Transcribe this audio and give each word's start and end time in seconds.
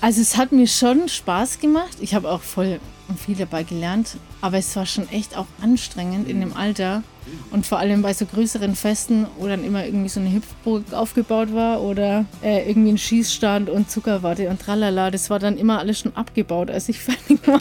Also 0.00 0.20
es 0.20 0.36
hat 0.36 0.52
mir 0.52 0.68
schon 0.68 1.08
Spaß 1.08 1.58
gemacht. 1.58 1.96
Ich 2.00 2.14
habe 2.14 2.30
auch 2.30 2.40
voll 2.40 2.78
viel 3.16 3.34
dabei 3.34 3.64
gelernt. 3.64 4.16
Aber 4.40 4.58
es 4.58 4.76
war 4.76 4.86
schon 4.86 5.08
echt 5.08 5.36
auch 5.36 5.46
anstrengend 5.60 6.28
in 6.28 6.40
dem 6.40 6.56
Alter. 6.56 7.02
Und 7.50 7.66
vor 7.66 7.78
allem 7.78 8.02
bei 8.02 8.14
so 8.14 8.24
größeren 8.24 8.76
Festen, 8.76 9.26
wo 9.38 9.48
dann 9.48 9.64
immer 9.64 9.84
irgendwie 9.84 10.08
so 10.08 10.20
eine 10.20 10.32
Hüpfburg 10.32 10.92
aufgebaut 10.92 11.52
war 11.52 11.80
oder 11.80 12.26
äh, 12.42 12.68
irgendwie 12.68 12.92
ein 12.92 12.98
Schießstand 12.98 13.68
und 13.68 13.90
Zuckerwatte 13.90 14.48
und 14.48 14.60
tralala. 14.60 15.10
Das 15.10 15.30
war 15.30 15.40
dann 15.40 15.58
immer 15.58 15.80
alles 15.80 15.98
schon 15.98 16.14
abgebaut, 16.14 16.70
als 16.70 16.88
ich 16.88 17.00
fertig 17.00 17.40
war. 17.46 17.60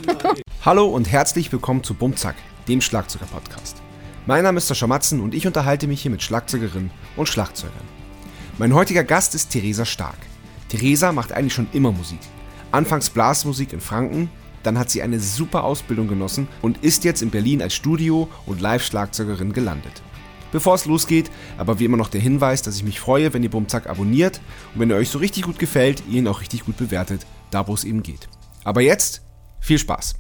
Hallo 0.64 0.86
und 0.88 1.12
herzlich 1.12 1.52
willkommen 1.52 1.84
zu 1.84 1.96
Bumzack, 1.96 2.36
dem 2.68 2.82
Schlagzeuger-Podcast. 2.82 3.78
Mein 4.28 4.44
Name 4.44 4.60
ist 4.60 4.68
Sascha 4.68 4.86
Matzen 4.86 5.22
und 5.22 5.34
ich 5.34 5.48
unterhalte 5.48 5.88
mich 5.88 6.04
hier 6.04 6.12
mit 6.12 6.22
Schlagzeugerinnen 6.22 6.92
und 7.16 7.28
Schlagzeugern. 7.28 7.74
Mein 8.60 8.76
heutiger 8.76 9.04
Gast 9.04 9.34
ist 9.34 9.50
Theresa 9.50 9.86
Stark. 9.86 10.18
Theresa 10.70 11.12
macht 11.12 11.32
eigentlich 11.32 11.54
schon 11.54 11.68
immer 11.74 11.92
Musik. 11.92 12.20
Anfangs 12.72 13.10
Blasmusik 13.10 13.74
in 13.74 13.80
Franken, 13.80 14.30
dann 14.64 14.78
hat 14.78 14.90
sie 14.90 15.02
eine 15.02 15.20
super 15.20 15.64
Ausbildung 15.64 16.08
genossen 16.08 16.48
und 16.62 16.84
ist 16.84 17.04
jetzt 17.06 17.22
in 17.22 17.30
Berlin 17.30 17.62
als 17.62 17.74
Studio- 17.74 18.28
und 18.46 18.60
Live-Schlagzeugerin 18.60 19.54
gelandet. 19.54 20.02
Bevor 20.52 20.76
es 20.76 20.86
losgeht, 20.86 21.30
aber 21.58 21.80
wie 21.80 21.86
immer 21.86 21.98
noch 21.98 22.10
der 22.10 22.22
Hinweis, 22.22 22.62
dass 22.62 22.76
ich 22.76 22.84
mich 22.84 23.00
freue, 23.00 23.34
wenn 23.34 23.44
ihr 23.44 23.50
Bumzack 23.50 23.88
abonniert 23.88 24.42
und 24.74 24.82
wenn 24.82 24.92
er 24.92 24.98
euch 24.98 25.10
so 25.10 25.20
richtig 25.20 25.44
gut 25.44 25.60
gefällt, 25.60 26.04
ihr 26.10 26.20
ihn 26.20 26.28
auch 26.28 26.42
richtig 26.42 26.66
gut 26.66 26.78
bewertet, 26.78 27.26
da 27.52 27.68
wo 27.68 27.74
es 27.74 27.84
eben 27.84 28.04
geht. 28.04 28.28
Aber 28.64 28.82
jetzt 28.82 29.22
viel 29.60 29.78
Spaß! 29.78 30.16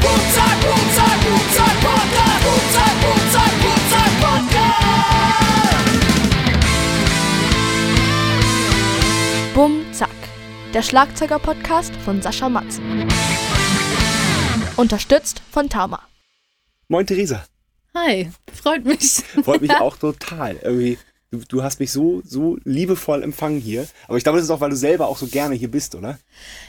Bumzack, 0.00 0.60
Bumzack, 0.60 1.20
Bumzack, 1.22 1.80
Podcast, 1.80 2.44
Bumzack, 2.44 2.94
Bumzack, 3.02 3.52
Bumzack, 3.60 4.20
Podcast. 4.20 5.49
Bum 9.54 9.84
Zack, 9.92 10.10
der 10.72 10.82
Schlagzeuger-Podcast 10.82 11.94
von 11.96 12.22
Sascha 12.22 12.48
Matzen. 12.48 13.08
Unterstützt 14.76 15.42
von 15.50 15.68
Tama. 15.68 16.00
Moin 16.88 17.04
Theresa, 17.04 17.44
Hi, 17.94 18.30
freut 18.52 18.84
mich. 18.84 19.14
freut 19.42 19.60
mich 19.60 19.72
auch 19.80 19.96
total. 19.96 20.56
Irgendwie, 20.62 20.98
du, 21.32 21.40
du 21.48 21.62
hast 21.64 21.80
mich 21.80 21.90
so, 21.90 22.22
so 22.24 22.58
liebevoll 22.64 23.24
empfangen 23.24 23.60
hier. 23.60 23.88
Aber 24.06 24.16
ich 24.16 24.22
glaube, 24.22 24.38
das 24.38 24.44
ist 24.44 24.50
auch, 24.50 24.60
weil 24.60 24.70
du 24.70 24.76
selber 24.76 25.08
auch 25.08 25.16
so 25.16 25.26
gerne 25.26 25.56
hier 25.56 25.70
bist, 25.70 25.96
oder? 25.96 26.18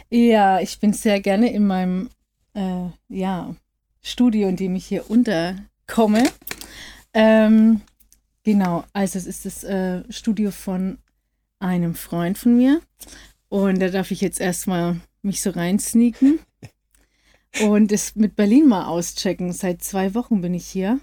Ja, 0.10 0.60
ich 0.60 0.80
bin 0.80 0.94
sehr 0.94 1.20
gerne 1.20 1.54
in 1.54 1.68
meinem 1.68 2.10
äh, 2.56 2.88
ja, 3.10 3.54
Studio, 4.02 4.48
in 4.48 4.56
dem 4.56 4.76
ich 4.76 4.88
hier 4.88 5.08
unterkomme. 5.10 6.24
Ähm, 7.14 7.82
genau, 8.44 8.86
also 8.94 9.20
es 9.20 9.28
ist 9.28 9.46
das 9.46 9.64
äh, 9.64 10.02
Studio 10.12 10.50
von 10.50 10.98
einem 11.62 11.96
Freund 11.96 12.38
von 12.38 12.58
mir. 12.58 12.82
Und 13.50 13.80
da 13.80 13.90
darf 13.90 14.12
ich 14.12 14.22
jetzt 14.22 14.40
erstmal 14.40 15.00
mich 15.22 15.42
so 15.42 15.52
reinsneaken 15.52 16.40
und 17.62 17.92
es 17.92 18.16
mit 18.16 18.36
Berlin 18.36 18.68
mal 18.68 18.86
auschecken. 18.86 19.52
Seit 19.52 19.84
zwei 19.84 20.14
Wochen 20.16 20.42
bin 20.42 20.54
ich 20.54 20.68
hier. 20.68 21.00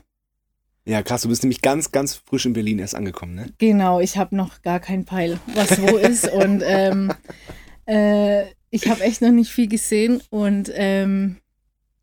Ja, 0.86 1.02
krass, 1.02 1.22
du 1.22 1.28
bist 1.28 1.42
nämlich 1.42 1.60
ganz, 1.60 1.92
ganz 1.92 2.14
frisch 2.14 2.46
in 2.46 2.54
Berlin 2.54 2.78
erst 2.78 2.94
angekommen, 2.94 3.34
ne? 3.34 3.52
Genau, 3.58 4.00
ich 4.00 4.16
habe 4.16 4.34
noch 4.34 4.62
gar 4.62 4.80
keinen 4.80 5.04
Peil, 5.04 5.38
was 5.54 5.82
wo 5.82 5.96
ist. 5.98 6.26
Und 6.32 6.62
ähm, 6.64 7.12
äh, 7.84 8.46
ich 8.70 8.88
habe 8.88 9.02
echt 9.02 9.20
noch 9.20 9.30
nicht 9.30 9.50
viel 9.50 9.68
gesehen 9.68 10.22
und 10.30 10.70
ähm, 10.74 11.36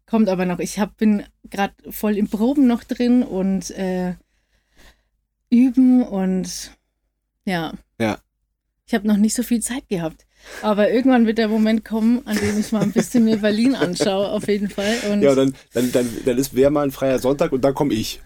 kommt 0.05 0.29
aber 0.29 0.45
noch. 0.45 0.59
Ich 0.59 0.79
hab, 0.79 0.97
bin 0.97 1.23
gerade 1.49 1.73
voll 1.89 2.15
im 2.15 2.27
Proben 2.27 2.67
noch 2.67 2.83
drin 2.83 3.23
und 3.23 3.71
äh, 3.71 4.13
üben 5.49 6.03
und 6.03 6.71
ja. 7.45 7.73
Ich 8.87 8.93
habe 8.93 9.07
noch 9.07 9.17
nicht 9.17 9.33
so 9.35 9.41
viel 9.41 9.61
Zeit 9.61 9.87
gehabt. 9.89 10.25
Aber 10.61 10.91
irgendwann 10.91 11.25
wird 11.25 11.39
der 11.39 11.47
Moment 11.47 11.83
kommen, 11.83 12.21
an 12.27 12.37
dem 12.37 12.59
ich 12.59 12.71
mal 12.71 12.83
ein 12.83 12.91
bisschen 12.91 13.23
mir 13.25 13.37
Berlin 13.37 13.73
anschaue, 13.73 14.29
auf 14.29 14.47
jeden 14.47 14.69
Fall. 14.69 14.95
Und 15.11 15.23
Ja, 15.23 15.33
dann, 15.33 15.55
dann, 15.73 15.91
dann, 15.91 16.07
dann 16.23 16.37
ist 16.37 16.53
wer 16.55 16.69
mal 16.69 16.83
ein 16.83 16.91
freier 16.91 17.17
Sonntag 17.17 17.51
und 17.51 17.61
dann 17.63 17.73
komme 17.73 17.95
ich. 17.95 18.21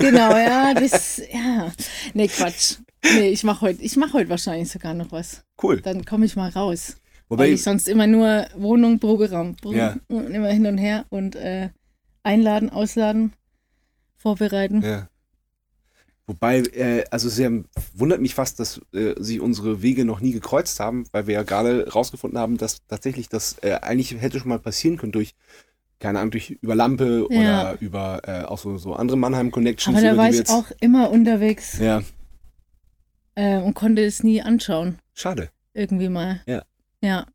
Genau, 0.00 0.32
ja, 0.36 0.74
das, 0.78 1.18
ja. 1.32 1.70
Nee, 2.12 2.26
Quatsch. 2.26 2.78
Nee, 3.04 3.28
ich 3.28 3.44
mache 3.44 3.60
heute, 3.60 3.82
ich 3.82 3.96
mache 3.96 4.14
heute 4.14 4.30
wahrscheinlich 4.30 4.68
sogar 4.68 4.94
noch 4.94 5.12
was. 5.12 5.44
Cool. 5.62 5.80
Dann 5.80 6.04
komme 6.04 6.26
ich 6.26 6.34
mal 6.34 6.50
raus. 6.50 6.96
Wobei, 7.28 7.44
Weil 7.44 7.52
ich 7.52 7.62
sonst 7.62 7.88
immer 7.88 8.08
nur 8.08 8.48
Wohnung, 8.56 8.98
Proberaum, 8.98 9.54
Probe, 9.54 9.76
Ja. 9.76 9.96
und 10.08 10.26
immer 10.32 10.48
hin 10.48 10.66
und 10.66 10.76
her 10.78 11.06
und 11.10 11.36
äh, 11.36 11.68
einladen, 12.24 12.68
ausladen, 12.70 13.32
vorbereiten. 14.16 14.82
ja. 14.82 15.08
Wobei, 16.26 16.58
äh, 16.60 17.04
also 17.10 17.28
sehr 17.28 17.50
wundert 17.94 18.20
mich 18.20 18.34
fast, 18.36 18.60
dass 18.60 18.80
äh, 18.92 19.14
sich 19.20 19.40
unsere 19.40 19.82
Wege 19.82 20.04
noch 20.04 20.20
nie 20.20 20.32
gekreuzt 20.32 20.78
haben, 20.78 21.04
weil 21.12 21.26
wir 21.26 21.34
ja 21.34 21.42
gerade 21.42 21.88
rausgefunden 21.92 22.38
haben, 22.38 22.56
dass 22.56 22.86
tatsächlich 22.86 23.28
das 23.28 23.56
äh, 23.62 23.72
eigentlich 23.82 24.12
hätte 24.20 24.38
schon 24.38 24.48
mal 24.50 24.60
passieren 24.60 24.96
können 24.96 25.10
durch, 25.12 25.34
keine 25.98 26.20
Ahnung, 26.20 26.30
durch 26.30 26.50
über 26.50 26.76
Lampe 26.76 27.26
Ja. 27.30 27.72
oder 27.72 27.76
über 27.80 28.20
äh, 28.28 28.44
auch 28.44 28.58
so, 28.58 28.78
so 28.78 28.94
andere 28.94 29.16
Mannheim-Connections. 29.16 29.96
Aber 29.98 30.06
da 30.06 30.16
war 30.16 30.30
ich 30.30 30.48
auch 30.48 30.70
immer 30.80 31.10
unterwegs 31.10 31.78
Ja, 31.80 32.02
äh, 33.34 33.58
und 33.58 33.74
konnte 33.74 34.04
es 34.04 34.22
nie 34.22 34.40
anschauen. 34.42 34.98
schade. 35.14 35.50
Irgendwie 35.74 36.08
mal. 36.08 36.42
Ja. 36.46 36.62
Ja. 37.02 37.26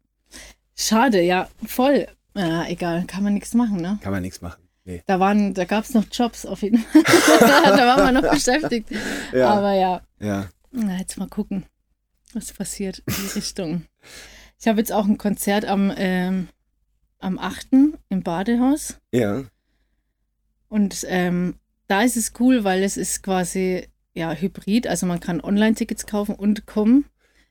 Schade, 0.75 1.21
ja, 1.21 1.47
voll. 1.65 2.07
Ja, 2.35 2.65
egal, 2.67 3.05
kann 3.07 3.23
man 3.23 3.33
nichts 3.33 3.53
machen, 3.53 3.77
ne? 3.77 3.97
Kann 4.01 4.11
man 4.11 4.21
nichts 4.21 4.41
machen. 4.41 4.61
Nee. 4.87 5.01
Da 5.07 5.19
waren, 5.19 5.53
da 5.55 5.65
gab 5.65 5.83
es 5.83 5.93
noch 5.95 6.05
Jobs 6.11 6.45
auf 6.45 6.61
jeden 6.61 6.77
Fall. 6.77 7.01
da 7.39 7.97
waren 7.97 8.13
wir 8.13 8.21
noch 8.21 8.31
beschäftigt. 8.31 8.89
Ja, 9.33 9.49
Aber 9.49 9.73
ja, 9.73 10.01
ja. 10.19 10.49
na, 10.71 10.97
jetzt 10.99 11.17
mal 11.17 11.27
gucken, 11.27 11.65
was 12.33 12.53
passiert 12.53 12.99
in 13.07 13.13
die 13.15 13.39
Richtung. 13.39 13.85
Ich 14.59 14.67
habe 14.67 14.79
jetzt 14.79 14.91
auch 14.91 15.05
ein 15.05 15.17
Konzert 15.17 15.65
am, 15.65 15.91
ähm, 15.97 16.47
am 17.19 17.39
8. 17.39 17.67
im 18.09 18.23
Badehaus. 18.23 18.97
Ja, 19.11 19.43
Und 20.69 21.03
ähm, 21.09 21.55
da 21.87 22.03
ist 22.03 22.15
es 22.15 22.33
cool, 22.39 22.63
weil 22.63 22.83
es 22.83 22.95
ist 22.95 23.23
quasi 23.23 23.87
ja 24.13 24.33
hybrid. 24.33 24.87
Also 24.87 25.05
man 25.07 25.19
kann 25.19 25.41
Online-Tickets 25.41 26.05
kaufen 26.05 26.35
und 26.35 26.67
kommen. 26.67 27.05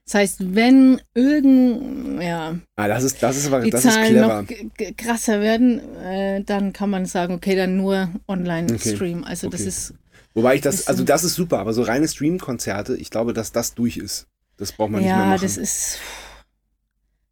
Das 0.05 0.13
heißt, 0.13 0.53
wenn 0.55 1.01
irgend, 1.15 2.21
ja, 2.21 2.55
ah, 2.75 2.87
das 2.87 3.03
ist, 3.03 3.23
das 3.23 3.37
ist 3.37 3.47
aber, 3.47 3.61
die 3.61 3.71
das 3.71 3.85
ist 3.85 3.93
Zahlen 3.93 4.07
clever. 4.11 4.41
noch 4.43 4.95
krasser 4.97 5.41
werden, 5.41 5.79
äh, 5.97 6.43
dann 6.43 6.73
kann 6.73 6.91
man 6.91 7.05
sagen, 7.07 7.33
okay, 7.33 7.55
dann 7.55 7.75
nur 7.77 8.03
Okay. 8.03 8.19
Online-Stream. 8.27 9.23
Also 9.23 9.49
das 9.49 9.61
Okay. 9.61 9.69
ist, 9.69 9.93
Wobei 10.35 10.55
ich 10.55 10.61
das, 10.61 10.75
ist 10.81 10.87
also 10.89 10.99
so- 10.99 11.05
das 11.05 11.23
ist 11.23 11.33
super, 11.33 11.57
aber 11.59 11.73
so 11.73 11.81
reine 11.81 12.07
Stream-Konzerte, 12.07 12.95
ich 12.97 13.09
glaube, 13.09 13.33
dass 13.33 13.51
das 13.51 13.73
durch 13.73 13.97
ist. 13.97 14.27
Das 14.57 14.73
braucht 14.73 14.91
man 14.91 15.01
nicht 15.01 15.09
mehr 15.09 15.17
ja, 15.25 15.37
das 15.37 15.57
ist 15.57 15.97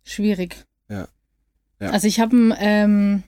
schwierig. 0.04 0.56
Ja. 0.90 1.08
Ja. 1.80 1.90
Also 1.92 2.08
ich 2.08 2.20
habe 2.20 2.56
ähm, 2.60 3.24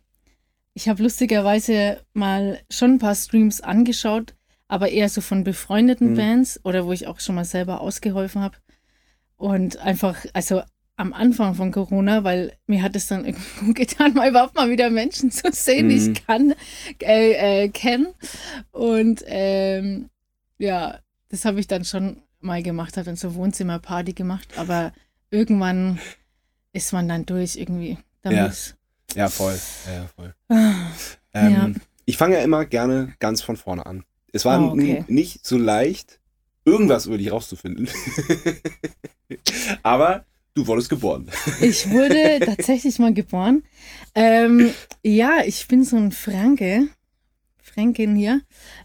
ich 0.73 0.89
habe 0.89 1.03
lustigerweise 1.03 2.01
mal 2.13 2.59
schon 2.71 2.93
ein 2.93 2.99
paar 2.99 3.15
Streams 3.15 3.61
angeschaut, 3.61 4.33
aber 4.67 4.89
eher 4.89 5.09
so 5.09 5.21
von 5.21 5.43
befreundeten 5.43 6.11
Mhm. 6.11 6.15
Bands 6.15 6.59
oder 6.63 6.85
wo 6.85 6.91
ich 6.93 7.07
auch 7.07 7.19
schon 7.19 7.35
mal 7.35 7.45
selber 7.45 7.81
ausgeholfen 7.81 8.41
habe. 8.41 8.57
Und 9.37 9.77
einfach, 9.77 10.25
also 10.33 10.61
am 10.97 11.11
Anfang 11.13 11.55
von 11.55 11.71
Corona, 11.71 12.23
weil 12.23 12.53
mir 12.67 12.81
hat 12.81 12.95
es 12.95 13.07
dann 13.07 13.25
irgendwie 13.25 13.65
gut 13.65 13.75
getan, 13.75 14.13
mal 14.13 14.29
überhaupt 14.29 14.55
mal 14.55 14.69
wieder 14.69 14.89
Menschen 14.89 15.29
zu 15.31 15.51
sehen, 15.51 15.89
die 15.89 15.95
Mhm. 15.99 16.13
ich 16.13 16.25
kann, 16.25 16.53
äh, 17.01 17.63
äh, 17.65 17.69
kenne. 17.69 18.13
Und 18.71 19.23
ähm, 19.27 20.09
ja, 20.57 20.99
das 21.29 21.43
habe 21.45 21.59
ich 21.59 21.67
dann 21.67 21.83
schon 21.85 22.21
mal 22.39 22.63
gemacht, 22.63 22.95
habe 22.97 23.05
dann 23.05 23.15
so 23.17 23.35
Wohnzimmerparty 23.35 24.13
gemacht, 24.13 24.47
aber 24.55 24.93
irgendwann 25.31 25.99
ist 26.73 26.93
man 26.93 27.07
dann 27.09 27.25
durch 27.25 27.55
irgendwie 27.57 27.97
damit. 28.21 28.75
Ja, 29.15 29.29
voll. 29.29 29.59
Ja, 29.87 30.07
voll. 30.15 30.33
Ah, 30.49 30.91
Ähm, 31.33 31.51
Ja. 31.53 31.69
Ich 32.05 32.17
fange 32.17 32.35
ja 32.35 32.41
immer 32.43 32.65
gerne 32.65 33.13
ganz 33.19 33.41
von 33.41 33.57
vorne 33.57 33.85
an. 33.85 34.03
Es 34.31 34.45
war 34.45 34.61
Oh, 34.61 34.73
okay. 34.73 35.03
nicht 35.07 35.45
so 35.45 35.57
leicht, 35.57 36.19
irgendwas 36.65 37.05
über 37.05 37.17
dich 37.17 37.31
rauszufinden. 37.31 37.87
Aber 39.83 40.25
du 40.53 40.67
wurdest 40.67 40.89
geboren. 40.89 41.27
Ich 41.61 41.89
wurde 41.89 42.39
tatsächlich 42.43 42.99
mal 42.99 43.13
geboren. 43.13 43.63
Ähm, 44.13 44.71
ja, 45.03 45.39
ich 45.45 45.67
bin 45.67 45.83
so 45.83 45.97
ein 45.97 46.11
Franke, 46.11 46.87
Fränkin 47.61 48.15
hier, 48.15 48.41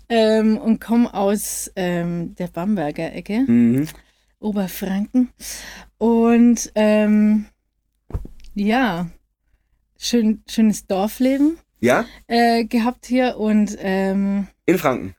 ähm, 0.08 0.58
und 0.58 0.80
komme 0.80 1.12
aus 1.12 1.70
ähm, 1.76 2.34
der 2.36 2.48
Bamberger 2.48 3.12
Ecke, 3.14 3.40
Mhm. 3.46 3.88
Oberfranken. 4.40 5.28
Und 5.98 6.72
ähm, 6.74 7.44
ja, 8.54 9.10
schön, 9.98 10.42
schönes 10.48 10.86
Dorfleben 10.86 11.58
Ja? 11.80 12.06
äh, 12.26 12.64
gehabt 12.64 13.04
hier 13.06 13.36
und 13.36 13.76
ähm, 13.80 14.46
In 14.64 14.78
Franken. 14.78 15.14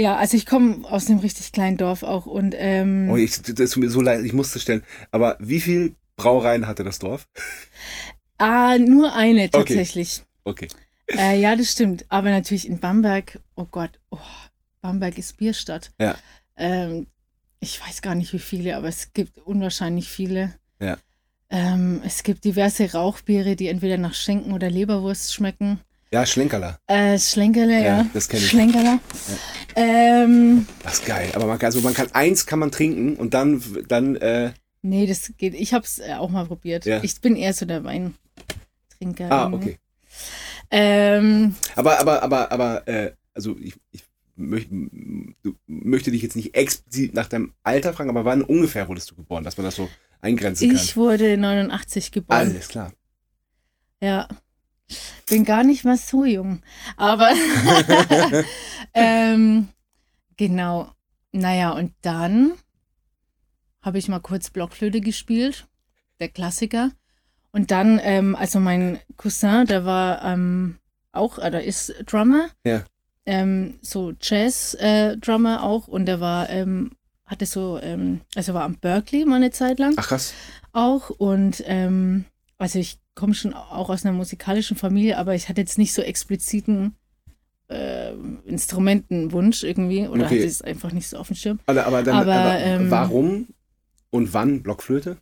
Ja, 0.00 0.16
also 0.16 0.36
ich 0.36 0.46
komme 0.46 0.90
aus 0.90 1.08
einem 1.08 1.18
richtig 1.18 1.52
kleinen 1.52 1.76
Dorf 1.76 2.02
auch 2.02 2.24
und 2.24 2.54
ähm, 2.56 3.10
Oh, 3.10 3.16
ich, 3.16 3.42
das 3.42 3.70
tut 3.70 3.82
mir 3.82 3.90
so 3.90 4.00
leid, 4.00 4.24
ich 4.24 4.32
musste 4.32 4.58
stellen. 4.58 4.82
Aber 5.10 5.36
wie 5.40 5.60
viel 5.60 5.94
Brauereien 6.16 6.66
hatte 6.66 6.84
das 6.84 6.98
Dorf? 6.98 7.28
ah, 8.38 8.78
nur 8.78 9.14
eine 9.14 9.50
tatsächlich. 9.50 10.22
Okay. 10.44 10.68
Äh, 11.06 11.38
ja, 11.38 11.54
das 11.54 11.72
stimmt. 11.72 12.06
Aber 12.08 12.30
natürlich 12.30 12.66
in 12.66 12.78
Bamberg, 12.78 13.40
oh 13.56 13.66
Gott, 13.70 14.00
oh, 14.10 14.18
Bamberg 14.80 15.18
ist 15.18 15.36
Bierstadt. 15.36 15.92
Ja. 16.00 16.16
Ähm, 16.56 17.06
ich 17.58 17.78
weiß 17.86 18.00
gar 18.00 18.14
nicht 18.14 18.32
wie 18.32 18.38
viele, 18.38 18.76
aber 18.76 18.88
es 18.88 19.12
gibt 19.12 19.36
unwahrscheinlich 19.38 20.08
viele. 20.08 20.54
Ja. 20.80 20.96
Ähm, 21.50 22.00
es 22.06 22.22
gibt 22.22 22.44
diverse 22.44 22.92
Rauchbiere, 22.92 23.54
die 23.54 23.68
entweder 23.68 23.98
nach 23.98 24.14
Schenken 24.14 24.52
oder 24.52 24.70
Leberwurst 24.70 25.34
schmecken. 25.34 25.80
Ja, 26.12 26.26
Schlenkerler. 26.26 26.78
Äh, 26.88 27.18
Schlenkerle, 27.18 27.74
Ja, 27.74 27.80
ja. 27.98 28.06
das 28.12 28.28
kenn 28.28 28.40
ich. 28.40 28.48
Schlenkerler. 28.48 28.98
Ähm, 29.76 30.66
Das 30.82 30.94
ist 30.94 31.06
geil. 31.06 31.30
Aber 31.34 31.46
man 31.46 31.58
kann, 31.58 31.66
also 31.66 31.80
man 31.82 31.94
kann 31.94 32.08
eins 32.12 32.46
kann 32.46 32.58
man 32.58 32.72
trinken 32.72 33.14
und 33.14 33.32
dann, 33.34 33.62
dann 33.86 34.16
äh, 34.16 34.52
nee, 34.82 35.06
das 35.06 35.32
geht. 35.38 35.54
Ich 35.54 35.72
habe 35.72 35.84
es 35.84 36.00
auch 36.18 36.28
mal 36.30 36.46
probiert. 36.46 36.84
Ja. 36.84 37.00
Ich 37.02 37.20
bin 37.20 37.36
eher 37.36 37.54
so 37.54 37.64
der 37.64 37.84
Weintrinker. 37.84 39.30
ah, 39.30 39.52
okay. 39.52 39.78
Ähm, 40.72 41.54
Aber, 41.76 41.98
aber, 42.00 42.22
aber, 42.22 42.52
aber, 42.52 42.88
äh, 42.88 43.12
also 43.34 43.56
ich, 43.60 43.74
ich 43.92 44.02
möcht, 44.36 44.68
du, 44.70 45.54
möchte 45.66 46.10
dich 46.10 46.22
jetzt 46.22 46.36
nicht 46.36 46.54
explizit 46.56 47.14
nach 47.14 47.26
deinem 47.28 47.54
Alter 47.62 47.92
fragen, 47.92 48.10
aber 48.10 48.24
wann 48.24 48.42
ungefähr 48.42 48.88
wurdest 48.88 49.10
du 49.10 49.14
geboren, 49.16 49.44
dass 49.44 49.56
man 49.56 49.64
das 49.64 49.76
so 49.76 49.88
eingrenzen 50.20 50.68
kann? 50.68 50.76
ich 50.76 50.96
wurde 50.96 51.36
89 51.36 52.10
geboren. 52.12 52.38
Alles 52.38 52.68
klar. 52.68 52.92
Ja. 54.02 54.28
Bin 55.28 55.44
gar 55.44 55.64
nicht 55.64 55.84
mal 55.84 55.96
so 55.96 56.24
jung. 56.24 56.62
Aber 56.96 57.30
ähm, 58.94 59.68
genau. 60.36 60.90
Naja, 61.32 61.70
und 61.70 61.92
dann 62.02 62.52
habe 63.82 63.98
ich 63.98 64.08
mal 64.08 64.20
kurz 64.20 64.50
Blockflöte 64.50 65.00
gespielt. 65.00 65.66
Der 66.18 66.28
Klassiker. 66.28 66.90
Und 67.52 67.70
dann, 67.70 68.00
ähm, 68.02 68.36
also 68.36 68.60
mein 68.60 69.00
Cousin, 69.16 69.66
der 69.66 69.84
war 69.84 70.24
ähm, 70.24 70.78
auch, 71.12 71.38
oder 71.38 71.62
ist 71.62 71.94
Drummer. 72.06 72.48
Ja. 72.64 72.84
Ähm, 73.26 73.78
so 73.82 74.12
Jazz-Drummer 74.20 75.62
auch. 75.62 75.88
Und 75.88 76.06
der 76.06 76.20
war, 76.20 76.50
ähm, 76.50 76.92
hatte 77.30 77.46
so, 77.46 77.78
ähm, 77.80 78.20
also 78.34 78.54
war 78.54 78.64
am 78.64 78.76
Berkeley 78.76 79.24
mal 79.24 79.36
eine 79.36 79.52
Zeit 79.52 79.78
lang 79.78 79.94
Ach 79.96 80.08
krass. 80.08 80.34
auch 80.72 81.10
und 81.10 81.62
ähm, 81.66 82.24
also 82.58 82.80
ich 82.80 82.98
komme 83.20 83.34
schon 83.34 83.52
auch 83.54 83.90
aus 83.90 84.04
einer 84.04 84.14
musikalischen 84.16 84.76
Familie, 84.76 85.18
aber 85.18 85.34
ich 85.34 85.48
hatte 85.48 85.60
jetzt 85.60 85.78
nicht 85.78 85.92
so 85.92 86.02
expliziten 86.02 86.94
äh, 87.68 88.12
Instrumentenwunsch 88.46 89.62
irgendwie 89.62 90.08
oder 90.08 90.24
Okay. 90.24 90.36
hatte 90.36 90.46
es 90.46 90.62
einfach 90.62 90.92
nicht 90.92 91.06
so 91.06 91.18
auf 91.18 91.28
dem 91.28 91.36
Schirm. 91.36 91.60
Aber, 91.66 91.86
aber, 91.86 92.02
dann, 92.02 92.16
Aber, 92.16 92.34
aber 92.34 92.58
ähm, 92.58 92.90
warum 92.90 93.48
und 94.10 94.32
wann 94.34 94.62
Blockflöte? 94.62 95.18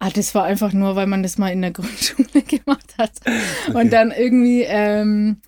Ah, 0.00 0.10
das 0.10 0.34
war 0.34 0.44
einfach 0.44 0.72
nur, 0.72 0.96
weil 0.96 1.06
man 1.06 1.22
das 1.22 1.38
mal 1.38 1.52
in 1.52 1.60
der 1.60 1.70
Grundschule 1.78 2.42
gemacht 2.42 2.94
hat. 2.98 3.12
Und 3.74 3.92
dann 3.92 4.12
irgendwie 4.12 4.62
ähm, 4.62 5.40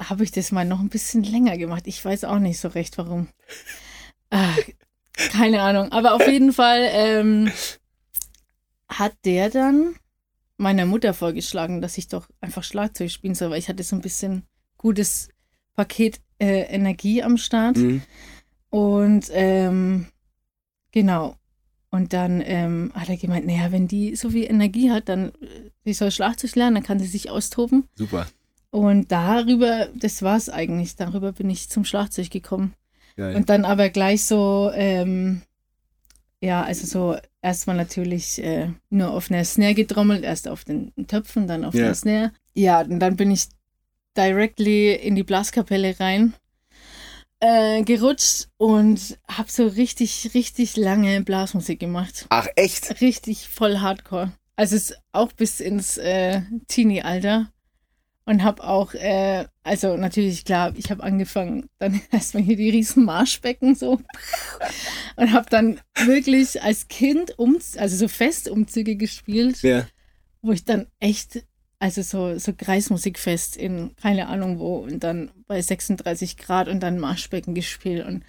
habe 0.00 0.22
ich 0.22 0.32
das 0.32 0.52
mal 0.52 0.64
noch 0.66 0.80
ein 0.80 0.90
bisschen 0.90 1.22
länger 1.22 1.56
gemacht. 1.56 1.86
Ich 1.86 2.04
weiß 2.04 2.24
auch 2.24 2.38
nicht 2.38 2.60
so 2.60 2.68
recht, 2.68 2.98
warum. 2.98 3.28
Ah, 4.30 4.54
keine 5.32 5.62
Ahnung. 5.62 5.92
Aber 5.92 6.14
auf 6.14 6.26
jeden 6.26 6.52
Fall 6.52 6.88
ähm, 6.92 7.50
hat 8.88 9.14
der 9.24 9.50
dann 9.50 9.94
meiner 10.56 10.86
Mutter 10.86 11.14
vorgeschlagen, 11.14 11.80
dass 11.80 11.98
ich 11.98 12.08
doch 12.08 12.28
einfach 12.40 12.62
Schlagzeug 12.64 13.10
spielen 13.10 13.34
soll, 13.34 13.50
weil 13.50 13.58
ich 13.58 13.68
hatte 13.68 13.82
so 13.82 13.96
ein 13.96 14.02
bisschen 14.02 14.44
gutes 14.76 15.28
Paket 15.74 16.20
äh, 16.38 16.62
Energie 16.62 17.22
am 17.22 17.36
Start. 17.36 17.76
Mhm. 17.76 18.02
Und 18.70 19.30
ähm, 19.32 20.06
genau. 20.92 21.36
Und 21.90 22.12
dann 22.12 22.42
ähm, 22.44 22.90
hat 22.94 23.08
er 23.08 23.16
gemeint, 23.16 23.46
naja, 23.46 23.70
wenn 23.70 23.86
die 23.86 24.16
so 24.16 24.30
viel 24.30 24.50
Energie 24.50 24.90
hat, 24.90 25.08
dann 25.08 25.28
äh, 25.40 25.70
sie 25.84 25.92
soll 25.92 26.10
Schlagzeug 26.10 26.54
lernen, 26.56 26.74
dann 26.76 26.84
kann 26.84 26.98
sie 26.98 27.06
sich 27.06 27.30
austoben. 27.30 27.88
Super. 27.94 28.26
Und 28.70 29.12
darüber, 29.12 29.88
das 29.94 30.22
war 30.22 30.36
es 30.36 30.48
eigentlich, 30.48 30.96
darüber 30.96 31.30
bin 31.30 31.48
ich 31.48 31.70
zum 31.70 31.84
Schlagzeug 31.84 32.30
gekommen. 32.30 32.74
Geil. 33.16 33.36
Und 33.36 33.48
dann 33.48 33.64
aber 33.64 33.90
gleich 33.90 34.24
so, 34.24 34.72
ähm, 34.74 35.42
ja, 36.44 36.62
also 36.62 36.86
so 36.86 37.16
erstmal 37.42 37.76
natürlich 37.76 38.42
äh, 38.42 38.70
nur 38.90 39.10
auf 39.10 39.30
einer 39.30 39.44
Snare 39.44 39.74
getrommelt, 39.74 40.24
erst 40.24 40.48
auf 40.48 40.64
den 40.64 40.92
Töpfen, 41.06 41.46
dann 41.46 41.64
auf 41.64 41.74
Ja. 41.74 41.86
der 41.86 41.94
Snare. 41.94 42.32
Ja, 42.54 42.80
und 42.82 43.00
dann 43.00 43.16
bin 43.16 43.30
ich 43.30 43.46
directly 44.16 44.94
in 44.94 45.16
die 45.16 45.22
Blaskapelle 45.24 45.98
rein 45.98 46.34
äh, 47.40 47.82
gerutscht 47.82 48.48
und 48.58 49.18
habe 49.28 49.50
so 49.50 49.66
richtig, 49.66 50.30
richtig 50.34 50.76
lange 50.76 51.20
Blasmusik 51.22 51.80
gemacht. 51.80 52.26
Ach 52.28 52.46
echt? 52.56 53.00
Richtig 53.00 53.48
voll 53.48 53.78
Hardcore. 53.78 54.32
Also 54.56 54.76
es 54.76 54.94
auch 55.12 55.32
bis 55.32 55.60
ins 55.60 55.98
äh, 55.98 56.42
Teenie-Alter. 56.68 57.50
Und 58.26 58.42
habe 58.42 58.64
auch, 58.64 58.94
äh, 58.94 59.44
also 59.62 59.96
natürlich, 59.98 60.46
klar, 60.46 60.72
ich 60.76 60.90
habe 60.90 61.02
angefangen, 61.02 61.68
dann 61.78 62.00
erstmal 62.10 62.42
hier 62.42 62.56
die 62.56 62.70
riesen 62.70 63.04
Marschbecken 63.04 63.74
so. 63.74 64.00
Und 65.16 65.32
habe 65.32 65.48
dann 65.50 65.80
wirklich 66.04 66.62
als 66.62 66.88
Kind, 66.88 67.38
um, 67.38 67.58
also 67.76 67.96
so 67.96 68.08
Festumzüge 68.08 68.96
gespielt, 68.96 69.62
Ja. 69.62 69.86
wo 70.42 70.52
ich 70.52 70.64
dann 70.64 70.86
echt, 71.00 71.44
also 71.78 72.00
so, 72.02 72.38
so 72.38 72.54
Kreismusikfest 72.54 73.56
in 73.58 73.94
keine 73.96 74.28
Ahnung 74.28 74.58
wo 74.58 74.76
und 74.78 75.04
dann 75.04 75.30
bei 75.46 75.60
36 75.60 76.38
Grad 76.38 76.68
und 76.68 76.80
dann 76.80 76.98
Marschbecken 76.98 77.54
gespielt 77.54 78.06
und 78.06 78.24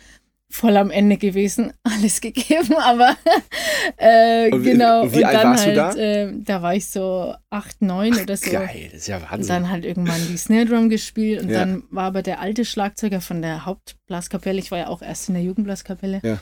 voll 0.56 0.78
am 0.78 0.90
Ende 0.92 1.18
gewesen, 1.18 1.74
alles 1.84 2.22
gegeben, 2.22 2.76
aber 2.82 3.16
äh, 3.98 4.52
Und 4.52 4.64
wie- 4.64 4.72
genau. 4.72 5.04
und 5.04 5.16
wie 5.16 5.26
alt 5.26 5.36
dann 5.38 5.52
warst 5.52 5.66
du 5.66 5.68
halt, 5.68 5.78
da? 5.78 5.94
Äh, 6.02 6.34
da 6.38 6.62
war 6.62 6.76
ich 6.76 6.88
so 6.88 7.36
acht, 7.50 7.82
neun 7.82 8.16
oder 8.20 8.38
so. 8.38 8.50
Geil, 8.52 8.90
das 8.92 9.02
ist 9.02 9.08
ja 9.08 9.18
Und 9.18 9.32
Wahnsinn. 9.32 9.48
dann 9.48 9.70
halt 9.70 9.86
irgendwann 9.86 10.22
die 10.30 10.38
Snare 10.38 10.66
Drum 10.66 10.90
gespielt 10.90 11.42
und 11.44 11.50
Ja. 11.50 11.60
dann 11.60 11.84
war 11.92 12.06
aber 12.06 12.22
der 12.22 12.40
alte 12.40 12.66
Schlagzeuger 12.66 13.22
von 13.22 13.42
der 13.42 13.66
Hauptblaskapelle, 13.66 14.60
ich 14.60 14.72
war 14.72 14.80
ja 14.80 14.88
auch 14.88 15.02
erst 15.02 15.28
in 15.30 15.36
der 15.36 15.44
Jugendblaskapelle, 15.44 16.22
Ja. 16.24 16.40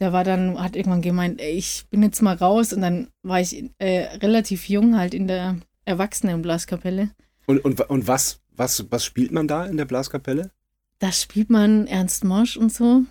der 0.00 0.12
war 0.12 0.24
dann, 0.24 0.60
hat 0.62 0.74
irgendwann 0.76 1.02
gemeint, 1.02 1.40
ey, 1.40 1.52
ich 1.52 1.84
bin 1.90 2.02
jetzt 2.02 2.22
mal 2.22 2.34
raus 2.34 2.72
und 2.72 2.80
dann 2.82 3.08
war 3.22 3.40
ich 3.40 3.64
äh, 3.78 4.16
relativ 4.16 4.68
jung 4.68 4.98
halt 4.98 5.14
in 5.14 5.28
der 5.28 5.56
Erwachsenenblaskapelle. 5.84 7.10
Und, 7.46 7.64
und, 7.64 7.80
und 7.90 8.06
was, 8.08 8.40
was, 8.56 8.86
was 8.90 9.04
spielt 9.04 9.32
man 9.32 9.46
da 9.48 9.64
in 9.66 9.76
der 9.76 9.84
Blaskapelle? 9.84 10.50
Da 10.98 11.12
spielt 11.12 11.50
man 11.50 11.86
Ernst 11.86 12.24
Mosch 12.24 12.56
und 12.56 12.72
so, 12.72 13.02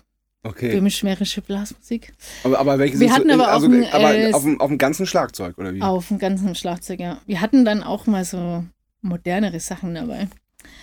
Okay. 0.46 0.72
böhmisch-mährische 0.72 1.40
Blasmusik, 1.40 2.12
Aber, 2.42 2.58
aber 2.58 2.78
welche 2.78 3.00
Wir 3.00 3.08
sind 3.08 3.16
hatten 3.16 3.28
so, 3.28 3.34
aber 3.34 3.48
auch 3.48 3.62
also, 3.62 3.66
aber 3.92 4.14
äh, 4.14 4.32
auf, 4.34 4.42
dem, 4.42 4.60
auf 4.60 4.68
dem 4.68 4.76
ganzen 4.76 5.06
Schlagzeug, 5.06 5.56
oder 5.56 5.74
wie? 5.74 5.80
auf 5.80 6.08
dem 6.08 6.18
ganzen 6.18 6.54
Schlagzeug, 6.54 7.00
ja. 7.00 7.18
Wir 7.24 7.40
hatten 7.40 7.64
dann 7.64 7.82
auch 7.82 8.06
mal 8.06 8.26
so 8.26 8.62
modernere 9.00 9.58
Sachen 9.58 9.94
dabei. 9.94 10.28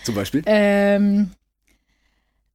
Zum 0.03 0.15
Beispiel? 0.15 0.41
Ähm, 0.47 1.29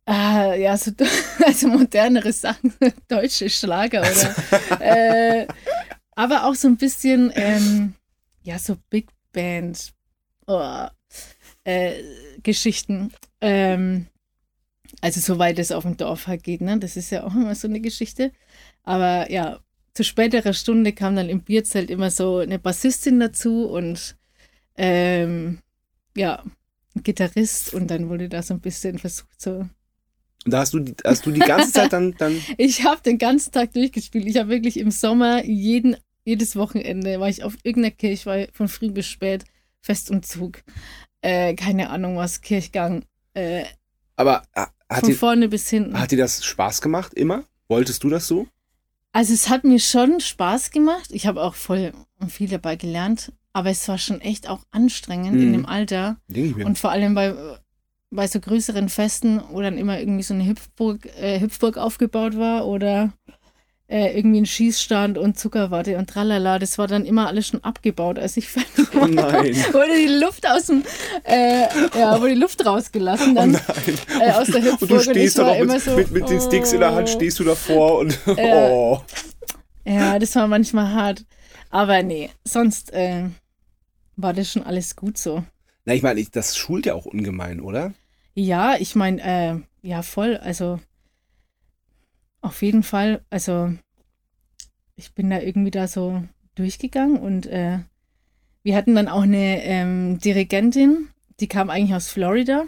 ah, 0.05 0.55
ja, 0.55 0.77
so 0.77 0.91
also 1.47 1.69
modernere 1.69 2.33
Sachen, 2.33 2.75
deutsche 3.09 3.51
Schlager 3.51 4.01
oder. 4.01 4.81
äh, 4.81 5.47
aber 6.17 6.47
auch 6.47 6.57
so 6.57 6.67
ein 6.67 6.77
bisschen, 6.77 7.31
ähm, 7.37 7.95
ja, 8.43 8.59
so 8.59 8.77
Big 8.91 9.07
Band 9.33 9.93
oh, 10.49 10.87
äh, 11.63 12.03
Geschichten. 12.43 13.13
Ähm, 13.41 14.07
also 15.01 15.21
soweit 15.21 15.59
es 15.59 15.73
auf 15.73 15.85
dem 15.85 15.97
Dorf 15.97 16.27
halt 16.27 16.43
geht, 16.45 16.61
ne? 16.61 16.79
Das 16.79 16.97
ist 16.97 17.11
ja 17.11 17.25
auch 17.25 17.35
immer 17.35 17.55
so 17.55 17.69
eine 17.69 17.81
Geschichte. 17.81 18.33
Aber 18.83 19.31
ja, 19.31 19.61
zu 19.95 20.05
späterer 20.05 20.53
Stunde 20.53 20.93
kam 20.93 21.17
dann 21.17 21.29
im 21.29 21.43
Bierzelt 21.43 21.91
immer 21.91 22.11
so 22.11 22.39
eine 22.39 22.59
Bassistin 22.59 23.21
dazu 23.21 23.67
und 23.69 24.17
ähm, 24.77 25.59
ja, 26.17 26.43
ein 26.95 27.03
Gitarrist 27.03 27.75
und 27.75 27.89
dann 27.91 28.09
wurde 28.09 28.29
da 28.29 28.43
so 28.43 28.55
ein 28.55 28.61
bisschen 28.61 28.99
versucht 28.99 29.41
so. 29.41 29.69
Und 30.45 30.53
da 30.53 30.61
hast 30.61 30.75
du, 30.75 30.81
die- 30.81 30.95
hast 31.05 31.27
du 31.27 31.33
die 31.33 31.41
ganze 31.41 31.73
Zeit 31.73 31.93
dann, 31.93 32.15
dann 32.19 32.41
Ich 32.57 32.85
habe 32.85 33.01
den 33.03 33.19
ganzen 33.19 33.53
Tag 33.53 33.73
durchgespielt. 33.73 34.27
Ich 34.27 34.37
habe 34.37 34.49
wirklich 34.49 34.79
im 34.79 34.91
Sommer 34.91 35.45
jeden, 35.45 35.97
jedes 36.25 36.57
Wochenende 36.57 37.19
war 37.21 37.29
ich 37.29 37.43
auf 37.43 37.57
irgendeiner 37.65 37.95
Kirche, 37.95 38.27
war 38.27 38.47
von 38.53 38.69
früh 38.69 38.91
bis 38.91 39.07
spät, 39.07 39.45
Festumzug, 39.83 40.63
äh, 41.23 41.55
keine 41.55 41.91
Ahnung 41.91 42.17
was, 42.17 42.41
Kirchgang, 42.41 43.05
äh, 43.35 43.65
aber 44.17 44.43
hat 44.89 45.01
von 45.01 45.09
dir, 45.11 45.17
vorne 45.17 45.49
bis 45.49 45.69
hinten. 45.69 45.99
hat 45.99 46.11
dir 46.11 46.19
das 46.19 46.45
Spaß 46.45 46.81
gemacht, 46.81 47.15
immer? 47.15 47.45
Wolltest 47.69 48.05
du 48.05 48.09
das 48.11 48.27
so? 48.29 48.47
Also 49.13 49.33
es 49.33 49.49
hat 49.49 49.65
mir 49.65 49.81
schon 49.81 50.21
Spaß 50.21 50.71
gemacht. 50.71 51.09
Ich 51.11 51.27
habe 51.27 51.43
auch 51.43 51.55
voll 51.55 51.93
viel 52.29 52.49
dabei 52.49 52.77
gelernt, 52.77 53.33
aber 53.53 53.71
es 53.71 53.89
war 53.89 53.99
schon 53.99 54.21
echt 54.21 54.49
auch 54.49 54.61
anstrengend 54.71 55.41
in 55.41 55.49
Mhm. 55.49 55.53
dem 55.53 55.67
Alter. 55.67 56.17
Denke 56.29 56.51
ich 56.51 56.57
mir. 56.57 56.67
Und 56.67 56.79
vor 56.79 56.91
allem 56.91 57.15
bei, 57.15 57.35
bei 58.11 58.27
so 58.29 58.39
größeren 58.41 58.89
Festen, 58.89 59.41
wo 59.51 59.61
dann 59.63 59.79
immer 59.79 59.99
irgendwie 59.99 60.23
so 60.23 60.35
eine 60.35 60.47
Hüpfburg, 60.47 61.07
äh, 61.19 61.41
Hüpfburg 61.41 61.79
aufgebaut 61.79 62.37
war 62.37 62.67
oder 62.67 63.13
äh, 63.89 64.17
irgendwie 64.17 64.41
ein 64.41 64.47
Schießstand 64.47 65.17
und 65.17 65.39
Zuckerwatte 65.39 65.97
und 65.97 66.11
tralala, 66.11 66.59
das 66.59 66.77
war 66.77 66.89
dann 66.89 67.05
immer 67.05 67.29
alles 67.29 67.47
schon 67.47 67.63
abgebaut, 67.63 68.19
als 68.19 68.37
ich 68.37 68.49
fertig 68.49 68.95
war. 68.95 69.03
Oh 69.03 69.07
nein. 69.07 69.55
wurde 69.73 69.97
die 69.97 70.13
Luft 70.13 70.49
aus 70.49 70.67
dem, 70.67 70.83
äh, 71.25 71.67
ja, 71.97 72.21
wurde 72.21 72.35
die 72.35 72.41
Luft 72.41 72.65
rausgelassen 72.67 73.33
Oh 73.33 73.35
dann 73.35 73.53
nein. 73.53 73.63
äh, 74.21 74.33
aus 74.33 74.49
der 74.49 74.63
Hüpfburg. 74.63 74.83
Und 74.83 74.91
du 74.91 75.01
stehst 75.01 75.39
ich 75.39 75.45
da 75.45 75.65
mit, 75.65 75.81
so, 75.81 75.97
mit, 75.97 76.11
mit 76.11 76.29
den 76.29 76.41
Sticks 76.41 76.73
in 76.73 76.81
der 76.81 76.95
Hand, 76.95 77.09
oh. 77.09 77.13
stehst 77.13 77.39
du 77.39 77.45
davor 77.45 77.99
und 77.99 78.19
Ja. 78.27 78.35
oh. 78.71 79.03
Ja, 79.85 80.19
das 80.19 80.35
war 80.35 80.49
manchmal 80.49 80.93
hart. 80.93 81.25
Aber 81.71 82.03
nee, 82.03 82.31
sonst 82.43 82.93
äh, 82.93 83.27
war 84.17 84.33
das 84.33 84.51
schon 84.51 84.65
alles 84.65 84.97
gut 84.97 85.17
so. 85.17 85.45
Na, 85.85 85.95
ich 85.95 86.03
meine, 86.03 86.25
das 86.25 86.57
schult 86.57 86.87
ja 86.87 86.95
auch 86.95 87.07
ungemein, 87.07 87.61
oder? 87.61 87.95
Ja, 88.35 88.75
ich 88.79 88.97
meine, 88.97 89.23
äh, 89.23 89.87
ja, 89.87 90.03
voll. 90.03 90.37
Also, 90.39 90.81
auf 92.41 92.63
jeden 92.63 92.83
Fall. 92.83 93.25
Also 93.31 93.73
ich 94.97 95.13
bin 95.15 95.31
da 95.31 95.41
irgendwie 95.41 95.71
da 95.71 95.89
so 95.89 96.23
durchgegangen 96.55 97.19
und 97.19 97.47
äh, 97.47 97.79
wir 98.63 98.77
hatten 98.77 98.95
dann 98.95 99.09
auch 99.09 99.23
eine 99.23 99.63
ähm, 99.63 100.19
Dirigentin, 100.19 101.09
die 101.39 101.47
kam 101.47 101.71
eigentlich 101.71 101.95
aus 101.95 102.09
Florida 102.09 102.65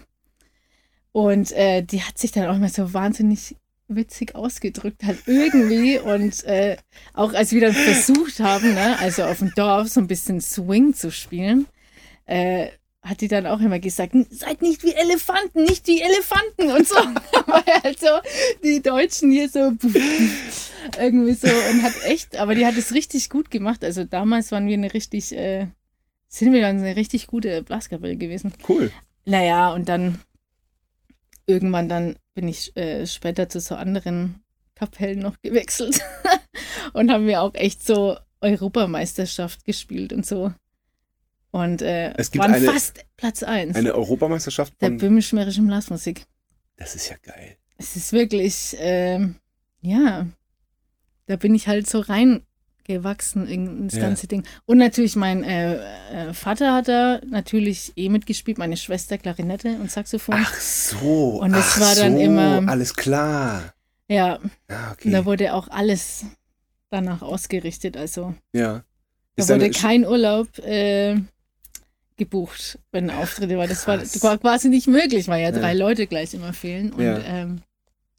und 1.13 1.53
äh, 1.53 1.83
die 1.83 2.03
hat 2.03 2.19
sich 2.19 2.33
dann 2.33 2.47
auch 2.47 2.57
immer 2.57 2.69
so 2.69 2.93
wahnsinnig 2.93 3.57
witzig 3.89 4.35
ausgedrückt 4.35 5.03
hat 5.05 5.17
irgendwie 5.27 5.99
und 5.99 6.45
äh, 6.45 6.77
auch 7.15 7.33
als 7.33 7.53
wir 7.53 7.63
dann 7.63 7.73
versucht 7.73 8.39
haben, 8.41 8.75
ne, 8.75 8.99
also 9.01 9.25
auf 9.25 9.39
dem 9.39 9.53
Dorf 9.57 9.89
so 9.89 10.01
ein 10.01 10.07
bisschen 10.07 10.41
Swing 10.41 10.93
zu 10.93 11.11
spielen, 11.11 11.67
äh, 12.27 12.69
hat 13.03 13.21
die 13.21 13.29
dann 13.29 13.47
auch 13.47 13.61
immer 13.61 13.79
gesagt, 13.79 14.15
seid 14.31 14.61
nicht 14.61 14.83
wie 14.83 14.93
Elefanten, 14.93 15.63
nicht 15.63 15.87
wie 15.87 16.01
Elefanten 16.01 16.71
und 16.77 16.87
so. 16.87 16.95
Weil 17.47 17.83
halt 17.83 18.01
so 18.01 18.09
die 18.63 18.83
Deutschen 18.83 19.31
hier 19.31 19.49
so 19.49 19.73
irgendwie 20.99 21.35
so 21.35 21.49
und 21.49 21.83
hat 21.83 21.95
echt, 22.05 22.37
aber 22.37 22.55
die 22.55 22.67
hat 22.67 22.77
es 22.77 22.93
richtig 22.93 23.31
gut 23.31 23.51
gemacht. 23.51 23.85
Also 23.85 24.05
damals 24.05 24.53
waren 24.53 24.67
wir 24.67 24.75
eine 24.75 24.93
richtig, 24.93 25.33
äh, 25.33 25.69
sind 26.27 26.53
wir 26.53 26.61
dann 26.61 26.79
eine 26.79 26.97
richtig 26.97 27.27
gute 27.27 27.63
Blaskapelle 27.63 28.17
gewesen. 28.17 28.53
Cool. 28.69 28.91
Naja, 29.25 29.73
und 29.73 29.89
dann 29.89 30.21
irgendwann 31.47 31.89
dann 31.89 32.17
bin 32.35 32.49
ich 32.49 32.77
äh, 32.77 33.07
später 33.07 33.49
zu 33.49 33.61
so 33.61 33.75
anderen 33.75 34.43
Kapellen 34.75 35.19
noch 35.19 35.41
gewechselt 35.43 36.01
und 36.93 37.11
haben 37.11 37.27
wir 37.27 37.43
auch 37.43 37.55
echt 37.55 37.85
so 37.85 38.17
Europameisterschaft 38.41 39.65
gespielt 39.65 40.13
und 40.13 40.25
so. 40.25 40.53
Und 41.51 41.81
äh, 41.83 42.13
Es 42.17 42.31
gibt 42.31 42.45
waren 42.45 42.55
eine- 42.55 42.67
fast 42.71 43.05
Platz 43.17 43.43
1 43.43 43.75
Eine 43.77 43.95
Europameisterschaft 43.95 44.75
der 44.81 44.91
böhmisch-mährischen 44.91 45.67
Blasmusik. 45.67 46.27
Das 46.77 46.95
ist 46.95 47.09
ja 47.09 47.17
geil. 47.23 47.57
Es 47.79 47.97
ist 47.97 48.13
wirklich, 48.13 48.77
ähm, 48.79 49.37
ja, 49.81 50.27
da 51.27 51.37
bin 51.37 51.55
ich 51.55 51.67
halt 51.69 51.89
so 51.89 52.01
reingewachsen 52.01 53.47
in 53.47 53.89
das 53.89 53.97
Ja. 53.97 54.03
ganze 54.03 54.27
Ding. 54.27 54.45
Und 54.67 54.79
natürlich 54.79 55.17
mein 55.17 55.43
äh, 55.45 55.77
äh, 56.29 56.35
Vater 56.35 56.75
hat 56.75 56.89
da 56.89 57.21
natürlich 57.27 57.93
eh 57.97 58.09
mitgespielt, 58.09 58.59
meine 58.59 58.77
Schwester 58.77 59.17
Klarinette 59.19 59.77
und 59.81 59.91
Saxophon. 59.91 60.35
Ach 60.39 60.55
so. 60.61 61.41
Und 61.41 61.55
es 61.55 61.81
war 61.81 61.95
dann 61.95 62.15
so, 62.15 62.19
immer- 62.21 62.69
Alles 62.69 62.95
klar. 62.95 63.73
Ja, 64.09 64.17
Ja, 64.27 64.37
und 64.37 64.51
da 64.69 64.93
okay. 65.21 65.25
wurde 65.25 65.55
auch 65.55 65.69
alles 65.69 66.25
danach 66.91 67.23
ausgerichtet. 67.23 67.97
Also 67.97 68.35
Ja. 68.53 68.83
da 69.37 69.43
Ist 69.43 69.49
wurde 69.51 69.71
kein 69.71 70.05
Urlaub 70.07 70.59
äh, 70.61 71.17
gebucht, 72.19 72.79
wenn 72.93 73.11
Auftritte 73.11 73.57
war. 73.57 73.67
Das 73.67 73.87
war, 73.87 73.97
das 73.99 74.23
war 74.23 74.37
quasi 74.39 74.69
nicht 74.69 74.87
möglich, 74.89 75.29
weil 75.29 75.43
ja 75.43 75.51
Ja. 75.51 75.59
drei 75.59 75.75
Leute 75.75 76.07
gleich 76.07 76.35
immer 76.35 76.53
fehlen. 76.53 76.93
Und 76.93 77.03
Ja. 77.05 77.19
ähm, 77.21 77.63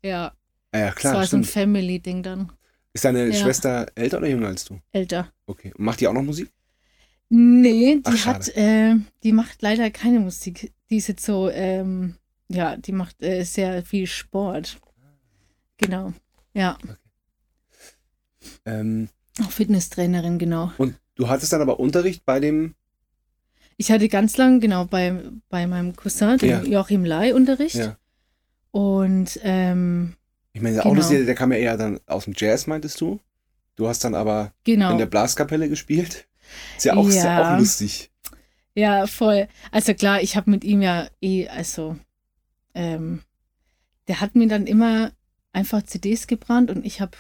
ja 0.04 0.34
Ah, 0.72 0.78
ja, 0.80 0.86
das 0.88 0.96
klar. 0.96 1.14
war 1.16 1.26
so 1.26 1.38
ein 1.38 1.44
Stimmt. 1.44 1.54
Family-Ding 1.54 2.24
dann. 2.24 2.52
Ist 2.94 3.06
deine. 3.06 3.34
Schwester 3.34 3.88
älter 3.96 4.18
oder 4.18 4.28
jünger 4.28 4.48
als 4.48 4.66
du? 4.66 4.80
Älter. 4.92 5.32
Okay. 5.46 5.72
Und 5.78 5.84
macht 5.86 6.00
die 6.00 6.08
auch 6.08 6.14
noch 6.14 6.24
Musik? 6.24 6.52
Nee, 7.30 7.96
die 7.98 8.02
Ach, 8.06 8.26
hat, 8.26 8.48
äh, 8.58 8.96
die 9.24 9.32
macht 9.34 9.62
leider 9.62 9.90
keine 9.92 10.20
Musik. 10.20 10.72
Die 10.90 10.98
ist 10.98 11.08
jetzt 11.08 11.24
so, 11.26 11.50
ähm, 11.52 12.16
ja, 12.50 12.76
die 12.78 12.92
macht 12.92 13.22
äh, 13.22 13.44
sehr 13.44 13.84
viel 13.84 14.08
Sport. 14.08 14.80
Genau. 15.78 16.14
Ja, 16.54 16.78
Ähm, 18.66 19.10
auch 19.44 19.52
Fitnesstrainerin, 19.52 20.38
genau. 20.40 20.72
und 20.78 20.96
du 21.16 21.28
hattest 21.30 21.54
dann 21.54 21.62
aber 21.62 21.80
Unterricht 21.80 22.26
bei 22.26 22.40
dem. 22.40 22.76
Ich 23.82 23.90
hatte 23.94 24.10
ganz 24.10 24.36
lang, 24.36 24.60
genau, 24.60 24.84
bei, 24.84 25.24
bei 25.48 25.66
meinem 25.66 25.96
Cousin, 25.96 26.38
dem 26.38 26.50
Ja. 26.50 26.64
Joachim 26.64 27.06
Lai, 27.06 27.34
Unterricht. 27.34 27.76
Ja. 27.76 27.98
Und 28.72 29.40
ähm, 29.42 30.16
Ich 30.52 30.62
meine, 30.62 30.76
der 30.76 30.84
Genau. 30.84 30.96
Autos, 30.96 31.08
der, 31.08 31.34
kam 31.34 31.54
ja 31.54 31.60
eher 31.60 31.78
dann 31.78 31.98
aus 32.06 32.26
dem 32.26 32.34
Jazz, 32.36 32.68
meintest 32.68 33.00
du? 33.00 33.22
Du 33.78 33.88
hast 33.88 34.04
dann 34.04 34.16
aber 34.16 34.52
genau. 34.66 34.92
in 34.92 34.98
der 34.98 35.06
Blaskapelle 35.06 35.70
gespielt. 35.70 36.28
Ist 36.76 36.84
ja 36.84 36.96
auch, 36.98 37.08
Ist 37.08 37.16
ja 37.16 37.24
Ja. 37.40 37.54
auch 37.56 37.60
lustig. 37.60 38.12
Ja, 38.76 39.08
voll. 39.08 39.48
Also 39.72 39.94
klar, 39.94 40.22
ich 40.22 40.36
habe 40.36 40.52
mit 40.52 40.66
ihm 40.66 40.82
ja 40.82 41.08
eh, 41.22 41.48
also 41.48 41.96
ähm, 42.76 43.22
der 44.10 44.20
hat 44.20 44.36
mir 44.36 44.50
dann 44.50 44.68
immer 44.68 45.14
einfach 45.54 45.84
CDs 45.84 46.28
gebrannt 46.28 46.70
und 46.70 46.86
ich 46.86 47.00
habe, 47.00 47.16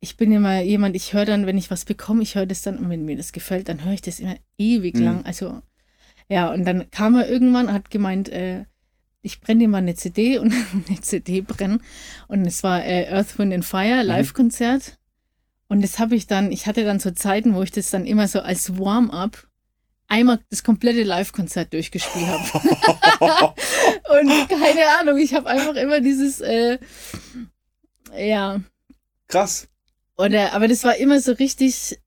ich 0.00 0.16
bin 0.16 0.32
immer 0.32 0.60
jemand, 0.62 0.96
ich 0.96 1.12
höre 1.12 1.26
dann, 1.26 1.46
wenn 1.46 1.58
ich 1.58 1.70
was 1.70 1.84
bekomme, 1.84 2.22
ich 2.22 2.34
höre 2.34 2.46
das 2.46 2.62
dann 2.62 2.78
und 2.78 2.88
wenn 2.88 3.04
mir 3.04 3.16
das 3.16 3.32
gefällt, 3.32 3.68
dann 3.68 3.84
höre 3.84 3.92
ich 3.92 4.02
das 4.02 4.18
immer 4.20 4.36
ewig 4.58 4.96
Mhm. 4.96 5.02
lang. 5.04 5.26
Also 5.26 5.60
ja, 6.28 6.52
und 6.52 6.64
dann 6.64 6.90
kam 6.90 7.16
er 7.16 7.28
irgendwann 7.28 7.66
und 7.66 7.72
hat 7.72 7.90
gemeint, 7.90 8.28
äh, 8.28 8.64
ich 9.22 9.40
brenne 9.40 9.60
dir 9.60 9.68
mal 9.68 9.78
eine 9.78 9.94
CD 9.96 10.38
und 10.38 10.52
eine 10.88 11.00
CD 11.00 11.42
brennen. 11.42 11.82
Und 12.28 12.46
es 12.46 12.62
war 12.62 12.84
äh, 12.84 13.08
Earth, 13.12 13.38
Wind 13.38 13.52
and 13.52 13.64
Fire, 13.64 14.02
Live-Konzert. 14.02 14.98
Und 15.68 15.82
das 15.82 15.98
habe 15.98 16.14
ich 16.16 16.26
dann, 16.26 16.50
ich 16.50 16.66
hatte 16.66 16.84
dann 16.84 16.98
so 17.00 17.10
Zeiten, 17.10 17.54
wo 17.54 17.62
ich 17.62 17.70
das 17.70 17.90
dann 17.90 18.06
immer 18.06 18.26
so 18.28 18.40
als 18.40 18.78
Warm-up 18.78 19.46
einmal 20.08 20.40
das 20.50 20.64
komplette 20.64 21.02
Live-Konzert 21.02 21.72
durchgespielt 21.72 22.26
habe. 22.26 22.58
Und 24.20 24.48
keine 24.48 24.86
Ahnung, 25.00 25.18
ich 25.18 25.34
habe 25.34 25.48
einfach 25.48 25.74
immer 25.74 26.00
dieses, 26.00 26.40
äh, 26.40 26.78
ja, 28.16 28.60
Krass. 29.28 29.68
Oder, 30.20 30.52
aber 30.52 30.68
das 30.68 30.84
war 30.84 30.96
immer 30.96 31.20
so 31.20 31.32
richtig 31.32 31.98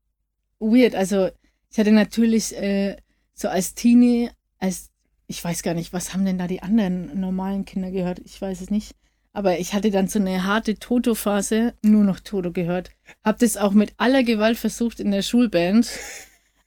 weird. 0.59 0.95
Also 0.95 1.29
ich 1.71 1.77
hatte 1.79 1.91
natürlich 1.91 2.55
äh, 2.55 2.97
so 3.33 3.47
als 3.47 3.73
Teenie, 3.73 4.29
als 4.59 4.91
ich 5.27 5.43
weiß 5.43 5.63
gar 5.63 5.73
nicht, 5.73 5.93
was 5.93 6.13
haben 6.13 6.25
denn 6.25 6.37
da 6.37 6.47
die 6.47 6.61
anderen 6.61 7.19
normalen 7.19 7.65
Kinder 7.65 7.91
gehört? 7.91 8.19
Ich 8.23 8.39
weiß 8.39 8.61
es 8.61 8.69
nicht. 8.69 8.95
Aber 9.31 9.57
ich 9.57 9.73
hatte 9.73 9.89
dann 9.89 10.07
so 10.07 10.19
eine 10.19 10.43
harte 10.43 10.75
Toto-Phase, 10.75 11.73
nur 11.81 12.03
noch 12.03 12.19
Toto 12.19 12.51
gehört. 12.51 12.91
Hab 13.23 13.39
das 13.39 13.57
auch 13.57 13.71
mit 13.71 13.93
aller 13.97 14.23
Gewalt 14.23 14.57
versucht 14.57 14.99
in 14.99 15.09
der 15.09 15.23
Schulband. 15.23 15.89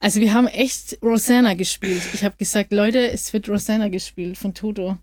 Also 0.01 0.21
wir 0.21 0.35
haben 0.35 0.49
echt 0.49 0.99
Rosanna 1.01 1.55
gespielt. 1.55 2.03
Ich 2.13 2.25
habe 2.25 2.37
gesagt, 2.37 2.73
Leute, 2.73 3.11
es 3.11 3.33
wird 3.33 3.49
Rosanna 3.49 3.89
gespielt 3.89 4.37
von 4.37 4.53
Toto. 4.53 4.99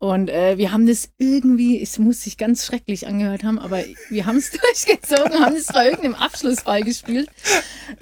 Und 0.00 0.30
äh, 0.30 0.56
wir 0.56 0.72
haben 0.72 0.86
das 0.86 1.10
irgendwie, 1.18 1.80
es 1.80 1.98
muss 1.98 2.22
sich 2.22 2.38
ganz 2.38 2.64
schrecklich 2.64 3.06
angehört 3.06 3.44
haben, 3.44 3.58
aber 3.58 3.84
wir 4.08 4.24
haben 4.24 4.38
es 4.38 4.50
durchgezogen, 4.86 5.44
haben 5.44 5.54
es 5.54 5.66
bei 5.66 5.90
irgendeinem 5.90 6.14
Abschlussball 6.14 6.82
gespielt. 6.82 7.28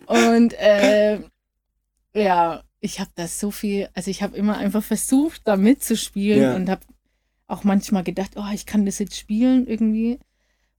Und 0.07 0.55
äh, 0.61 1.19
ja, 2.15 2.63
ich 2.79 3.01
habe 3.01 3.11
das 3.17 3.41
so 3.41 3.51
viel, 3.51 3.89
also 3.95 4.13
ich 4.13 4.23
habe 4.23 4.37
immer 4.37 4.57
einfach 4.57 4.85
versucht, 4.85 5.41
da 5.45 5.57
mitzuspielen 5.57 6.41
Ja. 6.41 6.55
und 6.55 6.71
habe 6.71 6.83
auch 7.49 7.65
manchmal 7.65 8.05
gedacht, 8.05 8.31
oh, 8.37 8.47
ich 8.55 8.65
kann 8.65 8.87
das 8.87 9.01
jetzt 9.01 9.17
spielen 9.17 9.67
irgendwie. 9.67 10.21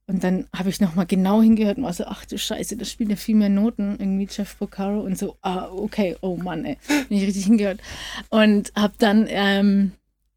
Und 0.06 0.24
dann 0.24 0.48
habe 0.56 0.70
ich 0.70 0.80
nochmal 0.80 1.04
genau 1.04 1.42
hingehört 1.42 1.76
und 1.76 1.84
war 1.84 1.92
so, 1.92 2.04
ach 2.06 2.24
du 2.24 2.38
Scheiße, 2.38 2.78
das 2.78 2.90
spielt 2.90 3.10
ja 3.10 3.16
viel 3.16 3.34
mehr 3.36 3.50
Noten, 3.50 3.96
irgendwie 3.98 4.26
Jeff 4.30 4.56
Porcaro 4.58 5.00
und 5.00 5.18
so, 5.18 5.36
ah, 5.42 5.68
okay, 5.70 6.16
oh 6.22 6.36
Mann, 6.38 6.64
ey, 6.64 6.78
bin 7.10 7.18
ich 7.18 7.26
richtig 7.26 7.44
hingehört. 7.44 7.80
Und 8.30 8.72
habe 8.74 8.94
dann, 8.98 9.26
ähm, 9.28 9.92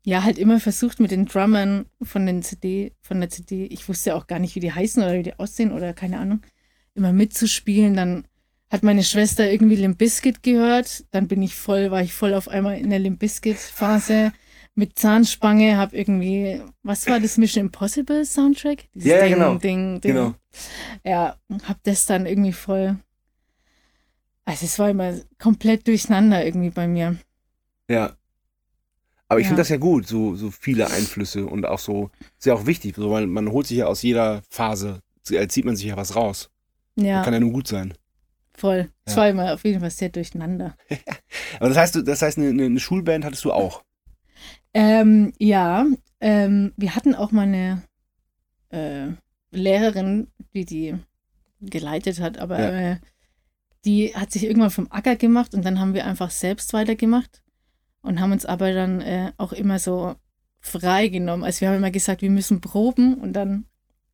ja, 0.06 0.24
halt 0.24 0.38
immer 0.38 0.60
versucht 0.60 1.00
mit 1.00 1.12
den 1.12 1.26
Drummern 1.26 1.86
von 2.02 2.26
den 2.26 2.44
CD, 2.44 2.94
von 3.02 3.20
der 3.20 3.30
CD, 3.30 3.66
ich 3.66 3.88
wusste 3.88 4.16
auch 4.16 4.28
gar 4.28 4.40
nicht, 4.40 4.56
wie 4.56 4.60
die 4.60 4.74
heißen 4.74 5.02
oder 5.02 5.14
wie 5.14 5.24
die 5.24 5.40
aussehen 5.40 5.72
oder 5.72 5.94
keine 5.94 6.20
Ahnung, 6.20 6.42
immer 6.94 7.14
mitzuspielen. 7.14 7.96
Dann 7.96 8.28
hat 8.70 8.84
meine 8.84 9.04
Schwester 9.04 9.50
irgendwie 9.50 9.76
Limp 9.76 9.98
Bizkit 9.98 10.44
gehört, 10.44 11.06
dann 11.12 11.28
bin 11.28 11.42
ich 11.42 11.56
voll, 11.56 11.92
war 11.92 12.02
ich 12.02 12.14
voll 12.14 12.34
auf 12.34 12.48
einmal 12.48 12.78
in 12.78 12.90
der 12.90 13.00
Limp 13.00 13.20
Bizkit 13.20 13.58
Phase 13.58 14.34
mit 14.76 14.98
Zahnspange, 14.98 15.78
hab 15.78 15.94
irgendwie, 15.94 16.60
was 16.82 17.08
war 17.08 17.20
das 17.20 17.38
Mission 17.38 17.66
Impossible 17.66 18.26
Soundtrack? 18.26 18.86
Dieses 18.96 19.12
Ja, 19.12 19.18
ja, 19.18 19.24
Ding, 19.26 19.34
genau. 19.36 19.56
Ding, 19.56 20.02
Ding. 20.02 20.12
Genau. 20.14 20.34
Ja, 21.06 21.38
hab 21.64 21.84
das 21.84 22.06
dann 22.08 22.26
irgendwie 22.26 22.54
voll, 22.54 22.98
also 24.46 24.66
es 24.66 24.78
war 24.80 24.90
immer 24.90 25.14
komplett 25.40 25.88
durcheinander 25.88 26.44
irgendwie 26.44 26.72
bei 26.72 26.88
mir. 26.88 27.18
Ja. 27.90 28.18
Aber 29.30 29.40
ich 29.40 29.46
Ja. 29.46 29.50
finde 29.50 29.62
das 29.62 29.70
ja 29.70 29.78
gut, 29.78 30.08
so, 30.08 30.36
so 30.36 30.52
viele 30.52 30.90
Einflüsse 30.92 31.46
und 31.46 31.66
auch 31.66 31.80
so, 31.80 32.12
ist 32.38 32.46
ja 32.46 32.54
auch 32.54 32.66
wichtig, 32.66 32.96
so, 32.96 33.10
weil 33.12 33.26
man 33.28 33.50
holt 33.52 33.68
sich 33.68 33.78
ja 33.78 33.88
aus 33.88 34.02
jeder 34.04 34.42
Phase, 34.50 35.00
äh, 35.30 35.48
zieht 35.48 35.66
man 35.66 35.76
sich 35.76 35.86
ja 35.88 35.98
was 35.98 36.16
raus. 36.16 36.50
Ja, 36.96 37.24
Kann 37.24 37.34
ja 37.34 37.40
nur 37.40 37.52
gut 37.52 37.68
sein. 37.68 37.94
voll. 38.56 38.90
Ja. 39.08 39.28
immer 39.28 39.54
auf 39.54 39.64
jeden 39.66 39.80
Fall 39.80 39.90
sehr 39.90 40.10
durcheinander. 40.10 40.76
Aber 41.60 41.70
das 41.70 41.78
heißt, 41.78 42.08
das 42.08 42.22
heißt, 42.22 42.38
eine, 42.38 42.50
eine 42.66 42.80
Schulband 42.80 43.26
hattest 43.26 43.44
du 43.46 43.52
auch. 43.52 43.84
Ähm, 44.74 45.34
ja, 45.40 45.86
ähm, 46.22 46.74
wir 46.78 46.96
hatten 46.96 47.16
auch 47.16 47.32
mal 47.32 47.44
eine 47.44 47.84
äh, 48.70 49.08
Lehrerin, 49.52 50.28
die 50.54 50.66
die 50.66 50.96
geleitet 51.62 52.20
hat, 52.20 52.38
aber 52.40 52.60
Ja. 52.60 52.92
äh, 52.94 52.98
die 53.86 54.16
hat 54.16 54.32
sich 54.32 54.44
irgendwann 54.46 54.72
vom 54.72 54.88
Acker 54.92 55.16
gemacht 55.16 55.54
und 55.54 55.64
dann 55.66 55.80
haben 55.80 55.94
wir 55.94 56.06
einfach 56.06 56.32
selbst 56.32 56.74
weitergemacht 56.74 57.42
und 58.04 58.20
haben 58.22 58.32
uns 58.32 58.46
aber 58.46 58.72
dann 58.74 59.02
äh, 59.02 59.32
auch 59.38 59.52
immer 59.54 59.80
so 59.80 60.16
frei 60.60 61.08
genommen. 61.08 61.44
Also 61.44 61.62
wir 61.62 61.70
haben 61.70 61.78
immer 61.78 61.92
gesagt, 61.92 62.22
wir 62.22 62.30
müssen 62.30 62.62
proben 62.62 63.16
und 63.16 63.34
dann 63.34 63.66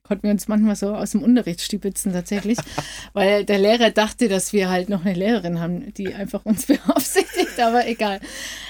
konnten 0.04 0.24
wir 0.24 0.32
uns 0.32 0.48
manchmal 0.48 0.76
so 0.76 0.96
aus 0.96 1.12
dem 1.12 1.22
Unterricht 1.22 1.62
stibitzen 1.62 2.14
tatsächlich, 2.14 2.58
weil 3.14 3.46
der 3.46 3.60
Lehrer 3.60 3.92
dachte, 3.92 4.28
dass 4.28 4.54
wir 4.54 4.70
halt 4.70 4.90
noch 4.90 5.06
eine 5.06 5.14
Lehrerin 5.14 5.60
haben, 5.60 5.94
die 5.94 6.14
einfach 6.16 6.46
uns 6.46 6.66
beaufsichtigt, 6.68 7.60
aber 7.60 7.86
egal. 7.88 8.20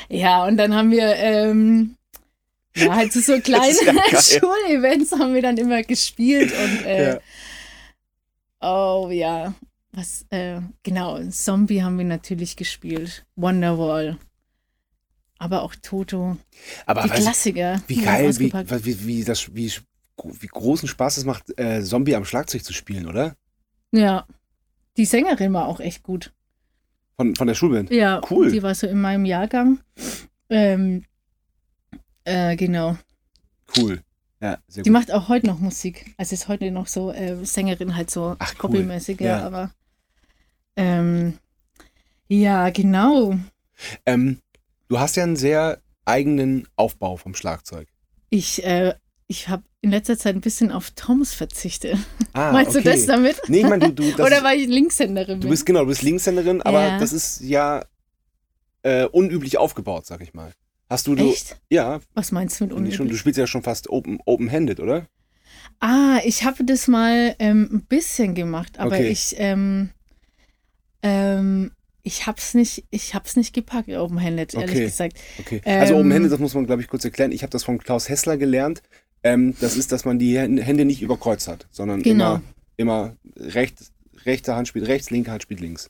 Ja, 0.09 0.45
und 0.45 0.57
dann 0.57 0.73
haben 0.75 0.91
wir, 0.91 1.15
ähm, 1.15 1.95
Ja, 2.75 2.95
halt 2.95 3.13
so, 3.13 3.19
so 3.21 3.39
kleine 3.41 3.73
ja. 3.85 4.21
Schulevents 4.21 5.11
haben 5.13 5.33
wir 5.33 5.41
dann 5.41 5.57
immer 5.57 5.83
gespielt 5.83 6.51
und 6.51 6.85
äh, 6.85 7.13
Ja. 7.13 7.19
oh 8.61 9.09
ja, 9.09 9.53
was, 9.93 10.25
äh, 10.31 10.59
genau, 10.83 11.19
Zombie 11.29 11.81
haben 11.83 11.97
wir 11.97 12.05
natürlich 12.05 12.57
gespielt, 12.57 13.25
Wonderwall, 13.37 14.17
aber 15.39 15.63
auch 15.63 15.73
Toto, 15.81 16.37
Aber 16.85 17.01
die 17.03 17.09
weißt, 17.09 17.21
Klassiker. 17.23 17.81
wie 17.87 18.01
geil, 18.01 18.37
wie, 18.37 18.53
wie, 18.53 19.05
wie, 19.07 19.23
das, 19.23 19.55
wie, 19.55 19.71
wie 20.23 20.47
großen 20.47 20.87
Spaß 20.87 21.17
es 21.17 21.25
macht, 21.25 21.57
äh, 21.57 21.81
Zombie 21.81 22.15
am 22.15 22.25
Schlagzeug 22.25 22.63
zu 22.63 22.73
spielen, 22.73 23.07
oder? 23.07 23.35
Ja, 23.91 24.27
die 24.97 25.05
Sängerin 25.05 25.51
war 25.53 25.65
auch 25.67 25.79
echt 25.79 26.03
gut. 26.03 26.31
Von, 27.15 27.35
von 27.35 27.47
der 27.47 27.55
Schulband. 27.55 27.89
Ja, 27.89 28.21
Cool. 28.29 28.51
die 28.51 28.61
war 28.61 28.75
so 28.75 28.85
in 28.87 29.01
meinem 29.01 29.25
Jahrgang. 29.25 29.79
Ähm, 30.49 31.03
äh, 32.23 32.55
genau. 32.55 32.97
Cool. 33.75 34.01
Ja, 34.41 34.57
sehr 34.67 34.83
Die 34.83 34.89
gut. 34.89 34.93
macht 34.99 35.11
auch 35.11 35.27
heute 35.27 35.47
noch 35.47 35.59
Musik. 35.59 36.13
Also 36.17 36.33
ist 36.33 36.47
heute 36.47 36.71
noch 36.71 36.87
so 36.87 37.11
äh, 37.11 37.43
Sängerin 37.45 37.95
halt 37.95 38.09
so 38.09 38.35
Ach, 38.39 38.53
cool. 38.63 38.85
Ja. 39.19 39.25
ja, 39.25 39.45
aber 39.45 39.71
ähm, 40.77 41.37
ja, 42.29 42.69
genau. 42.69 43.35
Ähm, 44.05 44.39
du 44.89 44.99
hast 44.99 45.15
ja 45.15 45.23
einen 45.23 45.35
sehr 45.35 45.81
eigenen 46.05 46.67
Aufbau 46.75 47.15
vom 47.17 47.33
Schlagzeug. 47.35 47.87
Ich, 48.29 48.63
äh, 48.63 48.95
ich 49.27 49.47
habe 49.47 49.63
in 49.81 49.91
letzter 49.91 50.17
Zeit 50.17 50.35
ein 50.35 50.41
bisschen 50.41 50.71
auf 50.71 50.91
Toms 50.91 51.33
verzichtet. 51.33 51.97
Ah, 52.33 52.51
Meinst 52.53 52.71
okay. 52.75 52.83
du 52.83 52.89
das 52.91 53.05
damit? 53.05 53.39
Nee, 53.47 53.59
ich 53.61 53.67
meine, 53.67 53.87
du, 53.87 53.93
du, 53.93 54.11
das 54.17 54.27
Oder 54.27 54.43
weil 54.43 54.59
ich 54.59 54.67
Linkshänderin 54.67 55.35
du 55.37 55.41
bin? 55.43 55.49
bist 55.51 55.65
genau, 55.65 55.81
du 55.81 55.87
bist 55.87 56.01
Linkshänderin, 56.01 56.61
aber 56.61 56.89
Ja. 56.89 56.97
das 56.99 57.13
ist 57.13 57.41
ja 57.41 57.85
äh, 58.83 59.05
unüblich 59.05 59.57
aufgebaut, 59.57 60.05
sag 60.05 60.21
ich 60.21 60.33
mal. 60.33 60.51
Hast 60.89 61.05
du, 61.07 61.15
du 61.15 61.29
Echt? 61.29 61.57
ja, 61.69 61.99
Was 62.15 62.31
meinst 62.31 62.59
du 62.59 62.65
mit 62.65 62.73
finde 62.73 62.89
ich 62.89 62.95
schon, 62.95 63.05
du 63.05 63.09
unüblich? 63.09 63.19
spielst 63.19 63.37
ja 63.37 63.45
schon 63.47 63.61
fast 63.61 63.89
open, 63.89 64.19
open-handed, 64.25 64.79
oder? 64.79 65.05
Ah, 65.79 66.19
ich 66.23 66.43
habe 66.43 66.63
das 66.65 66.87
mal 66.87 67.35
ähm, 67.39 67.69
ein 67.71 67.85
bisschen 67.85 68.33
gemacht, 68.35 68.79
aber 68.79 68.95
Okay. 68.95 69.09
ich, 69.09 69.35
ähm, 69.37 69.91
ähm, 71.03 71.71
ich 72.09 72.25
hab's 72.27 72.53
nicht, 72.55 72.85
ich 72.89 73.13
hab's 73.13 73.35
nicht 73.35 73.53
gepackt, 73.53 73.89
open-handed, 73.89 74.55
ehrlich 74.55 74.69
Okay. 74.71 74.85
gesagt. 74.85 75.17
Okay. 75.39 75.61
Also 75.63 75.93
Ähm, 75.93 75.99
open-handed, 75.99 76.31
das 76.31 76.39
muss 76.39 76.55
man, 76.55 76.65
glaube 76.65 76.81
ich, 76.81 76.87
kurz 76.87 77.05
erklären. 77.05 77.31
Ich 77.31 77.43
habe 77.43 77.51
das 77.51 77.63
von 77.63 77.77
Klaus 77.77 78.09
Hessler 78.09 78.35
gelernt. 78.37 78.81
Ähm, 79.23 79.53
das 79.61 79.75
ist, 79.77 79.91
dass 79.91 80.05
man 80.05 80.17
die 80.17 80.37
Hände 80.39 80.85
nicht 80.85 81.01
überkreuzt 81.01 81.47
hat, 81.47 81.67
sondern 81.71 82.01
Genau. 82.01 82.35
immer, 82.35 82.41
immer 82.77 83.15
rechts, 83.37 83.91
rechte 84.25 84.55
Hand 84.55 84.67
spielt 84.67 84.87
rechts, 84.87 85.11
linke 85.11 85.31
Hand 85.31 85.43
spielt 85.43 85.59
links. 85.59 85.89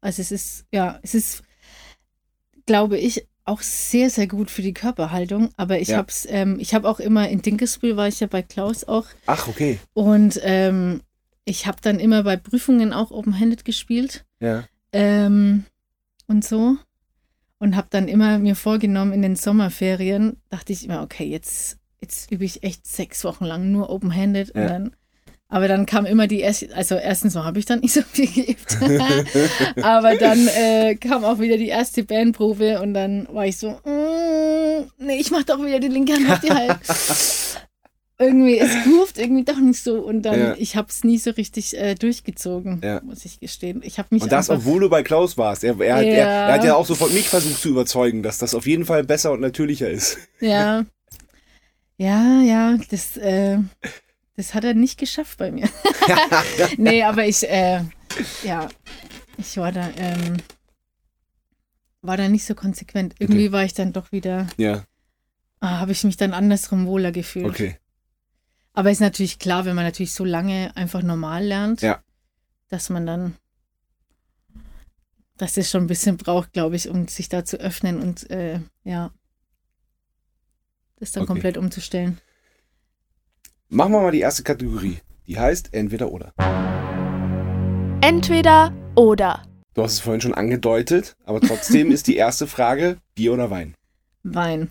Also 0.00 0.22
es 0.22 0.32
ist, 0.32 0.64
ja, 0.72 0.98
es 1.02 1.14
ist, 1.14 1.42
glaube 2.66 2.98
ich, 2.98 3.26
auch 3.44 3.60
sehr, 3.62 4.10
sehr 4.10 4.26
gut 4.26 4.50
für 4.50 4.62
die 4.62 4.74
Körperhaltung. 4.74 5.50
Aber 5.56 5.78
ich 5.80 5.88
Ja. 5.88 5.98
hab's, 5.98 6.26
ähm, 6.28 6.58
ich 6.60 6.74
habe 6.74 6.88
auch 6.88 7.00
immer 7.00 7.28
in 7.28 7.42
Dinkelsbühl 7.42 7.96
war 7.96 8.08
ich 8.08 8.20
ja 8.20 8.26
bei 8.26 8.42
Klaus 8.42 8.84
auch 8.84 9.06
Ach, 9.26 9.48
okay. 9.48 9.78
und 9.94 10.38
ähm, 10.42 11.00
ich 11.44 11.66
habe 11.66 11.78
dann 11.80 11.98
immer 11.98 12.22
bei 12.24 12.36
Prüfungen 12.36 12.92
auch 12.92 13.10
open-handed 13.10 13.64
gespielt 13.64 14.24
Ja. 14.40 14.64
Ähm, 14.92 15.64
und 16.26 16.44
so 16.44 16.76
und 17.58 17.76
habe 17.76 17.88
dann 17.90 18.08
immer 18.08 18.38
mir 18.38 18.54
vorgenommen 18.56 19.12
in 19.12 19.22
den 19.22 19.36
Sommerferien 19.36 20.36
dachte 20.50 20.72
ich 20.72 20.84
immer, 20.84 21.02
okay, 21.02 21.24
jetzt 21.24 21.78
jetzt 22.00 22.30
übe 22.30 22.44
ich 22.44 22.62
echt 22.62 22.86
sechs 22.86 23.24
Wochen 23.24 23.44
lang 23.44 23.72
nur 23.72 23.90
open-handed 23.90 24.52
und 24.52 24.60
Ja. 24.62 24.68
dann 24.68 24.96
aber 25.50 25.66
dann 25.66 25.86
kam 25.86 26.04
immer 26.04 26.26
die 26.26 26.40
erste, 26.40 26.74
also 26.76 26.94
erstens 26.96 27.34
mal 27.34 27.44
habe 27.44 27.58
ich 27.58 27.64
dann 27.64 27.80
nicht 27.80 27.94
so 27.94 28.02
viel 28.02 28.26
geübt, 28.30 28.76
aber 29.82 30.14
dann 30.16 30.46
äh, 30.48 30.94
kam 30.96 31.24
auch 31.24 31.38
wieder 31.38 31.56
die 31.56 31.68
erste 31.68 32.04
Bandprobe 32.04 32.82
und 32.82 32.92
dann 32.92 33.26
war 33.32 33.46
ich 33.46 33.56
so, 33.56 33.70
mm, 33.70 34.90
nee, 34.98 35.16
ich 35.18 35.30
mach 35.30 35.44
doch 35.44 35.58
wieder 35.64 35.80
die 35.80 35.88
linke 35.88 36.12
Hand 36.12 36.30
auf 36.30 36.40
die 36.40 36.50
halt. 36.52 36.76
irgendwie, 38.20 38.58
es 38.58 38.72
groovt 38.84 39.16
irgendwie 39.18 39.44
doch 39.44 39.58
nicht 39.58 39.80
so 39.82 40.00
und 40.00 40.22
dann, 40.22 40.38
Ja. 40.40 40.54
ich 40.58 40.74
habe 40.76 40.88
es 40.88 41.04
nie 41.04 41.18
so 41.18 41.30
richtig 41.30 41.76
äh, 41.78 41.94
durchgezogen, 41.94 42.80
Ja. 42.82 43.00
muss 43.04 43.24
ich 43.24 43.38
gestehen. 43.38 43.80
Ich 43.84 43.98
habe 43.98 44.08
mich 44.10 44.22
Und 44.24 44.32
das, 44.32 44.50
obwohl 44.50 44.80
du 44.80 44.88
bei 44.90 45.02
Klaus 45.04 45.36
warst. 45.38 45.62
Er, 45.62 45.80
er, 45.80 45.96
hat- 45.96 46.04
er, 46.04 46.16
Ja. 46.16 46.48
er 46.48 46.54
hat 46.54 46.64
ja 46.64 46.74
auch 46.74 46.86
sofort 46.86 47.12
mich 47.12 47.28
versucht 47.28 47.60
zu 47.60 47.68
überzeugen, 47.68 48.22
dass 48.24 48.38
das 48.38 48.54
auf 48.54 48.66
jeden 48.66 48.84
Fall 48.84 49.04
besser 49.04 49.30
und 49.32 49.40
natürlicher 49.40 49.88
ist. 49.88 50.18
ja, 50.40 50.84
ja, 51.96 52.40
ja, 52.42 52.76
das, 52.90 53.16
äh, 53.16 53.58
das 54.36 54.54
hat 54.54 54.64
er 54.64 54.74
nicht 54.74 54.98
geschafft 54.98 55.38
bei 55.38 55.50
mir. 55.52 55.68
nee, 56.76 57.02
aber 57.04 57.24
ich, 57.26 57.48
äh, 57.48 57.82
ja, 58.44 58.68
ich 59.36 59.56
war 59.58 59.70
da, 59.72 59.90
ähm, 59.96 60.38
war 62.02 62.16
da 62.16 62.28
nicht 62.28 62.44
so 62.46 62.54
konsequent. 62.54 63.14
Irgendwie 63.18 63.52
war 63.52 63.64
ich 63.64 63.74
dann 63.74 63.92
doch 63.92 64.10
wieder, 64.12 64.46
ja, 64.56 64.84
ah, 65.60 65.78
habe 65.80 65.92
ich 65.92 66.02
mich 66.04 66.16
dann 66.16 66.32
andersrum 66.32 66.86
wohler 66.86 67.12
gefühlt. 67.12 67.46
okay. 67.46 67.76
Aber 68.78 68.92
ist 68.92 69.00
natürlich 69.00 69.40
klar, 69.40 69.64
wenn 69.64 69.74
man 69.74 69.84
natürlich 69.84 70.12
so 70.12 70.24
lange 70.24 70.70
einfach 70.76 71.02
normal 71.02 71.42
lernt, 71.44 71.82
Ja. 71.82 72.00
dass 72.68 72.90
man 72.90 73.06
dann, 73.06 73.34
dass 75.36 75.56
es 75.56 75.68
schon 75.68 75.82
ein 75.82 75.86
bisschen 75.88 76.16
braucht, 76.16 76.52
glaube 76.52 76.76
ich, 76.76 76.88
um 76.88 77.08
sich 77.08 77.28
da 77.28 77.44
zu 77.44 77.56
öffnen 77.56 78.00
und 78.00 78.30
äh, 78.30 78.60
ja, 78.84 79.10
das 81.00 81.10
dann 81.10 81.24
Okay. 81.24 81.32
komplett 81.32 81.56
umzustellen. 81.56 82.20
Machen 83.68 83.90
wir 83.94 84.00
mal 84.00 84.12
die 84.12 84.20
erste 84.20 84.44
Kategorie. 84.44 85.00
Die 85.26 85.40
heißt 85.40 85.74
entweder 85.74 86.12
oder. 86.12 86.32
Entweder 88.00 88.72
oder. 88.94 89.42
Du 89.74 89.82
hast 89.82 89.94
es 89.94 89.98
vorhin 90.00 90.20
schon 90.20 90.34
angedeutet, 90.34 91.16
aber 91.24 91.40
trotzdem 91.40 91.90
ist 91.90 92.06
die 92.06 92.14
erste 92.14 92.46
Frage 92.46 92.98
Bier 93.16 93.32
oder 93.32 93.50
Wein. 93.50 93.74
Wein. 94.22 94.70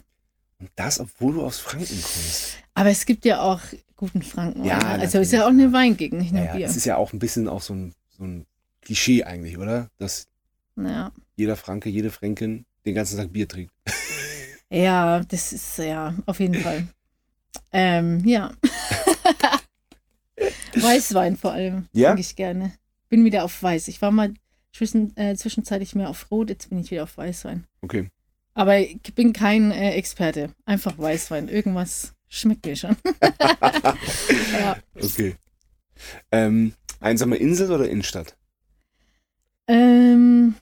Und 0.60 0.72
das, 0.78 1.02
obwohl 1.02 1.34
du 1.34 1.44
aus 1.44 1.60
Franken 1.60 1.88
kommst. 2.02 2.56
Aber 2.74 2.90
es 2.90 3.06
gibt 3.06 3.26
ja 3.26 3.42
auch 3.42 3.60
guten 3.98 4.22
Franken. 4.22 4.64
Ja, 4.64 4.78
also 4.80 5.20
ist 5.20 5.34
ja 5.34 5.44
auch 5.44 5.50
eine. 5.50 5.74
Weingegend, 5.74 6.22
nicht 6.22 6.32
nur 6.32 6.42
Naja, 6.44 6.56
Bier. 6.56 6.66
es 6.68 6.78
ist 6.78 6.86
ja 6.86 6.96
auch 6.96 7.12
ein 7.14 7.20
bisschen 7.20 7.50
auch 7.50 7.62
so 7.62 7.74
ein, 7.74 7.94
so 8.18 8.24
ein 8.24 8.46
Klischee 8.82 9.24
eigentlich, 9.26 9.58
oder? 9.58 9.90
Dass 9.98 10.28
Ja. 10.78 11.12
jeder 11.36 11.58
Franke, 11.58 11.90
jede 11.90 12.10
Fränkin 12.12 12.66
den 12.86 12.96
ganzen 12.96 13.18
Tag 13.18 13.34
Bier 13.34 13.48
trinkt. 13.48 13.74
ja, 14.70 15.20
das 15.28 15.52
ist 15.52 15.78
ja 15.80 16.16
auf 16.26 16.40
jeden 16.40 16.56
Fall. 16.56 16.88
Ähm, 17.74 18.24
ja. 18.26 18.54
Weißwein 20.76 21.38
vor 21.38 21.52
allem. 21.52 21.88
Ja? 21.92 22.10
Trinke 22.10 22.22
ich 22.22 22.36
gerne. 22.36 22.74
Bin 23.10 23.26
wieder 23.26 23.44
auf 23.44 23.62
Weiß. 23.64 23.88
Ich 23.88 24.02
war 24.02 24.12
mal 24.12 24.34
zwischen, 24.74 25.16
äh, 25.18 25.36
zwischenzeitlich 25.36 25.96
mehr 25.96 26.10
auf 26.10 26.30
Rot, 26.30 26.50
jetzt 26.50 26.70
bin 26.70 26.80
ich 26.80 26.92
wieder 26.92 27.04
auf 27.04 27.18
Weißwein. 27.18 27.66
Okay. 27.82 28.10
Aber 28.54 28.78
ich 28.80 29.00
bin 29.16 29.34
kein 29.34 29.72
äh, 29.72 29.92
Experte. 29.94 30.52
Einfach 30.66 30.98
Weißwein. 30.98 31.48
Irgendwas 31.48 32.14
schmeckt 32.28 32.66
mir 32.66 32.76
schon. 32.76 32.96
ja. 34.54 34.78
Okay. 34.96 35.36
Ähm, 36.32 36.74
einsame 37.00 37.38
Insel 37.38 37.72
oder 37.72 37.90
Innenstadt? 37.90 38.38
Ähm, 39.68 40.56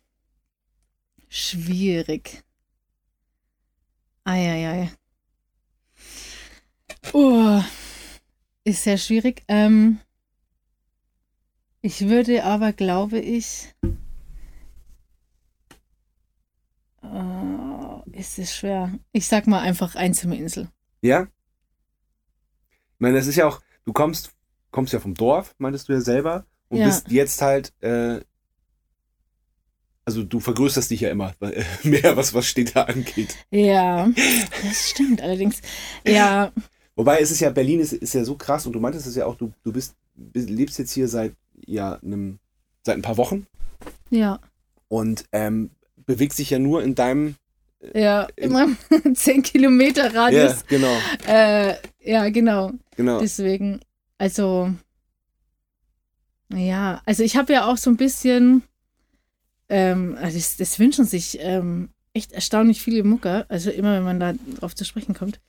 schwierig. 1.30 2.44
Eieiei. 4.24 4.92
Oh, 7.14 7.62
ist 8.64 8.84
sehr 8.84 8.98
schwierig. 8.98 9.44
Ähm, 9.48 10.00
ich 11.82 12.08
würde 12.08 12.44
aber, 12.44 12.74
glaube 12.74 13.20
ich, 13.20 13.76
oh, 17.04 18.02
ist 18.12 18.40
es 18.40 18.56
schwer. 18.56 18.98
Ich 19.12 19.28
sag 19.28 19.46
mal 19.46 19.60
einfach 19.62 19.94
einsame 19.94 20.36
Insel. 20.36 20.68
Ja? 21.02 21.28
Ich 22.96 23.00
meine, 23.00 23.18
das 23.18 23.28
ist 23.28 23.36
ja 23.36 23.48
auch, 23.48 23.62
du 23.86 23.94
kommst, 23.94 24.32
kommst 24.72 24.94
ja 24.94 25.00
vom 25.00 25.14
Dorf, 25.14 25.54
meintest 25.58 25.90
du 25.90 25.94
ja 25.94 26.02
selber, 26.02 26.46
und 26.70 26.80
Ja. 26.80 26.88
bist 26.88 27.12
jetzt 27.12 27.42
halt, 27.42 27.74
äh, 27.82 28.22
also 30.06 30.24
du 30.24 30.40
vergrößerst 30.40 30.90
dich 30.92 31.02
ja 31.02 31.10
immer 31.10 31.34
mehr, 31.84 32.16
was, 32.16 32.34
was 32.34 32.46
Städte 32.48 32.88
angeht. 32.88 33.36
Ja, 33.52 34.10
das 34.64 34.90
stimmt 34.92 35.22
allerdings. 35.22 35.62
Ja, 36.06 36.52
Wobei 36.98 37.20
es 37.20 37.30
ist 37.32 37.42
ja, 37.42 37.50
Berlin 37.50 37.82
ist, 37.82 37.92
ist 37.92 38.14
ja 38.14 38.24
so 38.24 38.36
krass 38.36 38.66
und 38.66 38.72
du 38.74 38.80
meintest 38.80 39.06
es 39.06 39.16
ja 39.16 39.26
auch, 39.26 39.36
du, 39.36 39.52
du 39.64 39.74
bist, 39.74 39.96
bist, 40.16 40.50
lebst 40.50 40.80
jetzt 40.80 40.94
hier 40.94 41.10
seit, 41.10 41.34
ja, 41.66 42.00
einem, 42.02 42.40
seit 42.86 42.96
ein 42.96 43.02
paar 43.02 43.18
Wochen 43.18 43.46
ja, 44.10 44.40
und 44.88 45.26
ähm, 45.34 45.72
bewegst 46.06 46.40
dich 46.40 46.52
ja 46.52 46.60
nur 46.60 46.84
in 46.84 46.96
deinem, 46.96 47.36
ja, 47.94 48.28
immer 48.36 48.68
10 49.14 49.44
Kilometer 49.44 50.12
ja, 50.12 50.22
Radius. 50.22 50.66
genau, 50.68 50.96
Äh, 51.28 51.76
ja, 52.02 52.30
genau. 52.30 52.72
genau. 52.96 53.20
Deswegen, 53.20 53.80
also, 54.18 54.72
ja, 56.54 57.02
also 57.06 57.24
ich 57.24 57.36
habe 57.38 57.54
ja 57.54 57.66
auch 57.66 57.78
so 57.78 57.90
ein 57.90 57.98
bisschen, 57.98 58.64
ähm, 59.70 60.18
also 60.20 60.38
das, 60.38 60.58
das 60.58 60.80
wünschen 60.80 61.06
sich 61.06 61.38
ähm, 61.42 61.90
echt 62.14 62.32
erstaunlich 62.32 62.82
viele 62.82 63.04
Mucker, 63.04 63.46
also 63.50 63.70
immer 63.70 63.94
wenn 63.96 64.04
man 64.04 64.20
da 64.20 64.34
drauf 64.60 64.76
zu 64.76 64.86
sprechen 64.86 65.14
kommt. 65.14 65.40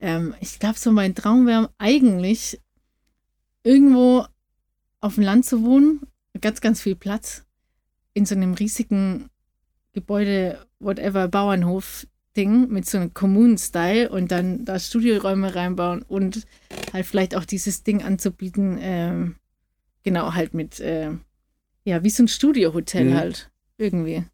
Ähm, 0.00 0.34
ich 0.40 0.58
glaube, 0.58 0.78
so 0.78 0.92
mein 0.92 1.14
Traum 1.14 1.46
wäre 1.46 1.70
eigentlich, 1.78 2.60
irgendwo 3.62 4.26
auf 5.00 5.14
dem 5.14 5.24
Land 5.24 5.46
zu 5.46 5.62
wohnen, 5.62 6.00
ganz, 6.40 6.60
ganz 6.60 6.80
viel 6.80 6.96
Platz, 6.96 7.44
in 8.14 8.26
so 8.26 8.34
einem 8.34 8.54
riesigen 8.54 9.30
Gebäude, 9.92 10.58
whatever, 10.80 11.28
Bauernhof, 11.28 12.06
Ding 12.36 12.68
mit 12.70 12.86
so 12.88 12.96
einem 12.98 13.12
Kommunen-Style 13.12 14.08
und 14.10 14.30
dann 14.32 14.64
da 14.64 14.78
Studioräume 14.78 15.54
reinbauen 15.54 16.00
und 16.02 16.46
halt 16.92 17.04
vielleicht 17.04 17.36
auch 17.36 17.44
dieses 17.44 17.82
Ding 17.82 18.02
anzubieten, 18.02 18.78
ähm, 18.80 19.36
genau, 20.02 20.32
halt 20.34 20.54
mit, 20.54 20.80
äh, 20.80 21.10
ja, 21.84 22.02
wie 22.02 22.10
so 22.10 22.22
ein 22.22 22.28
Studiohotel 22.28 23.10
Mhm. 23.10 23.14
halt, 23.14 23.50
irgendwie. 23.76 24.24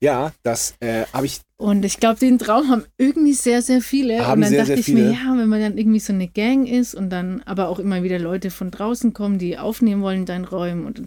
Ja, 0.00 0.32
das 0.42 0.74
äh, 0.80 1.06
habe 1.12 1.26
ich. 1.26 1.40
Und 1.56 1.84
ich 1.84 1.98
glaube, 1.98 2.20
den 2.20 2.38
Traum 2.38 2.68
haben 2.68 2.84
irgendwie 2.98 3.32
sehr, 3.32 3.62
sehr 3.62 3.80
viele. 3.80 4.26
Haben 4.26 4.34
und 4.34 4.40
dann 4.42 4.50
sehr, 4.50 4.58
dachte 4.60 4.68
sehr 4.68 4.78
ich 4.78 4.84
viele. 4.84 5.02
mir, 5.08 5.12
ja, 5.12 5.34
wenn 5.36 5.48
man 5.48 5.60
dann 5.60 5.78
irgendwie 5.78 5.98
so 6.00 6.12
eine 6.12 6.28
Gang 6.28 6.68
ist 6.68 6.94
und 6.94 7.10
dann 7.10 7.42
aber 7.46 7.68
auch 7.68 7.78
immer 7.78 8.02
wieder 8.02 8.18
Leute 8.18 8.50
von 8.50 8.70
draußen 8.70 9.12
kommen, 9.12 9.38
die 9.38 9.58
aufnehmen 9.58 10.02
wollen 10.02 10.20
in 10.20 10.26
deinen 10.26 10.44
Räumen 10.44 10.84
und 10.86 11.00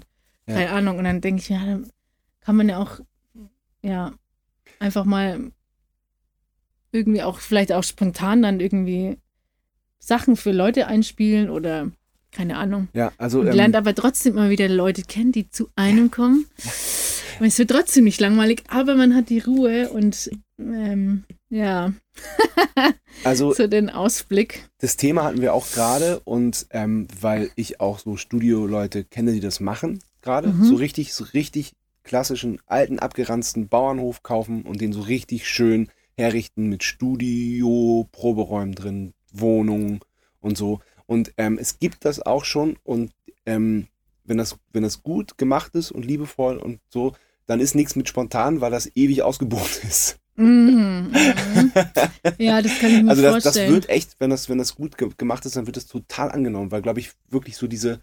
Ja. 0.48 0.56
keine 0.56 0.72
Ahnung. 0.72 0.98
Und 0.98 1.04
dann 1.06 1.22
denke 1.22 1.42
ich, 1.42 1.50
ja, 1.50 1.64
dann 1.64 1.88
kann 2.42 2.56
man 2.58 2.68
ja 2.68 2.80
auch, 2.80 3.00
ja, 3.82 4.14
einfach 4.80 5.06
mal 5.06 5.52
irgendwie 6.92 7.24
auch, 7.24 7.40
vielleicht 7.40 7.72
auch 7.72 7.84
spontan 7.84 8.42
dann 8.42 8.60
irgendwie 8.60 9.18
Sachen 10.00 10.36
für 10.36 10.52
Leute 10.52 10.88
einspielen 10.88 11.50
oder 11.50 11.92
keine 12.32 12.58
Ahnung. 12.58 12.88
Ja, 12.94 13.12
also. 13.18 13.42
Und 13.42 13.48
ähm, 13.48 13.54
lernt 13.54 13.76
aber 13.76 13.94
trotzdem 13.94 14.34
immer 14.38 14.50
wieder 14.50 14.68
Leute 14.70 15.02
kennen, 15.04 15.32
die 15.32 15.50
zu 15.50 15.70
einem 15.76 16.12
kommen. 16.12 16.46
Und 17.40 17.46
es 17.46 17.58
wird 17.60 17.72
trotzdem 17.72 18.04
nicht 18.06 18.20
langweilig, 18.22 18.64
aber 18.70 18.96
man 18.96 19.16
hat 19.16 19.30
die 19.30 19.40
Ruhe 19.40 19.90
und 19.90 20.30
ähm, 20.60 21.24
ja, 21.50 21.92
also 23.24 23.54
so 23.54 23.68
den 23.68 23.90
Ausblick. 23.90 24.70
das 24.80 24.96
Thema 24.96 25.24
hatten 25.24 25.42
wir 25.42 25.54
auch 25.54 25.70
gerade 25.72 26.20
und 26.22 26.68
ähm, 26.70 27.08
weil 27.20 27.52
ich 27.56 27.80
auch 27.82 28.00
so 28.00 28.16
Studioleute 28.16 29.04
kenne, 29.04 29.34
die 29.34 29.40
das 29.40 29.60
machen 29.60 30.02
gerade, 30.22 30.50
Mhm. 30.50 30.64
so 30.66 30.76
richtig, 30.76 31.14
so 31.14 31.24
richtig 31.34 31.74
klassischen, 32.04 32.60
alten, 32.66 33.00
abgeranzten 33.00 33.68
Bauernhof 33.68 34.24
kaufen 34.24 34.64
und 34.64 34.82
den 34.82 34.94
so 34.94 35.02
richtig 35.02 35.48
schön 35.48 35.90
herrichten 36.18 36.68
mit 36.68 36.84
Studio, 36.84 38.08
Proberäumen 38.12 38.76
drin, 38.76 39.14
Wohnungen 39.32 40.00
und 40.40 40.58
so. 40.58 40.80
Und 41.06 41.34
ähm, 41.38 41.58
es 41.60 41.80
gibt 41.80 42.06
das 42.06 42.22
auch 42.22 42.46
schon 42.46 42.78
und 42.84 43.12
ähm, 43.46 43.88
wenn 44.24 44.38
das, 44.38 44.58
wenn 44.72 44.84
das 44.84 45.04
gut 45.04 45.38
gemacht 45.38 45.76
ist 45.76 45.92
und 45.92 46.06
liebevoll 46.06 46.58
und 46.58 46.80
so, 46.90 47.14
dann 47.48 47.60
ist 47.60 47.76
nichts 47.76 47.96
mit 47.96 48.08
spontan, 48.08 48.62
weil 48.62 48.72
das 48.72 48.92
ewig 48.96 49.24
ausgebucht 49.24 49.84
ist. 49.88 50.20
Mhm. 50.36 51.12
mhm. 51.12 51.72
Ja, 52.38 52.62
das 52.62 52.80
kann 52.80 52.92
ich 52.92 53.04
mir 53.04 53.10
Also 53.10 53.22
das, 53.22 53.34
das 53.36 53.44
vorstellen. 53.44 53.74
wird 53.74 53.90
echt, 53.90 54.16
wenn 54.20 54.30
das, 54.30 54.50
wenn 54.50 54.58
das 54.58 54.76
gut 54.76 54.98
ge 54.98 55.10
gemacht 55.18 55.46
ist, 55.46 55.56
dann 55.56 55.66
wird 55.66 55.78
das 55.78 55.88
total 55.88 56.32
angenommen, 56.32 56.72
weil, 56.72 56.82
glaube 56.82 57.00
ich, 57.00 57.12
wirklich 57.30 57.58
so 57.58 57.68
diese 57.68 58.02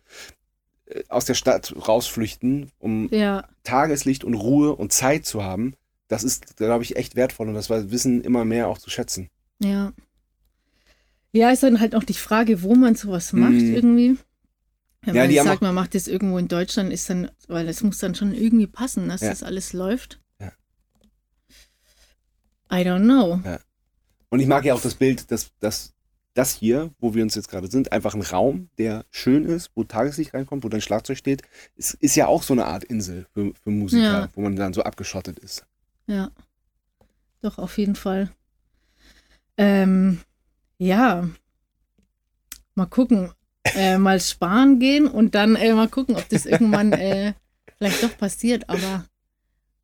aus 1.09 1.25
der 1.27 1.35
Stadt 1.35 1.75
rausflüchten, 1.87 2.71
um 2.79 3.09
ja, 3.13 3.47
Tageslicht 3.65 4.25
und 4.25 4.35
Ruhe 4.35 4.75
und 4.75 4.93
Zeit 4.93 5.27
zu 5.27 5.43
haben, 5.45 5.75
das 6.09 6.25
ist, 6.25 6.57
glaube 6.57 6.83
ich, 6.85 6.97
echt 6.97 7.17
wertvoll 7.17 7.49
und 7.49 7.55
das 7.55 7.69
wissen 7.71 8.23
immer 8.23 8.45
mehr 8.45 8.69
auch 8.69 8.79
zu 8.79 8.91
schätzen. 8.91 9.29
ja. 9.61 9.93
Ja, 11.31 11.51
ist 11.51 11.63
dann 11.63 11.79
halt 11.79 11.95
auch 11.95 12.05
die 12.05 12.15
Frage, 12.15 12.63
wo 12.63 12.75
man 12.75 12.95
sowas 12.95 13.35
macht 13.35 13.53
Mhm. 13.53 13.75
irgendwie. 13.75 14.19
Wenn 15.03 15.15
Ja, 15.15 15.23
man 15.23 15.31
die 15.31 15.37
sagt, 15.37 15.61
man 15.61 15.75
macht 15.75 15.95
das 15.95 16.09
irgendwo 16.09 16.39
in 16.39 16.49
Deutschland, 16.49 16.91
ist 16.91 17.09
dann, 17.11 17.31
weil 17.49 17.69
es 17.69 17.83
muss 17.83 17.99
dann 17.99 18.15
schon 18.15 18.33
irgendwie 18.33 18.67
passen, 18.67 19.09
dass 19.11 19.21
Ja. 19.21 19.29
das 19.29 19.43
alles 19.43 19.75
läuft. 19.75 20.21
Ja. 20.41 20.53
I 22.73 22.83
don't 22.83 23.03
know. 23.05 23.41
Und 24.31 24.41
ich 24.41 24.47
mag 24.47 24.65
ja 24.65 24.73
auch 24.75 24.81
das 24.81 24.95
Bild, 24.95 25.31
dass, 25.31 25.51
dass 25.61 25.93
das 26.39 26.55
hier, 26.55 26.91
wo 27.01 27.15
wir 27.15 27.25
uns 27.25 27.35
jetzt 27.35 27.49
gerade 27.49 27.69
sind, 27.69 27.91
einfach 27.91 28.15
ein 28.15 28.23
Raum, 28.23 28.69
der 28.79 29.05
schön 29.11 29.45
ist, 29.45 29.73
wo 29.75 29.83
Tageslicht 29.83 30.35
reinkommt, 30.35 30.63
wo 30.63 30.69
dein 30.69 30.81
Schlagzeug 30.81 31.19
steht, 31.19 31.43
ist, 31.75 31.95
ist 31.95 32.15
ja 32.15 32.29
auch 32.29 32.45
so 32.45 32.55
eine 32.55 32.67
Art 32.67 32.85
Insel 32.85 33.27
für, 33.35 33.53
für 33.55 33.71
Musiker, 33.71 34.03
Ja. 34.05 34.29
wo 34.35 34.43
man 34.43 34.55
dann 34.55 34.73
so 34.73 34.83
abgeschottet 34.85 35.41
ist. 35.41 35.67
Ja, 36.07 36.31
doch, 37.43 37.59
auf 37.59 37.77
jeden 37.77 37.97
Fall. 37.97 38.31
Ähm, 39.57 40.21
ja, 40.79 41.29
mal 42.77 42.87
gucken. 42.87 43.33
Äh, 43.65 43.99
mal 43.99 44.21
sparen 44.21 44.79
gehen 44.79 45.09
und 45.09 45.35
dann 45.35 45.57
äh, 45.57 45.75
mal 45.75 45.89
gucken, 45.89 46.15
ob 46.15 46.29
das 46.29 46.47
irgendwann 46.47 46.93
äh, 46.93 47.35
vielleicht 47.79 48.03
doch 48.05 48.17
passiert. 48.17 48.71
Aber 48.71 49.05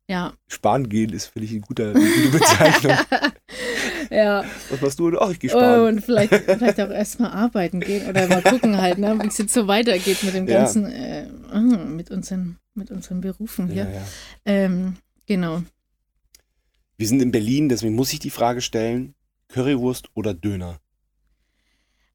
ja, 0.07 0.33
Sparen 0.47 0.87
gehen 0.87 1.11
ist, 1.11 1.27
finde 1.27 1.47
ich, 1.47 1.51
eine 1.51 1.61
gute, 1.61 1.89
eine 1.93 1.99
gute 1.99 2.29
Bezeichnung. 2.39 2.97
ja. 4.09 4.43
Was 4.69 4.81
machst 4.81 4.99
du? 4.99 5.17
Ach, 5.19 5.29
ich 5.31 5.39
gehe 5.39 5.49
sparen. 5.49 5.95
Und 5.95 6.01
vielleicht, 6.03 6.33
vielleicht 6.33 6.79
auch 6.81 6.89
erstmal 6.89 7.31
arbeiten 7.31 7.79
gehen 7.79 8.07
oder 8.09 8.27
mal 8.27 8.41
gucken 8.41 8.77
halt, 8.81 8.97
ne, 8.97 9.17
wie 9.21 9.27
es 9.27 9.37
jetzt 9.37 9.53
so 9.53 9.67
weitergeht 9.67 10.23
mit 10.23 10.33
dem 10.33 10.45
ganzen, 10.45 10.85
äh, 10.85 11.27
ah, 11.51 11.59
mit 11.59 12.11
unseren, 12.11 12.57
mit 12.73 12.91
unseren 12.91 13.21
Berufen 13.21 13.67
hier. 13.69 13.87
Ähm, 14.45 14.95
genau. 15.25 15.61
Wir 16.97 17.07
sind 17.07 17.21
in 17.21 17.31
Berlin, 17.31 17.67
deswegen 17.69 17.95
muss 17.95 18.13
ich 18.13 18.19
die 18.19 18.29
Frage 18.29 18.61
stellen: 18.61 19.15
Currywurst 19.49 20.09
oder 20.13 20.33
Döner? 20.33 20.79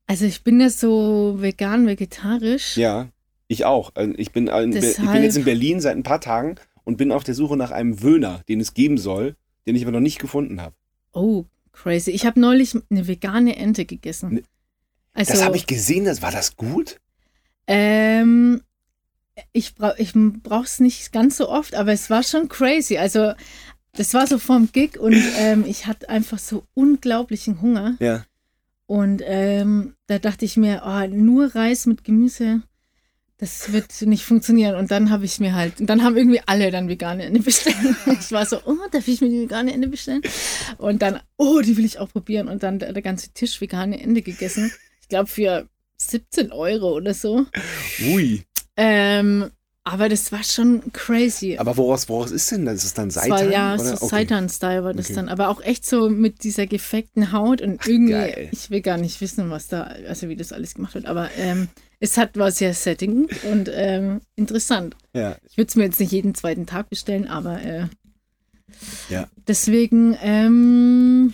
Also 0.07 0.25
ich 0.25 0.43
bin 0.43 0.61
ja 0.61 0.71
so 0.71 1.37
vegan, 1.41 1.87
vegetarisch. 1.87 2.77
Ja, 2.77 3.09
ich 3.47 3.65
auch. 3.65 3.93
Also 3.95 4.13
Ich 4.17 4.33
bin, 4.33 4.49
in, 4.49 4.71
Be- 4.71 4.79
ich 4.79 4.81
bin 4.81 4.81
Deshalb- 4.81 5.23
jetzt 5.23 5.37
in 5.37 5.45
Berlin 5.45 5.81
seit 5.81 5.97
ein 5.97 6.03
paar 6.03 6.21
Tagen 6.21 6.57
und 6.85 6.97
bin 6.97 7.13
auf 7.13 7.23
der 7.25 7.35
Suche 7.35 7.57
nach 7.57 7.71
einem 7.71 8.03
Wöhner, 8.03 8.43
den 8.49 8.59
es 8.61 8.75
geben 8.75 8.99
soll, 8.99 9.37
den 9.67 9.77
ich 9.77 9.83
aber 9.83 9.93
noch 9.93 10.01
nicht 10.01 10.19
gefunden 10.19 10.61
habe. 10.61 10.75
Oh, 11.13 11.45
crazy. 11.73 12.11
Ich 12.11 12.27
habe 12.27 12.41
neulich 12.41 12.77
eine 12.91 13.07
vegane 13.07 13.57
Ente 13.57 13.85
gegessen. 13.85 14.35
Ne- 14.35 14.43
Also, 15.13 15.33
das 15.33 15.43
habe 15.45 15.57
ich 15.57 15.67
gesehen, 15.67 16.05
das 16.05 16.23
war 16.23 16.31
das 16.33 16.57
gut? 16.57 17.01
ähm, 17.67 18.63
ich, 19.53 19.75
bra 19.75 19.95
ich 19.97 20.13
brauche 20.15 20.65
es 20.65 20.81
nicht 20.81 21.13
ganz 21.13 21.37
so 21.37 21.49
oft, 21.49 21.75
aber 21.75 21.93
es 21.93 22.11
war 22.11 22.23
schon 22.23 22.49
crazy. 22.49 22.99
Also, 22.99 23.33
das 23.93 24.13
war 24.15 24.27
so 24.27 24.39
vorm 24.39 24.69
Gig 24.73 24.99
und 24.99 25.15
ähm, 25.39 25.65
ich 25.67 25.87
hatte 25.87 26.09
einfach 26.09 26.39
so 26.39 26.65
unglaublichen 26.75 27.61
Hunger. 27.63 27.97
Ja. 28.01 28.25
Und 28.87 29.23
ähm, 29.25 29.95
da 30.09 30.19
dachte 30.19 30.45
ich 30.45 30.57
mir, 30.57 30.83
oh, 30.85 31.07
nur 31.15 31.55
Reis 31.55 31.87
mit 31.87 32.03
Gemüse, 32.05 32.63
das 33.41 33.73
wird 33.73 34.03
nicht 34.03 34.25
funktionieren. 34.25 34.75
Und 34.77 34.91
dann 34.91 35.09
habe 35.09 35.25
ich 35.25 35.41
mir 35.41 35.55
halt, 35.55 35.81
und 35.81 35.87
dann 35.87 36.05
haben 36.05 36.17
irgendwie 36.17 36.43
alle 36.45 36.71
dann 36.71 36.89
vegane 36.89 37.25
Ente 37.25 37.41
bestellt. 37.41 37.77
Ich 38.07 38.31
war 38.33 38.45
so, 38.45 38.59
oh, 38.67 38.77
darf 38.93 39.09
ich 39.09 39.23
mir 39.23 39.31
die 39.31 39.41
vegane 39.41 39.73
Ente 39.73 39.89
bestellen? 39.89 40.21
Und 40.77 41.01
dann, 41.01 41.21
oh, 41.39 41.61
die 41.61 41.77
will 41.79 41.87
ich 41.87 41.99
auch 41.99 42.11
probieren. 42.11 42.49
Und 42.49 42.63
dann 42.63 42.79
der, 42.79 42.93
der 42.93 43.03
ganze 43.03 43.33
Tisch 43.33 43.61
vegane 43.61 44.01
Ente 44.01 44.21
gegessen. 44.21 44.71
Ich 45.01 45.09
glaube 45.09 45.27
für 45.27 45.67
17 45.97 46.53
Euro 46.53 46.95
oder 46.95 47.15
so. 47.15 47.47
Ui. 48.13 48.43
Ähm, 48.77 49.51
aber 49.85 50.09
das 50.09 50.31
war 50.31 50.43
schon 50.45 50.93
crazy. 50.93 51.57
Aber 51.59 51.77
woraus, 51.77 52.09
woraus 52.09 52.31
ist 52.31 52.51
denn 52.53 52.65
das? 52.67 52.77
Ist 52.77 52.85
es 52.85 52.95
dann 52.95 53.09
Das 53.09 53.15
Seitan? 53.15 53.31
war 53.31 53.45
ja 53.45 53.75
oder? 53.75 53.85
so 53.85 53.95
Okay. 53.97 54.07
Seitan-Style 54.09 54.85
war 54.85 54.93
das 54.95 55.07
Okay. 55.07 55.15
dann. 55.15 55.29
Aber 55.29 55.49
auch 55.49 55.61
echt 55.63 55.87
so 55.87 56.09
mit 56.11 56.45
dieser 56.45 56.67
gefeckten 56.67 57.33
Haut 57.33 57.61
und 57.63 57.87
irgendwie, 57.87 58.13
geil. 58.13 58.49
ich 58.53 58.71
will 58.71 58.83
gar 58.83 58.99
nicht 58.99 59.21
wissen, 59.21 59.51
was 59.51 59.69
da, 59.69 59.85
also 59.85 60.29
wie 60.29 60.37
das 60.37 60.53
alles 60.53 60.75
gemacht 60.75 60.95
wird. 60.95 61.07
Aber 61.07 61.31
ähm, 61.37 61.69
es 61.99 62.17
hat 62.19 62.37
war 62.37 62.51
sehr 62.51 62.75
setting 62.75 63.29
und 63.51 63.71
ähm, 63.73 64.21
interessant. 64.37 64.97
Ja. 65.15 65.37
Ich 65.49 65.57
würde 65.57 65.69
es 65.69 65.77
mir 65.77 65.85
jetzt 65.85 65.99
nicht 66.01 66.13
jeden 66.13 66.35
zweiten 66.35 66.67
Tag 66.67 66.89
bestellen, 66.91 67.27
aber 67.27 67.61
äh, 67.63 67.87
Ja. 69.09 69.29
deswegen, 69.49 70.17
ähm, 70.23 71.33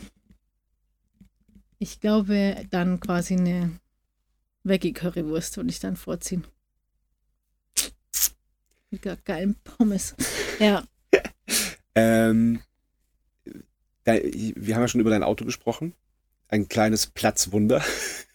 ich 1.78 2.00
glaube, 2.00 2.56
dann 2.70 3.00
quasi 3.00 3.34
eine 3.34 3.70
Veggie-Currywurst 4.64 5.56
würde 5.56 5.70
ich 5.70 5.78
dann 5.80 5.96
vorziehen. 5.96 6.44
Mit 8.90 9.24
geilen 9.24 9.56
Pommes. 9.64 10.14
Ja. 10.58 10.84
Ähm, 11.98 12.60
da, 14.04 14.12
wir 14.12 14.74
haben 14.74 14.82
ja 14.82 14.88
schon 14.88 15.00
über 15.00 15.08
dein 15.08 15.22
Auto 15.22 15.46
gesprochen. 15.46 15.94
Ein 16.48 16.68
kleines 16.68 17.06
Platzwunder. 17.06 17.82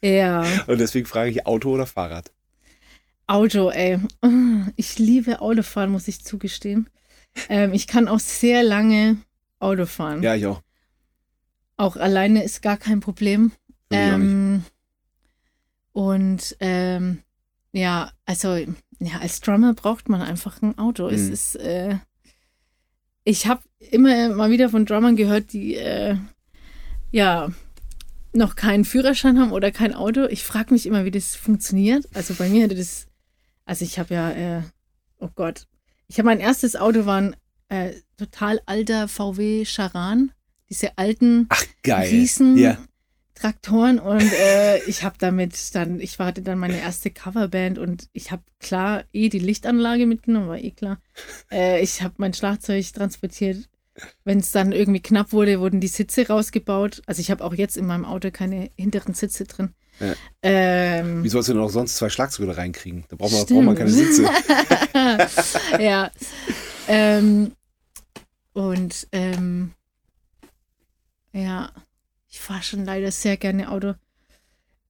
Ja. 0.02 0.42
Und 0.68 0.80
deswegen 0.80 1.06
frage 1.06 1.30
ich 1.30 1.46
Auto 1.46 1.70
oder 1.72 1.86
Fahrrad? 1.86 2.32
Auto, 3.28 3.70
ey. 3.70 4.00
Ich 4.78 4.98
liebe 4.98 5.42
Autofahren, 5.42 5.92
muss 5.92 6.08
ich 6.08 6.26
zugestehen. 6.26 6.90
Ähm, 7.50 7.72
ich 7.74 7.86
kann 7.86 8.08
auch 8.08 8.20
sehr 8.20 8.64
lange 8.64 9.18
Auto 9.60 9.86
fahren. 9.86 10.24
Ja, 10.24 10.34
ich 10.34 10.48
auch. 10.48 10.62
Auch 11.78 11.96
alleine 11.96 12.44
ist 12.44 12.62
gar 12.62 12.78
kein 12.78 13.00
Problem. 13.00 13.52
Ähm, 13.92 14.66
und 15.94 16.58
ähm, 16.60 17.20
ja, 17.72 18.12
also 18.26 18.58
ja, 19.02 19.18
als 19.20 19.42
Drummer 19.42 19.74
braucht 19.74 20.10
man 20.10 20.22
einfach 20.22 20.62
ein 20.62 20.78
Auto. 20.78 21.08
Es 21.08 21.28
Mhm. 21.28 21.34
ist, 21.34 21.56
äh, 21.56 21.98
ich 23.24 23.48
habe 23.48 23.62
immer 23.92 24.30
mal 24.30 24.52
wieder 24.52 24.70
von 24.70 24.86
Drummern 24.86 25.16
gehört, 25.16 25.54
die 25.54 25.76
äh, 25.76 26.16
ja 27.12 27.52
noch 28.34 28.56
keinen 28.56 28.86
Führerschein 28.86 29.40
haben 29.40 29.52
oder 29.52 29.72
kein 29.72 29.94
Auto. 29.94 30.26
Ich 30.26 30.44
frage 30.44 30.74
mich 30.74 30.86
immer, 30.86 31.04
wie 31.06 31.12
das 31.12 31.36
funktioniert. 31.36 32.08
Also 32.14 32.34
bei 32.36 32.48
mir 32.48 32.64
hätte 32.64 32.76
das, 32.76 33.08
also 33.66 33.84
ich 33.84 34.00
habe 34.00 34.14
ja, 34.14 34.32
äh, 34.32 34.62
oh 35.20 35.30
Gott, 35.36 35.68
ich 36.08 36.18
habe 36.18 36.28
mein 36.28 36.40
erstes 36.40 36.76
Auto 36.76 37.06
war 37.06 37.18
ein 37.22 37.36
äh, 37.70 37.94
total 38.18 38.62
alter 38.66 39.08
VW 39.08 39.66
Charan, 39.66 40.32
diese 40.70 40.98
alten 40.98 41.48
Ach, 41.50 41.64
geil. 41.84 42.10
Riesen 42.10 42.58
Ja. 42.58 42.78
Traktoren 43.34 44.00
und 44.00 44.32
äh, 44.34 44.78
ich 44.86 45.04
habe 45.04 45.16
damit 45.20 45.74
dann, 45.74 46.00
ich 46.00 46.20
hatte 46.20 46.42
dann 46.42 46.60
meine 46.60 46.80
erste 46.80 47.10
Coverband 47.10 47.80
und 47.80 48.10
ich 48.14 48.32
habe 48.32 48.44
klar 48.60 49.04
eh 49.14 49.30
die 49.30 49.40
Lichtanlage 49.40 50.06
mitgenommen, 50.06 50.48
war 50.48 50.60
eh 50.60 50.72
klar. 50.72 51.02
Äh, 51.52 51.82
ich 51.82 52.02
habe 52.02 52.16
mein 52.18 52.34
Schlagzeug 52.34 52.86
transportiert 52.94 53.70
wenn 54.24 54.40
es 54.40 54.52
dann 54.52 54.72
irgendwie 54.72 55.02
knapp 55.02 55.34
wurde, 55.34 55.60
wurden 55.60 55.80
die 55.80 55.88
Sitze 55.88 56.28
rausgebaut. 56.28 57.02
Also 57.06 57.20
ich 57.20 57.32
habe 57.32 57.44
auch 57.44 57.54
jetzt 57.54 57.78
in 57.78 57.86
meinem 57.86 58.06
Auto 58.06 58.32
keine 58.32 58.72
hinteren 58.78 59.14
Sitze 59.14 59.46
drin. 59.46 59.74
Ja. 60.00 60.14
Ähm, 60.42 61.24
Wie 61.24 61.30
sollst 61.30 61.50
du 61.50 61.54
denn 61.54 61.62
auch 61.62 61.70
sonst 61.70 61.98
zwei 61.98 62.10
Schlagzeuger 62.10 62.54
da 62.54 62.60
reinkriegen? 62.60 63.06
Da 63.10 63.16
braucht 63.16 63.34
man, 63.34 63.46
braucht 63.46 63.66
man 63.66 63.76
keine 63.76 63.92
Sitze. 63.92 64.28
ja. 65.80 66.12
Ähm, 66.88 67.52
und 68.54 69.08
ähm, 69.12 69.72
ja, 71.34 71.72
ich 72.32 72.40
fahre 72.40 72.64
schon 72.64 72.86
leider 72.86 73.12
sehr 73.12 73.38
gerne 73.38 73.70
Auto. 73.70 73.94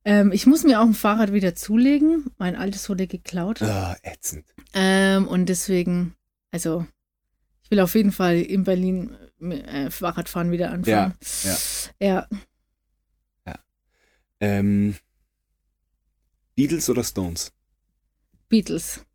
Ähm, 0.05 0.31
ich 0.31 0.45
muss 0.45 0.63
mir 0.63 0.79
auch 0.79 0.85
ein 0.85 0.93
Fahrrad 0.93 1.33
wieder 1.33 1.55
zulegen. 1.55 2.31
Mein 2.37 2.55
altes 2.55 2.87
wurde 2.87 3.07
geklaut. 3.07 3.61
Ah, 3.61 3.97
ätzend. 4.03 4.45
Ähm, 4.73 5.27
und 5.27 5.47
deswegen, 5.47 6.15
also, 6.51 6.85
ich 7.63 7.71
will 7.71 7.79
auf 7.79 7.95
jeden 7.95 8.11
Fall 8.11 8.37
in 8.37 8.63
Berlin 8.63 9.15
äh, 9.41 9.89
Fahrradfahren 9.91 10.51
wieder 10.51 10.71
anfangen. 10.71 11.13
ja. 11.99 12.27
Ja, 13.45 13.59
Ähm, 14.39 14.95
Beatles 16.55 16.89
oder 16.89 17.03
Stones? 17.03 17.53
Beatles. 18.49 19.05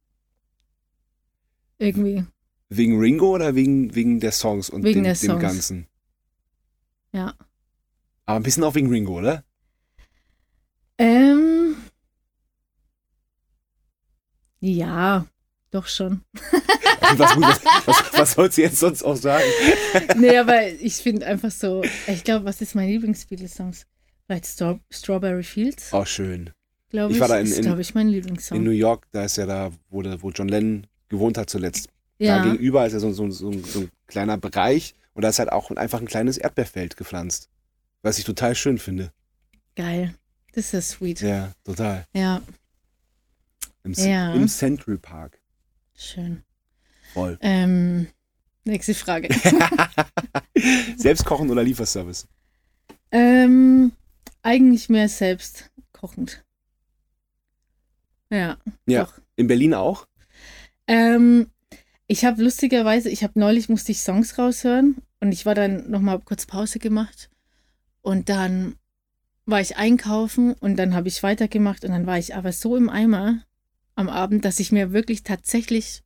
Irgendwie. 1.78 2.24
Wegen 2.68 2.98
Ringo 2.98 3.30
oder 3.34 3.54
wegen, 3.56 3.94
wegen 3.94 4.20
der 4.20 4.30
Songs 4.32 4.70
und 4.70 4.84
Wegen 4.84 5.00
dem, 5.00 5.04
der 5.04 5.14
dem 5.14 5.30
Songs. 5.30 5.42
Ganzen? 5.42 5.86
Ja. 7.12 7.34
Aber 8.26 8.38
ein 8.40 8.42
bisschen 8.42 8.64
auch 8.64 8.74
wegen 8.74 8.88
Ringo, 8.88 9.18
oder? 9.18 9.44
Ähm. 10.98 11.76
Ja, 14.60 15.26
doch 15.70 15.86
schon. 15.86 16.22
Was, 17.18 17.34
gut, 17.34 17.42
was, 17.44 17.64
was, 17.86 18.12
was 18.18 18.32
sollst 18.32 18.58
du 18.58 18.62
jetzt 18.62 18.80
sonst 18.80 19.02
auch 19.04 19.14
sagen? 19.16 19.44
nee, 20.16 20.36
aber 20.38 20.66
ich 20.68 20.94
finde 20.96 21.26
einfach 21.26 21.50
so, 21.50 21.84
ich 22.08 22.24
glaube, 22.24 22.44
was 22.46 22.60
ist 22.60 22.74
mein 22.74 22.88
Lieblings-Beatles-Songs? 22.88 23.86
Vielleicht 24.26 24.46
Straw 24.46 24.80
Strawberry 24.90 25.44
Fields, 25.44 25.92
Oh, 25.92 26.04
schön. 26.04 26.50
glaube 26.90 27.12
ich 27.12 27.16
ich. 27.18 27.20
war 27.20 27.28
da 27.28 27.38
in- 27.38 27.46
ist, 27.46 27.58
in- 27.58 27.64
glaube 27.64 27.80
ich, 27.80 27.94
mein 27.94 28.08
In 28.08 28.14
Lieblingssong. 28.14 28.60
New 28.64 28.70
York, 28.70 29.06
da 29.12 29.24
ist 29.24 29.36
ja 29.36 29.46
da, 29.46 29.70
wo, 29.88 30.02
der, 30.02 30.20
wo 30.20 30.30
John 30.30 30.48
Lennon 30.48 30.86
gewohnt 31.08 31.38
hat 31.38 31.48
zuletzt. 31.48 31.86
Da 32.18 32.24
ja, 32.24 32.42
gegenüber 32.42 32.84
ist 32.86 32.94
ja 32.94 32.98
so, 32.98 33.12
so, 33.12 33.30
so, 33.30 33.52
so 33.52 33.80
ein 33.80 33.90
kleiner 34.08 34.36
Bereich 34.38 34.94
und 35.12 35.22
da 35.22 35.28
ist 35.28 35.38
halt 35.38 35.52
auch 35.52 35.70
einfach 35.72 36.00
ein 36.00 36.06
kleines 36.06 36.38
Erdbeerfeld 36.38 36.96
gepflanzt. 36.96 37.50
Was 38.06 38.18
ich 38.20 38.24
total 38.24 38.54
schön 38.54 38.78
finde. 38.78 39.12
geil. 39.74 40.14
Das 40.52 40.66
ist 40.66 40.72
ja 40.72 40.80
sweet. 40.80 41.20
Ja, 41.22 41.28
Ja, 41.28 41.52
total. 41.64 42.06
Im, 43.82 43.92
Ja. 43.94 44.32
im 44.32 44.46
Central 44.46 44.96
Park. 44.96 45.40
schön. 45.96 46.44
Voll. 47.12 47.36
Ähm, 47.40 48.06
nächste 48.64 48.94
Frage. 48.94 49.28
Selbst 50.96 51.24
kochen 51.24 51.50
oder 51.50 51.64
Lieferservice? 51.64 52.28
ähm, 53.10 53.90
eigentlich 54.42 54.88
mehr 54.88 55.08
selbst 55.08 55.72
kochend. 55.92 56.44
Ja, 58.30 58.56
Ja. 58.86 59.02
doch. 59.04 59.18
In 59.34 59.48
Berlin 59.48 59.74
auch? 59.74 60.06
Ähm, 60.86 61.50
ich 62.06 62.24
habe 62.24 62.40
lustigerweise, 62.40 63.10
ich 63.10 63.24
habe 63.24 63.38
neulich 63.40 63.68
musste 63.68 63.90
ich 63.90 64.00
Songs 64.00 64.38
raushören 64.38 65.02
und 65.20 65.32
ich 65.32 65.44
war 65.44 65.56
dann 65.56 65.90
noch 65.90 66.00
mal 66.00 66.20
kurz 66.20 66.46
Pause 66.46 66.78
gemacht 66.78 67.30
und 68.06 68.28
dann 68.28 68.76
war 69.46 69.60
ich 69.60 69.76
einkaufen 69.76 70.52
und 70.54 70.76
dann 70.76 70.94
habe 70.94 71.08
ich 71.08 71.22
weitergemacht 71.24 71.84
und 71.84 71.90
dann 71.90 72.06
war 72.06 72.18
ich 72.18 72.36
aber 72.36 72.52
so 72.52 72.76
im 72.76 72.88
Eimer 72.88 73.42
am 73.96 74.08
Abend, 74.08 74.44
dass 74.44 74.60
ich 74.60 74.70
mir 74.70 74.92
wirklich 74.92 75.24
tatsächlich, 75.24 76.02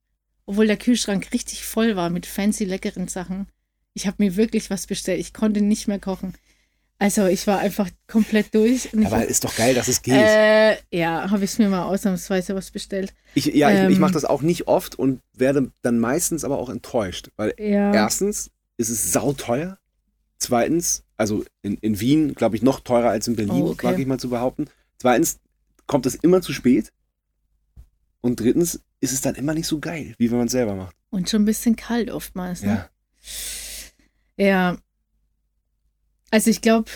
obwohl 0.46 0.66
der 0.66 0.78
Kühlschrank 0.78 1.28
richtig 1.34 1.64
voll 1.64 1.96
war 1.96 2.08
mit 2.08 2.24
fancy 2.24 2.64
leckeren 2.64 3.06
Sachen, 3.08 3.48
ich 3.92 4.06
habe 4.06 4.16
mir 4.22 4.36
wirklich 4.36 4.70
was 4.70 4.86
bestellt. 4.86 5.20
Ich 5.20 5.34
konnte 5.34 5.60
nicht 5.60 5.88
mehr 5.88 5.98
kochen. 5.98 6.32
Also 6.98 7.26
ich 7.26 7.46
war 7.46 7.58
einfach 7.58 7.90
komplett 8.06 8.54
durch. 8.54 8.86
Ich 8.92 9.06
Aber 9.06 9.18
hab- 9.20 9.24
ist 9.28 9.44
doch 9.44 9.54
geil, 9.56 9.74
dass 9.74 9.88
es 9.88 10.00
geht. 10.00 10.14
äh, 10.14 10.76
ja, 10.90 11.30
habe 11.30 11.44
ich 11.44 11.58
mir 11.58 11.68
mal 11.68 11.84
ausnahmsweise 11.84 12.54
was 12.54 12.70
bestellt. 12.70 13.12
ich, 13.34 13.44
ja, 13.46 13.70
ich, 13.70 13.88
ich 13.90 13.96
ähm, 13.96 14.00
mache 14.00 14.12
das 14.12 14.24
auch 14.24 14.40
nicht 14.42 14.68
oft 14.68 14.94
und 14.98 15.20
werde 15.34 15.70
dann 15.82 15.98
meistens 15.98 16.44
aber 16.44 16.58
auch 16.58 16.70
enttäuscht. 16.70 17.28
Weil 17.36 17.52
Ja. 17.58 17.92
erstens 17.92 18.50
ist 18.78 18.88
es 18.90 19.12
sauteuer. 19.12 19.76
Zweitens, 20.38 21.04
also 21.20 21.44
in, 21.60 21.76
in 21.76 22.00
Wien, 22.00 22.34
glaube 22.34 22.56
ich, 22.56 22.62
noch 22.62 22.80
teurer 22.80 23.10
als 23.10 23.28
in 23.28 23.36
Berlin, 23.36 23.62
Oh, 23.62 23.70
okay. 23.70 23.86
mag 23.86 23.98
ich 23.98 24.06
mal 24.06 24.18
zu 24.18 24.30
behaupten. 24.30 24.68
Zweitens 24.98 25.38
kommt 25.86 26.06
es 26.06 26.14
immer 26.14 26.40
zu 26.40 26.52
spät. 26.54 26.92
Und 28.22 28.40
drittens 28.40 28.80
ist 29.00 29.12
es 29.12 29.20
dann 29.20 29.34
immer 29.34 29.52
nicht 29.54 29.66
so 29.66 29.78
geil, 29.80 30.14
wie 30.18 30.30
wenn 30.30 30.38
man 30.38 30.46
es 30.46 30.52
selber 30.52 30.74
macht. 30.74 30.96
Und 31.10 31.28
schon 31.28 31.42
ein 31.42 31.46
bisschen 31.46 31.76
kalt 31.76 32.10
oftmals. 32.10 32.62
Ne? 32.62 32.88
Ja. 34.38 34.44
Ja. 34.46 34.78
Also 36.30 36.48
ich 36.50 36.62
glaube, 36.62 36.90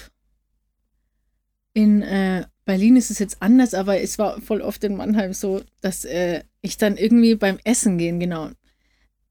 in 1.74 2.02
äh, 2.02 2.46
Berlin 2.64 2.96
ist 2.96 3.10
es 3.10 3.18
jetzt 3.18 3.42
anders, 3.42 3.74
aber 3.74 4.00
es 4.00 4.18
war 4.18 4.40
voll 4.40 4.62
oft 4.62 4.84
in 4.84 4.96
Mannheim 4.96 5.34
so, 5.34 5.62
dass 5.82 6.04
äh, 6.04 6.44
ich 6.62 6.78
dann 6.78 6.96
irgendwie 6.96 7.34
beim 7.34 7.58
Essen 7.64 7.98
gehen, 7.98 8.20
genau. 8.20 8.50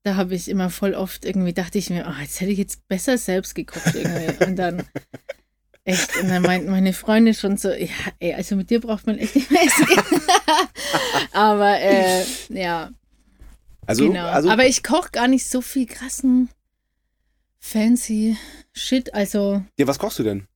Da 0.03 0.15
habe 0.15 0.35
ich 0.35 0.49
immer 0.49 0.69
voll 0.69 0.93
oft 0.95 1.23
irgendwie, 1.25 1.53
dachte 1.53 1.77
ich 1.77 1.89
mir, 1.89 2.05
ah, 2.07 2.17
jetzt 2.21 2.41
hätte 2.41 2.51
ich 2.51 2.57
jetzt 2.57 2.87
besser 2.87 3.17
selbst 3.17 3.55
gekocht 3.55 3.95
irgendwie. 3.95 4.45
Und 4.45 4.55
dann 4.57 4.83
echt, 5.85 6.17
und 6.21 6.27
dann 6.27 6.41
meinten 6.43 6.69
meine 6.71 6.93
Freunde 6.93 7.33
schon 7.33 7.57
so, 7.57 7.71
ja, 7.71 7.87
ey, 8.19 8.33
also 8.33 8.55
mit 8.55 8.69
dir 8.69 8.81
braucht 8.81 9.07
man 9.07 9.17
echt 9.17 9.35
nicht 9.35 9.49
mehr 9.49 9.63
essen 9.63 9.87
aber 11.31 11.79
äh, 11.79 12.23
ja, 12.49 12.91
Also, 13.85 14.07
genau. 14.07 14.27
also 14.27 14.49
Aber 14.49 14.65
ich 14.65 14.83
koche 14.83 15.09
gar 15.11 15.27
nicht 15.27 15.47
so 15.47 15.61
viel 15.61 15.85
krassen, 15.85 16.49
fancy 17.59 18.37
Shit. 18.73 19.13
Also 19.13 19.63
ja, 19.77 19.87
was 19.87 19.99
kochst 19.99 20.19
du 20.19 20.23
denn? 20.23 20.47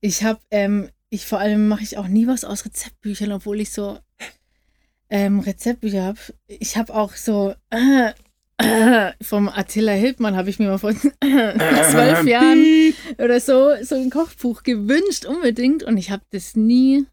ich 0.00 0.24
habe, 0.24 0.40
ähm, 0.50 0.90
ich 1.08 1.24
vor 1.26 1.38
allem 1.38 1.68
mache 1.68 1.82
ich 1.82 1.96
auch 1.96 2.06
nie 2.08 2.26
was 2.26 2.44
aus 2.44 2.64
Rezeptbüchern, 2.64 3.32
obwohl 3.32 3.60
ich 3.60 3.70
so 3.72 3.98
ähm, 5.08 5.40
Rezeptbücher 5.40 6.02
habe. 6.04 6.18
Ich 6.46 6.76
habe 6.76 6.94
auch 6.94 7.14
so 7.14 7.54
äh, 7.70 8.12
vom 9.22 9.48
Attila 9.48 9.92
Hildmann 9.92 10.36
habe 10.36 10.50
ich 10.50 10.58
mir 10.58 10.68
mal 10.68 10.78
vor 10.78 10.92
zwölf 11.22 12.26
Jahren 12.26 12.94
oder 13.18 13.40
so 13.40 13.70
so 13.82 13.94
ein 13.94 14.10
Kochbuch 14.10 14.62
gewünscht 14.62 15.24
unbedingt 15.26 15.82
und 15.84 15.96
ich 15.96 16.10
habe 16.10 16.22
das 16.30 16.56
nie 16.56 17.06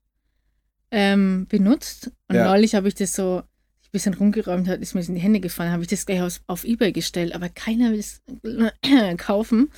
ähm, 0.92 1.46
benutzt. 1.48 2.12
Und 2.28 2.36
Ja. 2.38 2.46
neulich 2.46 2.76
habe 2.76 2.88
ich 2.88 2.96
das 2.96 3.14
so 3.14 3.38
ein 3.40 3.92
bisschen 3.92 4.14
rumgeräumt 4.14 4.68
hat, 4.68 4.82
ist 4.82 4.96
mir 4.96 5.02
in 5.02 5.16
die 5.16 5.22
Hände 5.22 5.40
gefallen, 5.40 5.72
habe 5.72 5.84
ich 5.84 5.90
das 5.90 6.06
gleich 6.06 6.22
aus, 6.22 6.42
auf 6.48 6.64
Ebay 6.64 6.92
gestellt, 6.92 7.34
aber 7.36 7.50
keiner 7.50 7.92
will 7.92 8.00
es 8.00 8.22
kaufen. 9.18 9.72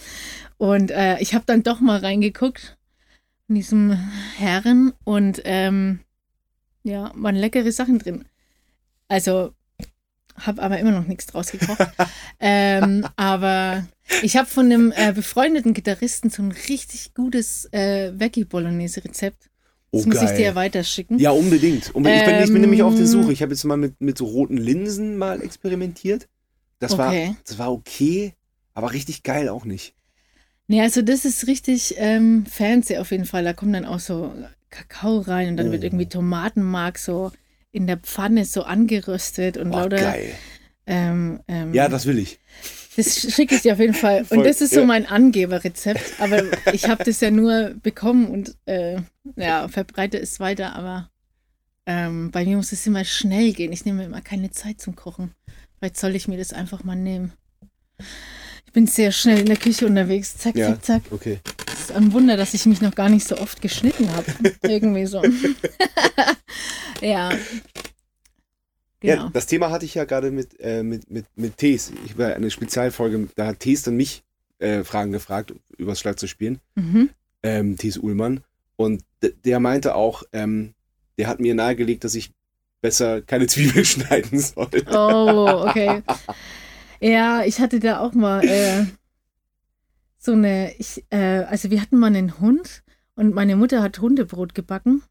Und 0.57 0.91
äh, 0.91 1.19
ich 1.19 1.33
habe 1.33 1.43
dann 1.45 1.63
doch 1.63 1.79
mal 1.81 1.99
reingeguckt 1.99 2.77
in 3.49 3.55
diesem 3.55 3.91
Herren 4.37 4.93
und 5.03 5.41
ähm, 5.45 5.99
ja, 6.83 7.11
waren 7.15 7.35
leckere 7.35 7.71
Sachen 7.71 7.99
drin. 7.99 8.25
Also 9.07 9.53
habe 10.39 10.61
aber 10.61 10.79
immer 10.79 10.91
noch 10.91 11.07
nichts 11.07 11.25
draus 11.27 11.51
gekocht. 11.51 11.79
ähm, 12.39 13.05
aber 13.15 13.85
ich 14.21 14.37
habe 14.37 14.47
von 14.47 14.65
einem 14.65 14.93
äh, 14.95 15.11
befreundeten 15.13 15.73
Gitarristen 15.73 16.29
so 16.29 16.43
ein 16.43 16.51
richtig 16.69 17.13
gutes 17.13 17.67
äh, 17.73 18.11
Veggie 18.17 18.45
Bolognese 18.45 19.03
Rezept. 19.03 19.49
Oh, 19.91 19.97
Das 19.97 20.05
muss 20.05 20.21
ich 20.21 20.31
dir 20.31 20.53
weiterschicken. 20.55 21.17
Ja, 21.19 21.31
unbedingt. 21.31 21.95
unbedingt. 21.95 22.21
ich, 22.21 22.27
bin, 22.27 22.35
ich 22.39 22.47
bin 22.47 22.55
Ähm, 22.55 22.61
nämlich 22.61 22.83
auf 22.83 22.95
der 22.95 23.07
Suche. 23.07 23.31
Ich 23.31 23.41
habe 23.41 23.53
jetzt 23.53 23.63
mal 23.63 23.77
mit, 23.77 23.99
mit 24.01 24.17
so 24.17 24.25
roten 24.25 24.57
Linsen 24.57 25.17
mal 25.17 25.41
experimentiert. 25.41 26.27
Das, 26.79 26.91
Okay. 26.93 27.27
war, 27.29 27.35
das 27.45 27.57
war 27.57 27.71
okay, 27.71 28.33
aber 28.73 28.91
richtig 28.93 29.23
geil 29.23 29.49
auch 29.49 29.65
nicht. 29.65 29.95
Nee, 30.67 30.81
also 30.81 31.01
das 31.01 31.23
ist 31.25 31.47
richtig 31.47 31.95
ähm, 31.97 32.45
fancy 32.45 32.97
auf 32.97 33.11
jeden 33.11 33.25
Fall. 33.25 33.43
Da 33.45 33.53
kommt 33.53 33.73
dann 33.73 33.85
auch 33.85 33.99
so 34.01 34.33
Kakao 34.69 35.19
rein 35.19 35.49
und 35.49 35.57
dann 35.57 35.71
wird 35.71 35.83
Oh. 35.83 35.85
irgendwie 35.85 36.07
Tomatenmark 36.09 36.97
so 36.97 37.31
in 37.77 37.87
der 37.87 37.97
Pfanne 37.97 38.43
so 38.45 38.63
angeröstet 38.63 39.55
und 39.57 39.71
Oh, 39.71 39.77
lauter. 39.77 39.97
geil. 39.97 40.31
Ähm, 40.85 41.39
ähm, 41.47 41.73
Ja, 41.73 41.87
das 41.89 42.05
will 42.05 42.17
ich. 42.17 42.39
Das 42.95 43.19
schicke 43.33 43.55
ich 43.55 43.61
dir 43.61 43.73
auf 43.73 43.79
jeden 43.79 43.93
Fall. 43.93 44.25
Voll, 44.25 44.39
und 44.39 44.43
das 44.45 44.59
ist 44.61 44.73
so 44.73 44.83
mein 44.85 45.05
Angeberrezept. 45.05 46.19
Aber 46.19 46.41
ich 46.73 46.89
habe 46.89 47.03
das 47.03 47.21
ja 47.21 47.29
nur 47.31 47.75
bekommen 47.83 48.27
und 48.27 48.55
äh, 48.65 48.97
ja, 49.35 49.67
verbreite 49.67 50.17
es 50.19 50.39
weiter. 50.39 50.75
Aber 50.75 51.09
ähm, 51.85 52.31
bei 52.31 52.43
mir 52.45 52.57
muss 52.57 52.71
es 52.71 52.85
immer 52.87 53.05
schnell 53.05 53.53
gehen. 53.53 53.71
Ich 53.71 53.85
nehme 53.85 54.03
immer 54.05 54.21
keine 54.21 54.49
Zeit 54.51 54.81
zum 54.81 54.95
Kochen. 54.95 55.31
Vielleicht 55.77 55.97
soll 55.97 56.15
ich 56.15 56.27
mir 56.27 56.37
das 56.37 56.53
einfach 56.53 56.83
mal 56.83 56.95
nehmen. 56.95 57.33
Ich 58.65 58.71
bin 58.73 58.87
sehr 58.87 59.11
schnell 59.11 59.39
in 59.39 59.45
der 59.45 59.57
Küche 59.57 59.85
unterwegs. 59.85 60.37
Zack, 60.37 60.55
Ja. 60.55 60.69
zack, 60.73 60.85
zack. 60.85 61.01
Okay. 61.11 61.39
Ist 61.87 61.95
ein 61.95 62.11
Wunder, 62.11 62.35
dass 62.35 62.53
ich 62.53 62.65
mich 62.65 62.81
noch 62.81 62.93
gar 62.95 63.07
nicht 63.07 63.25
so 63.25 63.37
oft 63.37 63.61
geschnitten 63.61 64.09
habe. 64.13 64.25
Irgendwie 64.63 65.05
so. 65.05 65.23
ja. 67.01 67.31
Ja, 67.31 69.15
Genau. 69.15 69.29
das 69.29 69.45
Thema 69.45 69.69
hatte 69.71 69.85
ich 69.85 69.95
ja 69.95 70.03
gerade 70.03 70.31
mit, 70.31 70.59
äh, 70.59 70.83
mit, 70.83 71.09
mit, 71.09 71.25
mit 71.35 71.55
Tees. 71.55 71.93
Ich 72.03 72.11
habe 72.13 72.35
eine 72.35 72.51
Spezialfolge, 72.51 73.29
da 73.35 73.47
hat 73.47 73.61
Tees 73.61 73.83
dann 73.83 73.95
mich 73.95 74.23
äh, 74.59 74.83
Fragen 74.83 75.13
gefragt, 75.13 75.53
übers 75.77 75.99
Schlag 76.01 76.19
zu 76.19 76.27
spielen. 76.27 76.59
Mhm. 76.75 77.09
Ähm, 77.41 77.77
Tees 77.77 77.97
Uhlmann. 77.97 78.41
Und 78.75 79.03
der 79.45 79.61
meinte 79.61 79.95
auch, 79.95 80.23
ähm, 80.33 80.73
der 81.17 81.27
hat 81.27 81.39
mir 81.39 81.55
nahegelegt, 81.55 82.03
dass 82.03 82.15
ich 82.15 82.31
besser 82.81 83.21
keine 83.21 83.47
Zwiebeln 83.47 83.85
schneiden 83.85 84.39
soll. 84.39 84.69
Oh, 84.91 85.63
okay. 85.67 86.03
Ja, 86.99 87.43
ich 87.45 87.59
hatte 87.61 87.79
da 87.79 87.99
auch 88.01 88.13
mal 88.13 88.43
äh, 88.43 88.85
so 90.17 90.33
eine, 90.33 90.73
ich, 90.75 91.05
äh, 91.09 91.43
also 91.43 91.69
wir 91.71 91.81
hatten 91.81 91.97
mal 91.97 92.07
einen 92.07 92.39
Hund 92.39 92.83
und 93.15 93.33
meine 93.33 93.55
Mutter 93.55 93.81
hat 93.81 93.99
Hundebrot 93.99 94.53
gebacken. 94.53 95.03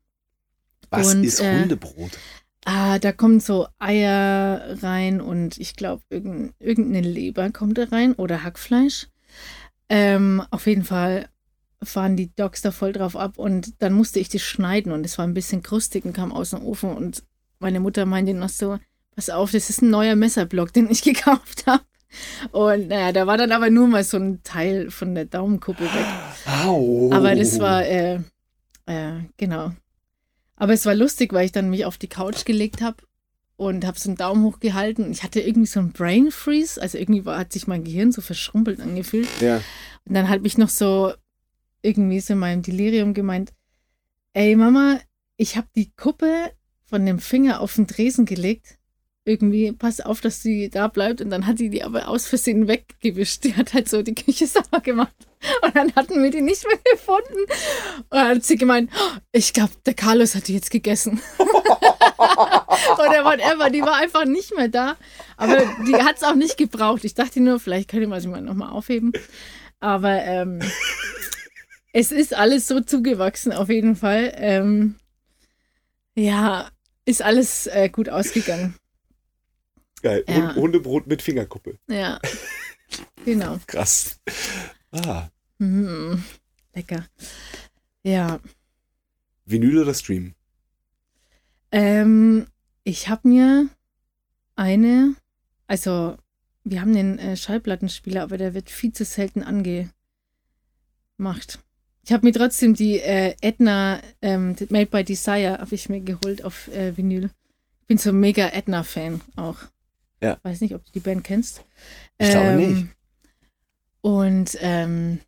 Was 0.91 1.15
Und, 1.15 1.25
ist 1.25 1.41
äh, 1.41 1.61
Hundebrot? 1.61 2.19
Ah, 2.65 2.99
da 2.99 3.13
kommen 3.13 3.41
so 3.41 3.69
Eier 3.79 4.83
rein 4.83 5.21
und 5.21 5.59
ich 5.59 5.77
glaube, 5.77 6.03
irgendein, 6.11 6.53
irgendeine 6.59 7.07
Leber 7.07 7.51
kommt 7.51 7.79
da 7.79 7.85
rein 7.85 8.15
oder 8.15 8.43
Hackfleisch. 8.43 9.09
Ähm, 9.89 10.43
auf 10.51 10.67
jeden 10.67 10.83
Fall 10.85 11.29
fahren 11.83 12.17
die 12.17 12.35
Dogs 12.35 12.63
da 12.63 12.73
voll 12.73 12.93
drauf 12.93 13.17
ab 13.17 13.39
und 13.39 13.81
dann 13.83 13.93
musste 13.93 14.19
ich 14.19 14.29
das 14.29 14.43
schneiden 14.43 14.93
und 14.93 15.05
es 15.05 15.19
war 15.19 15.27
ein 15.27 15.35
bisschen 15.35 15.63
krustig 15.63 16.05
und 16.05 16.13
kam 16.13 16.33
aus 16.33 16.51
dem 16.51 16.65
Ofen 16.65 16.91
und 16.91 17.23
meine 17.59 17.81
Mutter 17.81 18.05
meinte 18.07 18.35
noch 18.35 18.49
so, 18.49 18.79
pass 19.15 19.31
auf, 19.31 19.53
das 19.53 19.71
ist 19.71 19.83
ein 19.83 19.91
neuer 19.91 20.17
Messerblock, 20.17 20.73
den 20.73 20.91
ich 20.91 21.03
gekauft 21.03 21.67
habe. 21.67 21.85
Und 22.53 22.89
naja, 22.89 23.13
da 23.13 23.27
war 23.27 23.37
dann 23.37 23.53
aber 23.53 23.71
nur 23.71 23.89
mal 23.89 24.05
so 24.05 24.17
ein 24.17 24.43
Teil 24.43 24.91
von 24.91 25.15
der 25.15 25.25
Daumenkuppe 25.27 25.85
weg. 25.85 26.07
Au. 26.65 27.11
Aber 27.13 27.35
das 27.35 27.59
war, 27.59 27.85
äh, 27.85 28.21
äh, 28.87 29.21
genau. 29.37 29.73
Aber 30.57 30.73
es 30.73 30.87
war 30.87 30.95
lustig, 30.95 31.33
weil 31.33 31.47
ich 31.47 31.53
dann 31.53 31.71
mich 31.71 31.85
auf 31.85 31.99
die 31.99 32.09
Couch 32.09 32.45
gelegt 32.45 32.81
habe 32.81 32.97
und 33.57 33.87
habe 33.87 33.99
so 33.99 34.09
einen 34.09 34.17
Daumen 34.17 34.45
hoch 34.45 34.61
gehalten. 34.61 35.11
Ich 35.11 35.23
hatte 35.23 35.41
irgendwie 35.41 35.67
so 35.67 35.81
einen 35.81 35.93
Brain 35.93 36.31
Freeze, 36.31 36.81
also 36.81 36.99
irgendwie 36.99 37.25
war, 37.25 37.39
hat 37.39 37.53
sich 37.53 37.67
mein 37.67 37.85
Gehirn 37.85 38.13
so 38.13 38.21
verschrumpelt 38.21 38.81
angefühlt. 38.81 39.29
Ja. 39.41 39.57
Und 40.05 40.15
dann 40.15 40.29
hat 40.29 40.43
mich 40.43 40.59
noch 40.59 40.69
so 40.69 41.13
irgendwie 41.83 42.21
so 42.21 42.35
in 42.35 42.39
meinem 42.39 42.63
Delirium 42.63 43.15
gemeint, 43.15 43.53
ey 44.33 44.57
Mama, 44.57 45.01
ich 45.37 45.57
habe 45.57 45.69
die 45.75 45.91
Kuppe 45.93 46.53
von 46.85 47.05
dem 47.05 47.19
Finger 47.19 47.61
auf 47.61 47.75
den 47.75 47.87
Dresen 47.87 48.25
gelegt. 48.25 48.79
Irgendwie, 49.29 49.73
pass 49.73 50.01
auf, 50.01 50.21
dass 50.21 50.41
sie 50.41 50.71
da 50.71 50.87
bleibt. 50.87 51.21
Und 51.21 51.31
dann 51.31 51.49
hat 51.49 51.59
sie 51.59 51.69
die 51.69 51.83
aber 51.83 52.07
aus 52.07 52.29
Versehen 52.29 52.69
weggewischt. 52.69 53.43
Die 53.43 53.57
hat 53.57 53.75
halt 53.75 53.89
so 53.89 54.03
die 54.03 54.15
Küche 54.15 54.47
sauber 54.47 54.81
gemacht. 54.81 55.17
Und 55.63 55.75
dann 55.75 55.93
hatten 55.97 56.23
wir 56.23 56.31
die 56.31 56.43
nicht 56.43 56.65
mehr 56.65 56.79
gefunden. 56.93 57.41
Und 57.99 58.07
dann 58.13 58.37
hat 58.37 58.45
sie 58.45 58.57
gemeint, 58.57 58.89
"Oh, 58.95 59.19
ich 59.33 59.53
glaube, 59.53 59.73
der 59.85 59.95
Carlos 59.95 60.37
hat 60.37 60.47
die 60.47 60.55
jetzt 60.55 60.71
gegessen. 60.71 61.21
Oder 61.39 63.25
whatever, 63.25 63.69
die 63.69 63.83
war 63.83 63.97
einfach 63.97 64.27
nicht 64.27 64.55
mehr 64.57 64.69
da. 64.69 64.97
Aber 65.37 65.59
die 65.87 65.97
hat 65.97 66.19
es 66.19 66.23
auch 66.23 66.37
nicht 66.37 66.57
gebraucht. 66.57 67.05
Ich 67.05 67.15
dachte 67.15 67.41
nur, 67.41 67.59
vielleicht 67.59 67.91
könnte 67.91 68.07
man 68.07 68.21
sie 68.21 68.29
mal 68.29 68.41
nochmal 68.41 68.71
aufheben. 68.71 69.13
Aber 69.81 70.23
ähm, 70.23 70.61
es 71.93 72.13
ist 72.13 72.33
alles 72.33 72.69
so 72.69 72.81
zugewachsen, 72.81 73.53
auf 73.53 73.71
jeden 73.71 73.97
Fall. 73.97 74.33
Ähm, 74.37 74.95
ja, 76.15 76.71
ist 77.05 77.23
alles 77.23 77.67
äh, 77.67 77.89
gut 77.89 78.09
ausgegangen. 78.09 78.77
Geil. 80.03 80.25
Ja. 80.29 80.35
Hund- 80.35 80.57
Hundebrot 80.57 81.07
mit 81.07 81.23
Fingerkuppe. 81.23 81.79
Ja, 81.89 82.19
genau. 83.25 83.59
Krass. 83.67 84.21
Ah. 84.93 85.29
Mhm. 85.59 86.23
Lecker. 86.75 87.07
Ja, 88.03 88.41
Vinyl 89.47 89.79
oder 89.79 89.95
Stream? 89.95 90.35
ähm, 91.73 92.47
ich 92.85 93.09
habe 93.09 93.29
mir 93.29 93.69
eine, 94.55 95.15
also 95.67 96.17
wir 96.65 96.81
haben 96.81 96.95
den 96.95 97.19
äh, 97.19 97.37
Schallplattenspieler, 97.37 98.23
aber 98.23 98.39
der 98.39 98.55
wird 98.55 98.71
viel 98.71 98.93
zu 98.93 99.05
selten 99.05 99.43
angemacht. 99.43 99.91
Ich 102.05 102.13
habe 102.13 102.25
mir 102.27 102.33
trotzdem 102.33 102.75
die 102.75 103.01
äh, 103.01 103.35
Edna 103.41 104.01
ähm, 104.23 104.55
Made 104.69 104.87
by 104.87 105.03
Desire 105.05 105.59
habe 105.59 105.75
ich 105.75 105.89
mir 105.89 106.01
geholt 106.01 106.45
auf 106.45 106.69
äh, 106.69 106.97
Vinyl. 106.97 107.31
Ich 107.81 107.87
bin 107.89 107.99
so 107.99 108.13
mega 108.13 108.49
Edna-Fan 108.49 109.21
auch. 109.37 109.59
Ja. 110.23 110.39
Weiß 110.43 110.61
nicht, 110.61 110.75
ob 110.75 110.85
du 110.85 110.93
die 110.93 111.01
Band 111.01 111.25
kennst. 111.25 111.65
Ich 112.19 112.31
glaube 112.31 112.57
nicht. 112.57 112.87
Und 114.01 114.57
ähm, 114.61 115.21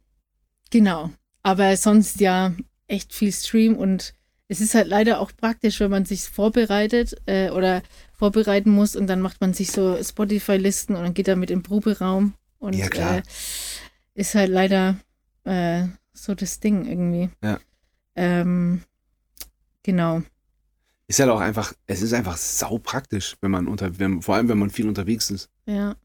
genau. 0.71 1.11
Aber 1.43 1.77
sonst 1.77 2.21
ja 2.21 2.55
echt 2.87 3.13
viel 3.13 3.33
Stream 3.33 3.77
und 3.77 4.15
es 4.49 4.61
ist 4.61 4.75
halt 4.75 4.89
leider 4.89 5.21
auch 5.21 5.31
praktisch, 5.37 5.79
wenn 5.81 5.91
man 5.91 6.07
sich 6.07 6.23
vorbereitet 6.23 7.15
äh, 7.27 7.51
oder 7.51 7.83
vorbereiten 8.13 8.71
muss 8.71 8.97
und 8.97 9.07
dann 9.07 9.21
macht 9.21 9.41
man 9.41 9.53
sich 9.53 9.71
so 9.71 10.03
Spotify-Listen 10.03 10.97
und 10.97 11.03
dann 11.03 11.15
geht 11.15 11.29
er 11.29 11.37
mit 11.37 11.51
im 11.51 11.63
Proberaum 11.63 12.35
und 12.59 12.75
Ja, 12.75 12.89
klar. 12.89 13.19
Äh, 13.19 13.23
ist 14.15 14.35
halt 14.35 14.51
leider 14.51 14.97
äh, 15.45 15.85
so 16.13 16.35
das 16.35 16.61
Ding 16.61 16.87
irgendwie. 16.87 17.31
Ja. 17.43 17.61
Ähm, 18.17 18.83
genau. 19.83 20.23
Ist 21.09 21.21
halt 21.21 21.31
auch 21.31 21.41
einfach, 21.41 21.73
es 21.87 22.03
ist 22.03 22.13
einfach 22.13 22.37
sau 22.37 22.79
praktisch, 22.79 23.37
wenn 23.41 23.51
man 23.51 23.67
unter, 23.67 23.99
wenn, 23.99 24.21
vor 24.21 24.35
allem 24.35 24.49
wenn 24.49 24.59
man 24.59 24.69
viel 24.69 24.87
unterwegs 24.87 25.31
ist. 25.31 25.49
Ja. 25.67 25.97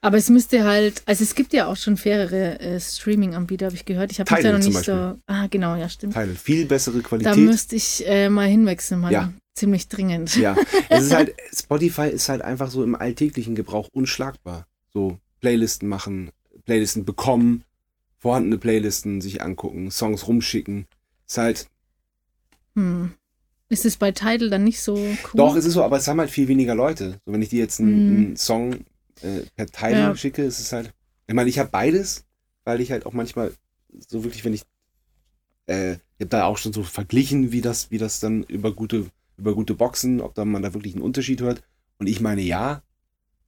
Aber 0.00 0.18
es 0.18 0.28
müsste 0.28 0.64
halt, 0.64 1.02
also 1.06 1.24
es 1.24 1.34
gibt 1.34 1.52
ja 1.52 1.66
auch 1.66 1.76
schon 1.76 1.96
fairere 1.96 2.60
äh, 2.60 2.78
Streaming-Anbieter, 2.78 3.66
habe 3.66 3.74
ich 3.74 3.86
gehört. 3.86 4.12
Ich 4.12 4.20
habe 4.20 4.32
mich 4.32 4.42
da 4.42 4.50
Tidal 4.50 4.58
noch 4.60 4.66
nicht 4.66 4.84
so. 4.84 5.18
Ah, 5.26 5.46
genau, 5.48 5.76
ja, 5.76 5.88
stimmt. 5.88 6.12
Teile. 6.12 6.34
Viel 6.34 6.66
bessere 6.66 6.98
Da 6.98 7.08
Qualität. 7.08 7.36
müsste 7.38 7.74
ich 7.74 8.04
äh, 8.06 8.28
mal 8.28 8.46
hinwechseln, 8.46 9.00
Mann. 9.00 9.12
Ja. 9.12 9.32
Ziemlich 9.54 9.88
dringend. 9.88 10.36
Ja, 10.36 10.56
es 10.90 11.04
ist 11.04 11.14
halt, 11.14 11.34
Spotify 11.52 12.08
ist 12.08 12.28
halt 12.28 12.42
einfach 12.42 12.70
so 12.70 12.84
im 12.84 12.94
alltäglichen 12.94 13.54
Gebrauch 13.54 13.88
unschlagbar. 13.92 14.66
So 14.92 15.18
Playlisten 15.40 15.88
machen, 15.88 16.30
Playlisten 16.66 17.04
bekommen, 17.04 17.64
vorhandene 18.18 18.58
Playlisten 18.58 19.20
sich 19.22 19.42
angucken, 19.42 19.90
Songs 19.90 20.28
rumschicken. 20.28 20.86
Ist 21.34 21.38
halt, 21.38 21.66
Hm. 22.76 23.12
Ist 23.68 23.84
es 23.84 23.96
bei 23.96 24.12
Tidal 24.12 24.50
dann 24.50 24.62
nicht 24.62 24.80
so 24.80 24.94
cool? 24.94 25.16
doch, 25.34 25.56
es 25.56 25.64
ist 25.64 25.72
so, 25.74 25.82
aber 25.82 25.96
es 25.96 26.06
haben 26.06 26.20
halt 26.20 26.30
viel 26.30 26.46
weniger 26.46 26.76
Leute. 26.76 27.20
So, 27.26 27.32
wenn 27.32 27.42
ich 27.42 27.48
dir 27.48 27.58
jetzt 27.58 27.80
einen, 27.80 27.94
Mhm. 27.94 28.26
einen 28.26 28.36
Song 28.36 28.84
äh, 29.20 29.40
per 29.56 29.66
Teil 29.66 29.96
Ja. 29.96 30.14
schicke, 30.14 30.44
ist 30.44 30.60
es 30.60 30.70
halt, 30.72 30.92
ich 31.26 31.34
meine, 31.34 31.48
ich 31.50 31.58
habe 31.58 31.70
beides, 31.70 32.24
weil 32.64 32.80
ich 32.80 32.92
halt 32.92 33.04
auch 33.04 33.12
manchmal 33.14 33.52
so 34.08 34.22
wirklich, 34.22 34.44
wenn 34.44 34.54
ich, 34.54 34.62
äh, 35.66 35.94
ich 35.94 36.20
habe 36.20 36.28
da 36.28 36.44
auch 36.44 36.56
schon 36.58 36.72
so 36.72 36.84
verglichen, 36.84 37.50
wie 37.50 37.60
das, 37.62 37.90
wie 37.90 37.98
das 37.98 38.20
dann 38.20 38.44
über 38.44 38.72
gute, 38.72 39.06
über 39.36 39.54
gute 39.54 39.74
Boxen, 39.74 40.20
ob 40.20 40.34
da 40.36 40.44
man 40.44 40.62
da 40.62 40.72
wirklich 40.72 40.94
einen 40.94 41.02
Unterschied 41.02 41.40
hört. 41.40 41.62
Und 41.98 42.06
ich 42.06 42.20
meine, 42.20 42.42
ja, 42.42 42.82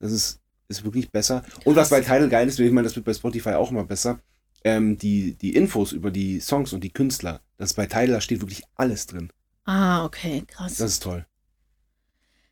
das 0.00 0.10
ist, 0.10 0.40
ist 0.66 0.82
wirklich 0.82 1.10
besser. 1.12 1.44
Und 1.64 1.76
was 1.76 1.90
bei 1.90 2.00
Tidal 2.00 2.28
geil 2.28 2.48
ist, 2.48 2.58
ich 2.58 2.72
meine, 2.72 2.86
das 2.88 2.96
wird 2.96 3.06
bei 3.06 3.14
Spotify 3.14 3.50
auch 3.50 3.70
immer 3.70 3.84
besser, 3.84 4.18
ähm, 4.66 4.98
die, 4.98 5.34
die 5.34 5.54
Infos 5.54 5.92
über 5.92 6.10
die 6.10 6.40
Songs 6.40 6.72
und 6.72 6.82
die 6.82 6.92
Künstler, 6.92 7.40
das 7.56 7.74
bei 7.74 7.86
da 7.86 8.20
steht 8.20 8.40
wirklich 8.40 8.64
alles 8.74 9.06
drin. 9.06 9.30
Ah, 9.64 10.04
okay, 10.04 10.42
krass. 10.44 10.76
Das 10.76 10.90
ist 10.90 11.04
toll. 11.04 11.24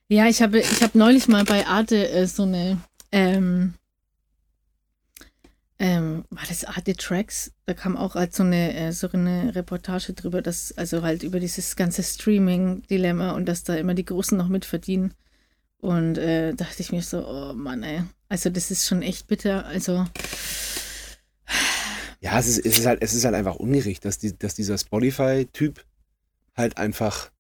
Ja, 0.07 0.29
ich 0.29 0.41
habe 0.41 0.61
ich 0.61 0.81
hab 0.81 0.95
neulich 0.95 1.27
mal 1.27 1.45
bei 1.45 1.67
Arte 1.67 2.09
äh, 2.09 2.29
so 2.29 2.45
eine, 2.45 2.79
ähm, 3.11 3.75
ähm, 5.81 6.25
war 6.31 6.45
das 6.49 6.65
Arte 6.65 6.95
Tracks? 6.95 7.51
Da 7.67 7.75
kam 7.75 7.97
auch 7.97 8.15
als 8.15 8.37
so 8.37 8.45
eine, 8.45 8.75
äh, 8.77 8.93
so 8.93 9.09
eine 9.11 9.53
Reportage 9.57 10.13
drüber, 10.13 10.41
dass, 10.41 10.71
also 10.79 11.03
halt 11.03 11.25
über 11.25 11.41
dieses 11.41 11.75
ganze 11.75 12.05
Streaming-Dilemma 12.05 13.33
und 13.33 13.47
dass 13.47 13.65
da 13.65 13.75
immer 13.75 13.95
die 13.95 14.05
Großen 14.05 14.39
noch 14.39 14.49
mitverdienen. 14.49 15.15
Und 15.79 16.17
äh, 16.19 16.55
dachte 16.55 16.81
ich 16.81 16.93
mir 16.93 17.03
so, 17.03 17.27
oh 17.27 17.55
Mann, 17.55 17.83
ey. 17.83 18.05
Also 18.29 18.51
das 18.51 18.71
ist 18.71 18.87
schon 18.87 19.03
echt 19.03 19.27
bitter. 19.27 19.67
Also, 19.67 20.07
Ja, 22.25 22.39
es 22.39 22.49
ist, 22.49 22.65
es 22.65 22.79
ist 22.79 22.87
halt, 22.87 23.03
es 23.03 23.13
ist 23.13 23.27
halt 23.27 23.35
einfach 23.35 23.57
ungerecht, 23.57 24.03
dass, 24.07 24.17
die, 24.17 24.35
dass 24.37 24.55
dieser 24.55 24.79
Spotify-Typ 24.79 25.85
halt 26.57 26.79
einfach 26.79 27.31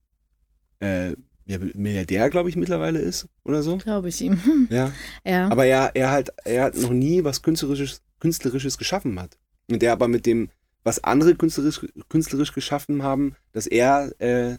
äh, 0.80 1.12
ja, 1.46 1.58
Milliardär, 1.72 2.28
glaube 2.28 2.50
ich, 2.50 2.56
mittlerweile 2.56 2.98
ist 2.98 3.26
oder 3.44 3.62
so. 3.62 3.78
glaube 3.78 4.10
ich 4.10 4.20
ihm. 4.20 4.68
Ja. 4.70 4.92
ja. 5.24 5.48
Aber 5.48 5.64
er, 5.64 5.92
er 5.94 6.10
halt, 6.10 6.34
er 6.44 6.64
hat 6.64 6.76
noch 6.76 6.90
nie 6.90 7.24
was 7.24 7.40
Künstlerisches, 7.40 8.02
Künstlerisches 8.20 8.76
geschaffen 8.76 9.18
hat. 9.18 9.38
Und 9.70 9.80
der 9.80 9.92
aber 9.92 10.06
mit 10.06 10.26
dem, 10.26 10.50
was 10.82 11.02
andere 11.02 11.34
künstlerisch, 11.34 11.86
künstlerisch 12.10 12.52
geschaffen 12.52 13.02
haben, 13.02 13.36
dass 13.52 13.66
er 13.66 14.12
äh, 14.20 14.58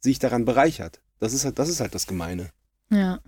sich 0.00 0.18
daran 0.18 0.44
bereichert. 0.44 1.00
Das 1.20 1.32
ist 1.32 1.44
halt, 1.44 1.60
das 1.60 1.68
ist 1.68 1.78
halt 1.78 1.94
das 1.94 2.08
Gemeine. 2.08 2.50
ja. 2.90 3.20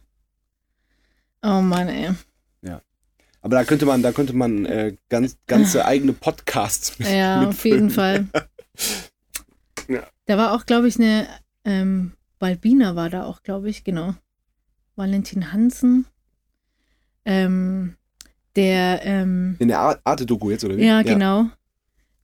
Oh 1.45 1.61
Mann, 1.61 1.89
ey. 1.89 2.11
Aber 3.45 3.57
da 3.57 3.65
könnte 3.65 3.85
man, 3.85 4.03
da 4.03 4.11
könnte 4.13 4.33
man 4.33 4.65
äh, 4.65 4.97
ganz, 5.11 5.37
ganze 5.47 5.85
eigene 5.87 6.15
Podcasts 6.15 6.99
mit, 6.99 7.09
Ja, 7.09 7.47
auf 7.47 7.65
jeden 7.65 7.91
Fall. 7.91 8.27
Ja. 9.87 10.03
Da 10.25 10.39
war 10.39 10.55
auch, 10.55 10.65
glaube 10.65 10.89
ich, 10.89 10.97
eine 10.99 11.27
ähm, 11.67 12.13
Balbina 12.39 12.97
war 12.97 13.11
da 13.11 13.25
auch, 13.25 13.43
glaube 13.43 13.69
ich, 13.69 13.85
genau. 13.85 14.15
Valentin 14.97 15.53
Hansen. 15.53 16.07
Ähm, 17.27 17.97
der, 18.57 19.03
ähm, 19.05 19.57
In 19.59 19.69
der 19.69 19.81
Ar- 19.81 20.01
Arte-Doku 20.05 20.51
jetzt, 20.51 20.65
oder 20.65 20.79
wie? 20.79 20.87
ja, 20.87 21.03
genau. 21.03 21.51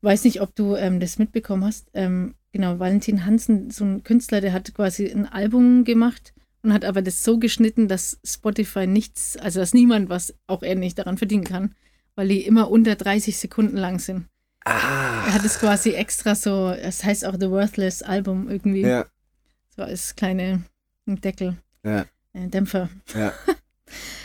Weiß 0.01 0.25
nicht, 0.25 0.41
ob 0.41 0.55
du 0.55 0.75
ähm, 0.75 1.01
das 1.01 1.19
mitbekommen 1.19 1.65
hast. 1.65 1.91
Ähm, 1.93 2.35
genau, 2.53 2.79
Valentin 2.79 3.27
Hansen, 3.27 3.71
so 3.71 3.85
ein 3.85 4.05
Künstler, 4.05 4.41
der 4.41 4.55
hat 4.55 4.73
quasi 4.75 5.07
ein 5.11 5.27
Album 5.27 5.85
gemacht 5.85 6.33
und 6.63 6.73
hat 6.73 6.85
aber 6.85 7.03
das 7.03 7.25
so 7.25 7.39
geschnitten, 7.39 7.89
dass 7.89 8.19
Spotify 8.25 8.87
nichts, 8.87 9.37
also 9.37 9.61
dass 9.61 9.75
niemand 9.75 10.09
was, 10.09 10.35
auch 10.47 10.63
er 10.63 10.75
nicht 10.75 10.99
daran 10.99 11.19
verdienen 11.19 11.45
kann, 11.45 11.75
weil 12.15 12.29
die 12.29 12.43
immer 12.45 12.71
unter 12.71 12.97
30 12.97 13.39
Sekunden 13.39 13.77
lang 13.77 13.99
sind. 13.99 14.27
Ah. 14.65 15.25
Er 15.27 15.35
hat 15.35 15.45
es 15.45 15.59
quasi 15.59 15.91
extra 15.93 16.35
so, 16.35 16.69
es 16.71 17.03
heißt 17.03 17.25
auch 17.25 17.37
The 17.41 17.49
Worthless 17.51 18.03
Album 18.03 18.49
irgendwie, 18.51 18.83
Ja, 18.83 19.07
so 19.75 19.83
als 19.83 20.15
kleine 20.17 20.63
Deckel, 21.07 21.57
ja, 21.83 22.05
äh, 22.35 22.47
Dämpfer. 22.49 22.89
ja. 23.15 23.33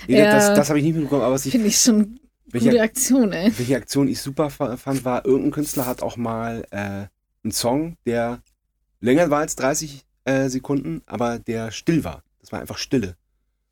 Nee, 0.08 0.20
Ja. 0.20 0.32
Das, 0.32 0.54
das 0.56 0.70
habe 0.70 0.78
ich 0.78 0.86
nicht 0.86 0.94
mitbekommen, 0.94 1.24
aber 1.24 1.34
was 1.34 1.46
ich, 1.48 1.52
Finde 1.52 1.68
ich 1.68 1.78
schon 1.80 2.20
welche, 2.46 2.70
gute 2.70 2.82
Aktion, 2.84 3.32
ey. 3.34 3.52
welche 3.58 3.76
Aktion 3.76 4.08
ich 4.08 4.22
super 4.22 4.52
fa- 4.52 4.78
fand, 4.78 5.04
war, 5.04 5.26
irgendein 5.26 5.52
Künstler 5.52 5.88
hat 5.88 6.04
auch 6.04 6.16
mal 6.18 6.64
äh, 6.70 7.08
einen 7.44 7.52
Song, 7.52 7.98
der 8.06 8.44
länger 9.02 9.32
war 9.32 9.40
als 9.40 9.56
30 9.56 10.06
äh, 10.26 10.50
Sekunden, 10.50 11.02
aber 11.08 11.40
der 11.40 11.72
still 11.72 12.04
war. 12.04 12.22
Das 12.46 12.52
war 12.52 12.62
einfach 12.62 12.78
Stille. 12.78 13.16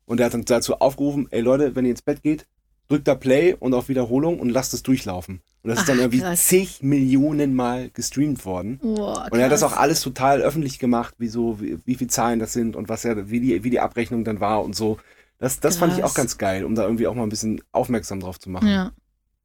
Und 0.04 0.18
er 0.18 0.26
hat 0.26 0.34
dann 0.34 0.44
dazu 0.44 0.74
aufgerufen, 0.80 1.28
ey 1.30 1.40
Leute, 1.40 1.76
wenn 1.76 1.84
ihr 1.84 1.92
ins 1.92 2.02
Bett 2.02 2.22
geht, 2.22 2.46
drückt 2.88 3.06
da 3.06 3.14
Play 3.14 3.54
und 3.54 3.72
auf 3.72 3.88
Wiederholung 3.88 4.40
und 4.40 4.50
lasst 4.50 4.74
es 4.74 4.82
durchlaufen. 4.82 5.40
Und 5.62 5.70
das 5.70 5.78
ist 5.78 5.88
dann 5.88 5.96
Ach, 5.98 6.02
irgendwie 6.02 6.18
krass. 6.20 6.46
zig 6.46 6.82
Millionen 6.82 7.54
Mal 7.54 7.88
gestreamt 7.90 8.44
worden. 8.44 8.78
Boah, 8.82 9.28
Und 9.30 9.38
er 9.38 9.44
hat 9.46 9.52
das 9.52 9.62
auch 9.62 9.76
alles 9.76 10.00
total 10.00 10.42
öffentlich 10.42 10.78
gemacht, 10.78 11.14
wie 11.18 11.28
so, 11.28 11.60
wie, 11.60 11.78
wie 11.84 11.94
viele 11.94 12.08
Zahlen 12.08 12.40
das 12.40 12.52
sind 12.52 12.76
und 12.76 12.88
was 12.88 13.04
er, 13.04 13.30
wie 13.30 13.40
die, 13.40 13.64
wie 13.64 13.70
die 13.70 13.80
Abrechnung 13.80 14.24
dann 14.24 14.40
war 14.40 14.62
und 14.64 14.74
so. 14.74 14.98
Das, 15.38 15.60
das 15.60 15.76
fand 15.76 15.96
ich 15.96 16.04
auch 16.04 16.14
ganz 16.14 16.36
geil, 16.36 16.64
um 16.64 16.74
da 16.74 16.82
irgendwie 16.82 17.06
auch 17.06 17.14
mal 17.14 17.22
ein 17.22 17.28
bisschen 17.28 17.62
aufmerksam 17.72 18.20
drauf 18.20 18.38
zu 18.40 18.50
machen. 18.50 18.68
Ja. 18.68 18.92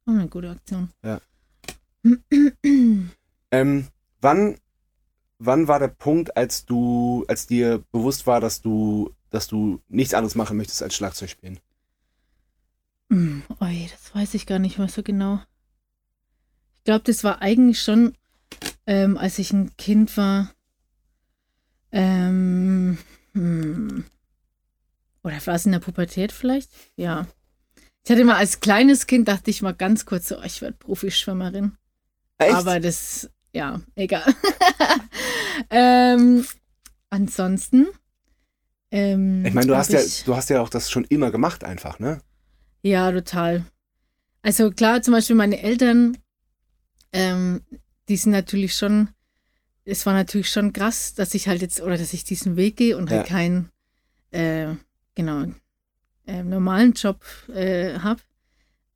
Oh, 0.06 0.10
eine 0.10 0.28
gute 0.28 0.50
Aktion. 0.50 0.90
Ja. 1.04 1.20
Ähm, 3.52 3.88
wann, 4.20 4.54
wann 5.40 5.66
war 5.66 5.78
der 5.80 5.88
Punkt, 5.88 6.36
als 6.36 6.64
du, 6.66 7.24
als 7.26 7.46
dir 7.46 7.82
bewusst 7.90 8.26
war, 8.26 8.40
dass 8.40 8.60
du, 8.60 9.12
dass 9.30 9.48
du 9.48 9.82
nichts 9.88 10.14
anderes 10.14 10.36
machen 10.36 10.56
möchtest 10.56 10.82
als 10.82 10.94
Schlagzeug 10.94 11.30
spielen? 11.30 11.58
Hm, 13.10 13.42
Oi, 13.60 13.88
das 13.90 14.14
weiß 14.14 14.34
ich 14.34 14.46
gar 14.46 14.60
nicht 14.60 14.78
mehr 14.78 14.88
so 14.88 15.02
genau. 15.02 15.40
Ich 16.78 16.84
glaube, 16.84 17.04
das 17.04 17.24
war 17.24 17.42
eigentlich 17.42 17.82
schon, 17.82 18.16
ähm, 18.86 19.16
als 19.16 19.38
ich 19.38 19.52
ein 19.52 19.76
Kind 19.76 20.16
war. 20.16 20.52
Ähm, 21.90 22.98
hm, 23.32 24.04
oder 25.22 25.46
war 25.46 25.54
es 25.54 25.66
in 25.66 25.72
der 25.72 25.80
Pubertät 25.80 26.32
vielleicht? 26.32 26.70
Ja. 26.96 27.26
Ich 28.04 28.10
hatte 28.10 28.24
mal 28.24 28.36
als 28.36 28.60
kleines 28.60 29.06
Kind, 29.06 29.28
dachte 29.28 29.50
ich 29.50 29.62
mal 29.62 29.74
ganz 29.74 30.06
kurz 30.06 30.28
so, 30.28 30.38
oh, 30.38 30.42
ich 30.44 30.62
werde 30.62 30.76
Profischwimmerin. 30.78 31.76
Echt? 32.38 32.54
Aber 32.54 32.80
das, 32.80 33.28
ja, 33.52 33.80
egal. 33.94 34.24
ähm, 35.70 36.46
ansonsten. 37.10 37.88
Ähm, 38.90 39.44
ich 39.44 39.52
meine, 39.54 39.66
du 39.66 39.76
hast 39.76 39.92
ja, 39.92 40.00
du 40.24 40.36
hast 40.36 40.50
ja 40.50 40.60
auch 40.60 40.68
das 40.68 40.90
schon 40.90 41.04
immer 41.04 41.30
gemacht 41.30 41.64
einfach, 41.64 41.98
ne? 41.98 42.20
Ja, 42.82 43.12
total. 43.12 43.64
Also 44.42 44.70
klar, 44.70 45.02
zum 45.02 45.12
Beispiel 45.12 45.36
meine 45.36 45.62
Eltern, 45.62 46.16
ähm, 47.12 47.62
die 48.08 48.16
sind 48.16 48.32
natürlich 48.32 48.74
schon, 48.74 49.08
es 49.84 50.06
war 50.06 50.14
natürlich 50.14 50.50
schon 50.50 50.72
krass, 50.72 51.14
dass 51.14 51.34
ich 51.34 51.46
halt 51.46 51.60
jetzt, 51.60 51.80
oder 51.80 51.98
dass 51.98 52.12
ich 52.12 52.24
diesen 52.24 52.56
Weg 52.56 52.76
gehe 52.76 52.96
und 52.96 53.10
halt 53.10 53.26
Ja. 53.28 53.28
keinen, 53.28 53.70
äh, 54.30 54.74
genau, 55.14 55.44
äh, 56.26 56.42
normalen 56.42 56.92
Job 56.92 57.22
äh, 57.48 57.98
habe. 57.98 58.20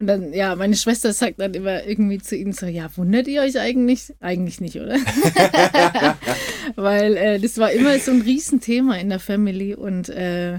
Und 0.04 0.08
dann, 0.08 0.34
ja, 0.34 0.54
meine 0.54 0.76
Schwester 0.76 1.14
sagt 1.14 1.40
dann 1.40 1.54
immer 1.54 1.86
irgendwie 1.86 2.18
zu 2.18 2.36
ihnen 2.36 2.52
so, 2.52 2.66
ja, 2.66 2.94
wundert 2.94 3.26
ihr 3.26 3.40
euch 3.40 3.58
eigentlich? 3.58 4.12
Eigentlich 4.20 4.60
nicht, 4.60 4.76
oder? 4.76 4.96
Weil 6.76 7.16
äh, 7.16 7.40
das 7.40 7.56
war 7.56 7.72
immer 7.72 7.98
so 7.98 8.10
ein 8.10 8.20
Riesenthema 8.20 8.96
in 8.96 9.08
der 9.08 9.18
Family 9.18 9.74
und 9.74 10.10
äh, 10.10 10.58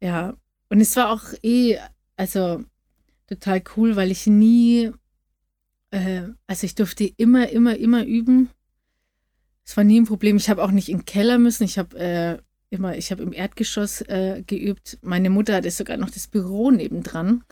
ja, 0.00 0.34
und 0.70 0.80
es 0.80 0.96
war 0.96 1.10
auch 1.10 1.24
eh, 1.42 1.76
also 2.16 2.64
total 3.26 3.62
cool, 3.76 3.96
weil 3.96 4.10
ich 4.10 4.26
nie, 4.26 4.90
äh, 5.90 6.22
also 6.46 6.64
ich 6.64 6.74
durfte 6.74 7.04
immer, 7.04 7.50
immer, 7.50 7.76
immer 7.76 8.06
üben. 8.06 8.48
Es 9.62 9.76
war 9.76 9.84
nie 9.84 10.00
ein 10.00 10.06
Problem. 10.06 10.38
Ich 10.38 10.48
habe 10.48 10.64
auch 10.64 10.70
nicht 10.70 10.88
im 10.88 11.04
Keller 11.04 11.36
müssen. 11.36 11.64
Ich 11.64 11.76
habe 11.76 11.98
äh, 11.98 12.38
immer, 12.72 12.96
ich 12.96 13.10
habe 13.10 13.22
im 13.22 13.32
Erdgeschoss 13.32 14.00
äh, 14.02 14.42
geübt. 14.46 14.98
Meine 15.02 15.30
Mutter 15.30 15.54
hatte 15.56 15.70
sogar 15.70 15.96
noch 15.96 16.10
das 16.10 16.26
Büro 16.26 16.70
nebendran, 16.70 17.44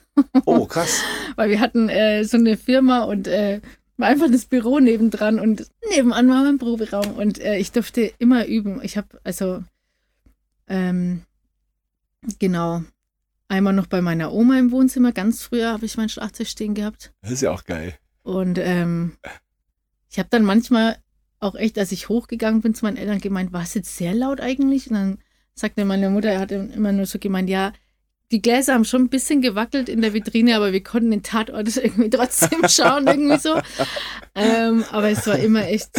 Oh, 0.45 0.67
krass. 0.67 1.03
weil 1.37 1.51
wir 1.51 1.61
hatten 1.61 1.89
äh, 1.89 2.25
so 2.25 2.37
eine 2.37 2.57
Firma 2.57 3.05
und 3.05 3.27
äh, 3.29 3.61
war 3.97 4.09
einfach 4.09 4.31
das 4.31 4.47
Büro 4.47 4.81
nebendran 4.81 5.39
und 5.39 5.67
nebenan 5.91 6.29
war 6.29 6.43
mein 6.45 6.59
Proberaum 6.59 7.15
und 7.17 7.39
äh, 7.39 7.59
ich 7.59 7.71
durfte 7.73 8.13
immer 8.19 8.47
üben. 8.47 8.81
Ich 8.83 8.97
habe 8.97 9.21
also 9.25 9.63
ähm, 10.69 11.23
genau 12.39 12.83
einmal 13.49 13.73
noch 13.73 13.87
bei 13.87 14.01
meiner 14.01 14.33
Oma 14.33 14.59
im 14.59 14.71
Wohnzimmer. 14.71 15.13
Ganz 15.13 15.43
früher 15.43 15.73
habe 15.73 15.85
ich 15.85 15.97
mein 15.97 16.09
Schlagzeug 16.09 16.47
stehen 16.47 16.75
gehabt. 16.75 17.13
Das 17.23 17.31
ist 17.33 17.43
ja 17.43 17.51
auch 17.51 17.65
geil. 17.65 17.95
Und 18.23 18.59
ähm, 18.59 19.17
ich 20.11 20.19
habe 20.19 20.29
dann 20.31 20.45
manchmal 20.45 20.97
auch 21.41 21.55
echt, 21.55 21.79
als 21.79 21.91
ich 21.93 22.09
hochgegangen 22.09 22.61
bin 22.61 22.75
zu 22.75 22.85
meinen 22.85 22.97
Eltern, 22.97 23.21
gemeint, 23.21 23.53
war 23.53 23.63
es 23.63 23.75
jetzt 23.75 23.97
sehr 23.97 24.15
laut 24.15 24.41
eigentlich? 24.41 24.89
Und 24.89 24.95
dann 24.95 25.19
sagte 25.55 25.85
meine 25.85 26.11
Mutter, 26.11 26.31
er 26.31 26.41
hat 26.41 26.53
immer 26.53 26.93
nur 26.93 27.07
so 27.07 27.19
gemeint, 27.19 27.49
ja, 27.49 27.73
die 28.31 28.43
Gläser 28.43 28.75
haben 28.75 28.85
schon 28.85 29.03
ein 29.03 29.09
bisschen 29.09 29.43
gewackelt 29.43 29.89
in 29.89 30.03
der 30.03 30.15
Vitrine, 30.15 30.55
aber 30.55 30.73
wir 30.73 30.83
konnten 30.83 31.11
den 31.11 31.23
Tatort 31.23 31.77
irgendwie 31.77 32.11
trotzdem 32.11 32.69
schauen, 32.69 33.07
irgendwie 33.07 33.39
so. 33.39 33.61
Ähm, 34.35 34.85
aber 34.91 35.11
es 35.11 35.27
war 35.27 35.39
immer 35.39 35.67
echt 35.67 35.91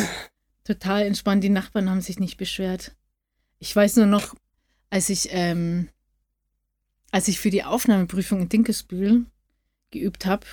total 0.63 1.03
entspannt. 1.03 1.43
Die 1.43 1.49
Nachbarn 1.49 1.89
haben 1.89 2.01
sich 2.01 2.19
nicht 2.19 2.37
beschwert. 2.37 2.95
Ich 3.59 3.75
weiß 3.75 3.97
nur 3.97 4.05
noch, 4.05 4.35
als 4.89 5.09
ich, 5.09 5.29
ähm, 5.31 5.89
als 7.11 7.27
ich 7.27 7.39
für 7.39 7.49
die 7.49 7.63
Aufnahmeprüfung 7.63 8.41
in 8.41 8.49
Dinkelsbühl 8.49 9.25
geübt 9.91 10.25
habe, 10.25 10.45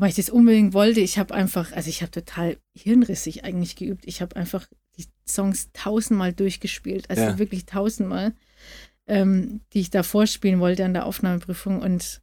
weil 0.00 0.10
ich 0.10 0.16
das 0.16 0.30
unbedingt 0.30 0.74
wollte, 0.74 1.00
ich 1.00 1.18
habe 1.18 1.34
einfach, 1.34 1.72
also 1.72 1.88
ich 1.88 2.02
habe 2.02 2.10
total 2.10 2.56
hirnrissig 2.74 3.44
eigentlich 3.44 3.76
geübt. 3.76 4.04
Ich 4.06 4.20
habe 4.22 4.36
einfach 4.36 4.66
die 4.96 5.06
Songs 5.26 5.70
tausendmal 5.72 6.32
durchgespielt, 6.32 7.08
also 7.10 7.22
Ja. 7.22 7.38
wirklich 7.38 7.66
tausendmal, 7.66 8.34
ähm, 9.06 9.60
die 9.72 9.80
ich 9.80 9.90
da 9.90 10.02
vorspielen 10.02 10.60
wollte 10.60 10.84
an 10.84 10.92
der 10.94 11.06
Aufnahmeprüfung. 11.06 11.80
Und 11.80 12.20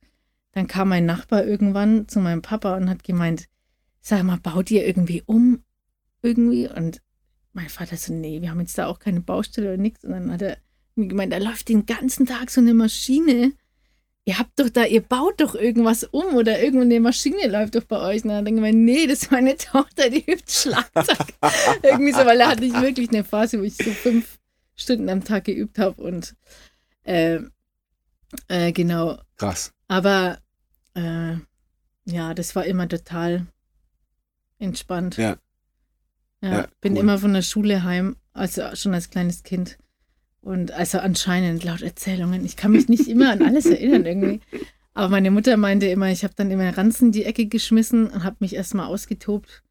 dann 0.52 0.68
kam 0.68 0.90
mein 0.90 1.06
Nachbar 1.06 1.46
irgendwann 1.46 2.08
zu 2.08 2.20
meinem 2.20 2.42
Papa 2.42 2.76
und 2.78 2.90
hat 2.90 3.04
gemeint, 3.04 3.46
sag 4.02 4.24
mal, 4.24 4.38
baut 4.38 4.72
ihr 4.72 4.86
irgendwie 4.86 5.24
um? 5.26 5.64
Irgendwie? 6.22 6.68
Und 6.70 7.02
mein 7.54 7.70
Vater 7.70 7.98
so, 7.98 8.14
nee, 8.14 8.42
wir 8.42 8.52
haben 8.52 8.60
jetzt 8.60 8.78
da 8.78 8.88
auch 8.88 9.00
keine 9.00 9.22
Baustelle 9.22 9.70
oder 9.70 9.78
nichts. 9.78 10.04
Und 10.04 10.12
dann 10.12 10.32
hat 10.32 10.42
er 10.42 10.58
mir 10.96 11.08
gemeint, 11.08 11.34
da 11.34 11.38
läuft 11.38 11.70
den 11.70 11.86
ganzen 11.86 12.26
Tag 12.26 12.50
so 12.52 12.62
eine 12.62 12.74
Maschine. 12.74 13.54
Ihr 14.28 14.40
habt 14.40 14.60
doch 14.60 14.70
da, 14.70 14.86
ihr 14.86 15.02
baut 15.02 15.40
doch 15.40 15.54
irgendwas 15.54 16.04
um 16.04 16.34
oder 16.36 16.60
irgendeine 16.60 17.00
Maschine 17.00 17.48
läuft 17.48 17.76
doch 17.76 17.84
bei 17.84 18.00
euch. 18.00 18.24
Und 18.24 18.32
dann 18.32 18.44
denke 18.44 18.60
ich 18.60 18.74
mir, 18.74 18.78
nee, 18.78 19.06
das 19.06 19.24
ist 19.24 19.32
meine 19.32 19.56
Tochter, 19.56 20.10
die 20.10 20.26
übt 20.30 20.52
Schlagzeug. 20.52 21.28
Irgendwie 21.84 22.12
so, 22.12 22.26
weil 22.26 22.40
da 22.40 22.50
hatte 22.50 22.66
ich 22.66 22.74
wirklich 22.74 23.10
eine 23.10 23.24
Phase, 23.24 23.60
wo 23.60 23.64
ich 23.64 23.76
so 23.78 23.92
fünf 23.92 24.40
Stunden 24.76 25.10
am 25.10 25.24
Tag 25.24 25.44
geübt 25.46 25.78
habe 25.78 26.02
und 26.02 26.36
äh, 27.04 27.40
äh, 28.48 28.72
genau. 28.72 29.20
Krass. 29.38 29.74
Aber 29.88 30.40
äh, 30.96 31.36
ja, 32.06 32.34
das 32.34 32.56
war 32.56 32.66
immer 32.66 32.90
total 32.90 33.46
entspannt. 34.58 35.18
Ja. 35.18 35.38
Ja, 36.42 36.52
Ja, 36.52 36.68
bin 36.82 36.94
cool. 36.94 37.00
immer 37.00 37.20
von 37.20 37.34
der 37.34 37.42
Schule 37.44 37.84
heim, 37.84 38.16
also 38.34 38.76
schon 38.76 38.94
als 38.96 39.10
kleines 39.12 39.44
Kind. 39.44 39.78
Und 40.46 40.72
also 40.72 41.00
anscheinend 41.00 41.64
laut 41.64 41.82
Erzählungen. 41.82 42.46
Ich 42.46 42.56
kann 42.56 42.72
mich 42.72 42.88
nicht 42.88 43.08
immer 43.08 43.32
an 43.32 43.42
alles 43.42 43.66
erinnern 43.66 44.06
irgendwie. 44.06 44.42
Aber 44.94 45.10
meine 45.10 45.32
Mutter 45.32 45.58
meinte 45.58 45.88
immer, 45.88 46.12
ich 46.12 46.24
habe 46.24 46.36
dann 46.36 46.52
immer 46.52 46.78
Ranzen 46.78 47.08
in 47.08 47.12
die 47.14 47.26
Ecke 47.26 47.48
geschmissen 47.48 48.08
und 48.08 48.24
habe 48.24 48.38
mich 48.42 48.54
erstmal 48.56 48.86
ausgetobt. 48.86 49.64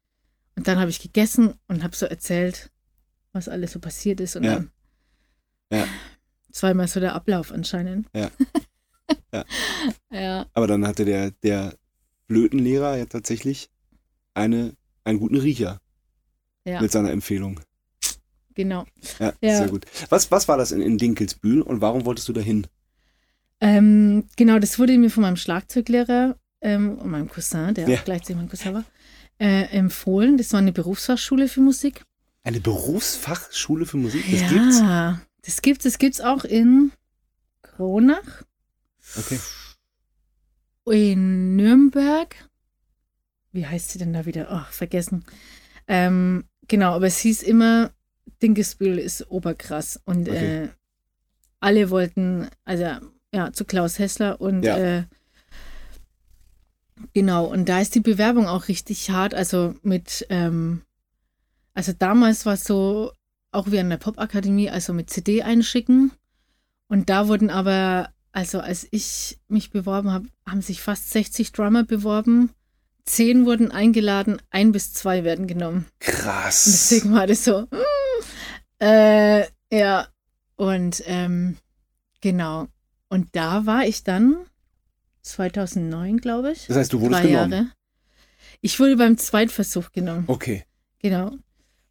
Und 0.57 0.67
dann 0.67 0.77
habe 0.77 0.89
ich 0.89 0.99
gegessen 1.01 1.53
und 1.69 1.81
habe 1.81 1.95
so 1.95 2.05
erzählt, 2.05 2.71
was 3.31 3.47
alles 3.47 3.71
so 3.71 3.79
passiert 3.79 4.19
ist. 4.19 4.35
Und 4.35 4.43
Ja. 4.43 4.55
dann 4.55 4.71
Ja. 5.71 5.87
zweimal 6.51 6.89
so 6.89 6.99
der 6.99 7.15
Ablauf 7.15 7.51
anscheinend. 7.53 8.07
Ja. 8.13 8.29
Ja. 9.31 9.45
ja. 10.11 10.45
Aber 10.53 10.65
dann 10.67 10.85
hatte 10.87 11.05
der, 11.05 11.29
der 11.31 11.75
Flötenlehrer 12.27 12.97
ja 12.97 13.05
tatsächlich 13.05 13.69
eine, 14.33 14.75
einen 15.03 15.19
guten 15.19 15.37
Riecher 15.37 15.79
Ja. 16.65 16.81
mit 16.81 16.91
seiner 16.91 17.11
Empfehlung. 17.11 17.59
Genau. 18.55 18.85
Ja, 19.19 19.33
Ja. 19.41 19.57
sehr 19.57 19.69
gut. 19.69 19.85
Was, 20.09 20.31
was 20.31 20.47
war 20.47 20.57
das 20.57 20.71
in, 20.71 20.81
in 20.81 20.97
Dinkelsbühl 20.97 21.61
und 21.61 21.81
warum 21.81 22.05
wolltest 22.05 22.27
du 22.29 22.33
dahin? 22.33 22.67
Ähm, 23.61 24.25
genau, 24.35 24.59
das 24.59 24.79
wurde 24.79 24.97
mir 24.97 25.09
von 25.09 25.21
meinem 25.21 25.37
Schlagzeuglehrer 25.37 26.37
ähm, 26.61 26.97
und 26.97 27.09
meinem 27.11 27.29
Cousin, 27.29 27.73
der 27.73 27.87
Ja. 27.89 27.99
auch 27.99 28.05
gleichzeitig 28.05 28.35
mein 28.37 28.49
Cousin 28.49 28.73
war, 28.73 28.83
äh, 29.39 29.63
empfohlen. 29.77 30.37
Das 30.37 30.51
war 30.53 30.59
eine 30.59 30.71
Berufsfachschule 30.71 31.47
für 31.47 31.61
Musik. 31.61 32.03
Eine 32.43 32.59
Berufsfachschule 32.59 33.85
für 33.85 33.97
Musik? 33.97 34.23
Das 34.31 34.41
ja, 34.41 34.47
gibt's? 34.49 34.81
das 35.43 35.61
gibt's. 35.61 35.83
Das 35.83 35.97
gibt's 35.97 36.21
auch 36.21 36.43
in 36.45 36.91
Kronach, 37.61 38.43
Okay. 39.17 39.39
in 40.85 41.55
Nürnberg. 41.55 42.35
Wie 43.51 43.65
heißt 43.65 43.89
sie 43.91 43.99
denn 43.99 44.13
da 44.13 44.25
wieder? 44.25 44.47
Ach, 44.51 44.71
vergessen. 44.71 45.25
Ähm, 45.87 46.43
genau, 46.67 46.93
aber 46.93 47.07
es 47.07 47.17
hieß 47.19 47.41
immer, 47.43 47.91
Dinkelsbühl 48.41 48.97
ist 48.97 49.29
oberkrass. 49.29 49.99
Und 50.05 50.29
Okay. 50.29 50.63
äh, 50.63 50.69
alle 51.59 51.89
wollten, 51.89 52.47
also 52.63 52.85
ja, 53.33 53.51
zu 53.51 53.65
Klaus 53.65 53.99
Hessler 53.99 54.39
und 54.39 54.63
Ja. 54.63 54.77
äh, 54.77 55.03
genau, 57.13 57.45
und 57.45 57.67
da 57.67 57.81
ist 57.81 57.95
die 57.95 57.99
Bewerbung 58.01 58.47
auch 58.47 58.67
richtig 58.67 59.09
hart. 59.09 59.33
Also 59.33 59.75
mit, 59.81 60.25
ähm, 60.29 60.81
also 61.73 61.91
damals 61.93 62.45
war 62.45 62.53
es 62.53 62.63
so, 62.63 63.11
auch 63.51 63.71
wie 63.71 63.79
an 63.79 63.89
der 63.89 63.97
Popakademie, 63.97 64.69
also 64.69 64.93
mit 64.93 65.09
CD 65.09 65.43
einschicken. 65.43 66.11
Und 66.87 67.09
da 67.09 67.27
wurden 67.27 67.49
aber 67.49 68.09
also 68.35 68.59
als 68.59 68.85
ich 68.91 69.39
mich 69.47 69.71
beworben 69.71 70.11
habe, 70.11 70.27
haben 70.45 70.61
sich 70.61 70.81
fast 70.81 71.09
60 71.11 71.53
Drummer 71.53 71.85
beworben. 71.85 72.49
Zehn 73.05 73.45
wurden 73.45 73.71
eingeladen, 73.71 74.41
ein 74.49 74.71
bis 74.71 74.93
zwei 74.93 75.23
werden 75.23 75.45
genommen. 75.47 75.85
Krass. 75.99 76.65
Und 76.65 76.73
deswegen 76.73 77.13
war 77.13 77.27
das 77.27 77.43
so, 77.43 77.61
mm, 77.61 78.83
äh, 78.83 79.45
ja. 79.71 80.07
Und 80.55 81.03
ähm, 81.05 81.57
genau. 82.21 82.67
Und 83.09 83.27
da 83.33 83.65
war 83.65 83.85
ich 83.85 84.03
dann 84.03 84.45
2009, 85.21 86.17
glaube 86.17 86.51
ich. 86.51 86.67
Das 86.67 86.77
heißt, 86.77 86.93
du 86.93 87.01
wurdest 87.01 87.23
drei 87.23 87.27
genommen. 87.27 87.51
Jahre. 87.51 87.71
Ich 88.61 88.79
wurde 88.79 88.97
beim 88.97 89.17
Zweitversuch 89.17 89.91
genommen. 89.91 90.23
Okay. 90.27 90.63
Genau. 90.99 91.33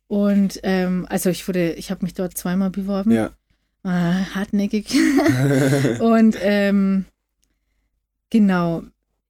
Und 0.09 0.61
ähm, 0.65 1.07
also 1.09 1.31
ich 1.31 1.47
wurde, 1.47 1.73
ich 1.75 1.91
habe 1.91 2.05
mich 2.05 2.15
dort 2.15 2.37
zweimal 2.37 2.71
beworben. 2.71 3.13
Ja. 3.13 3.31
Ah, 3.85 4.35
hartnäckig. 4.35 4.87
und 6.01 6.37
ähm, 6.41 7.05
genau, 8.31 8.83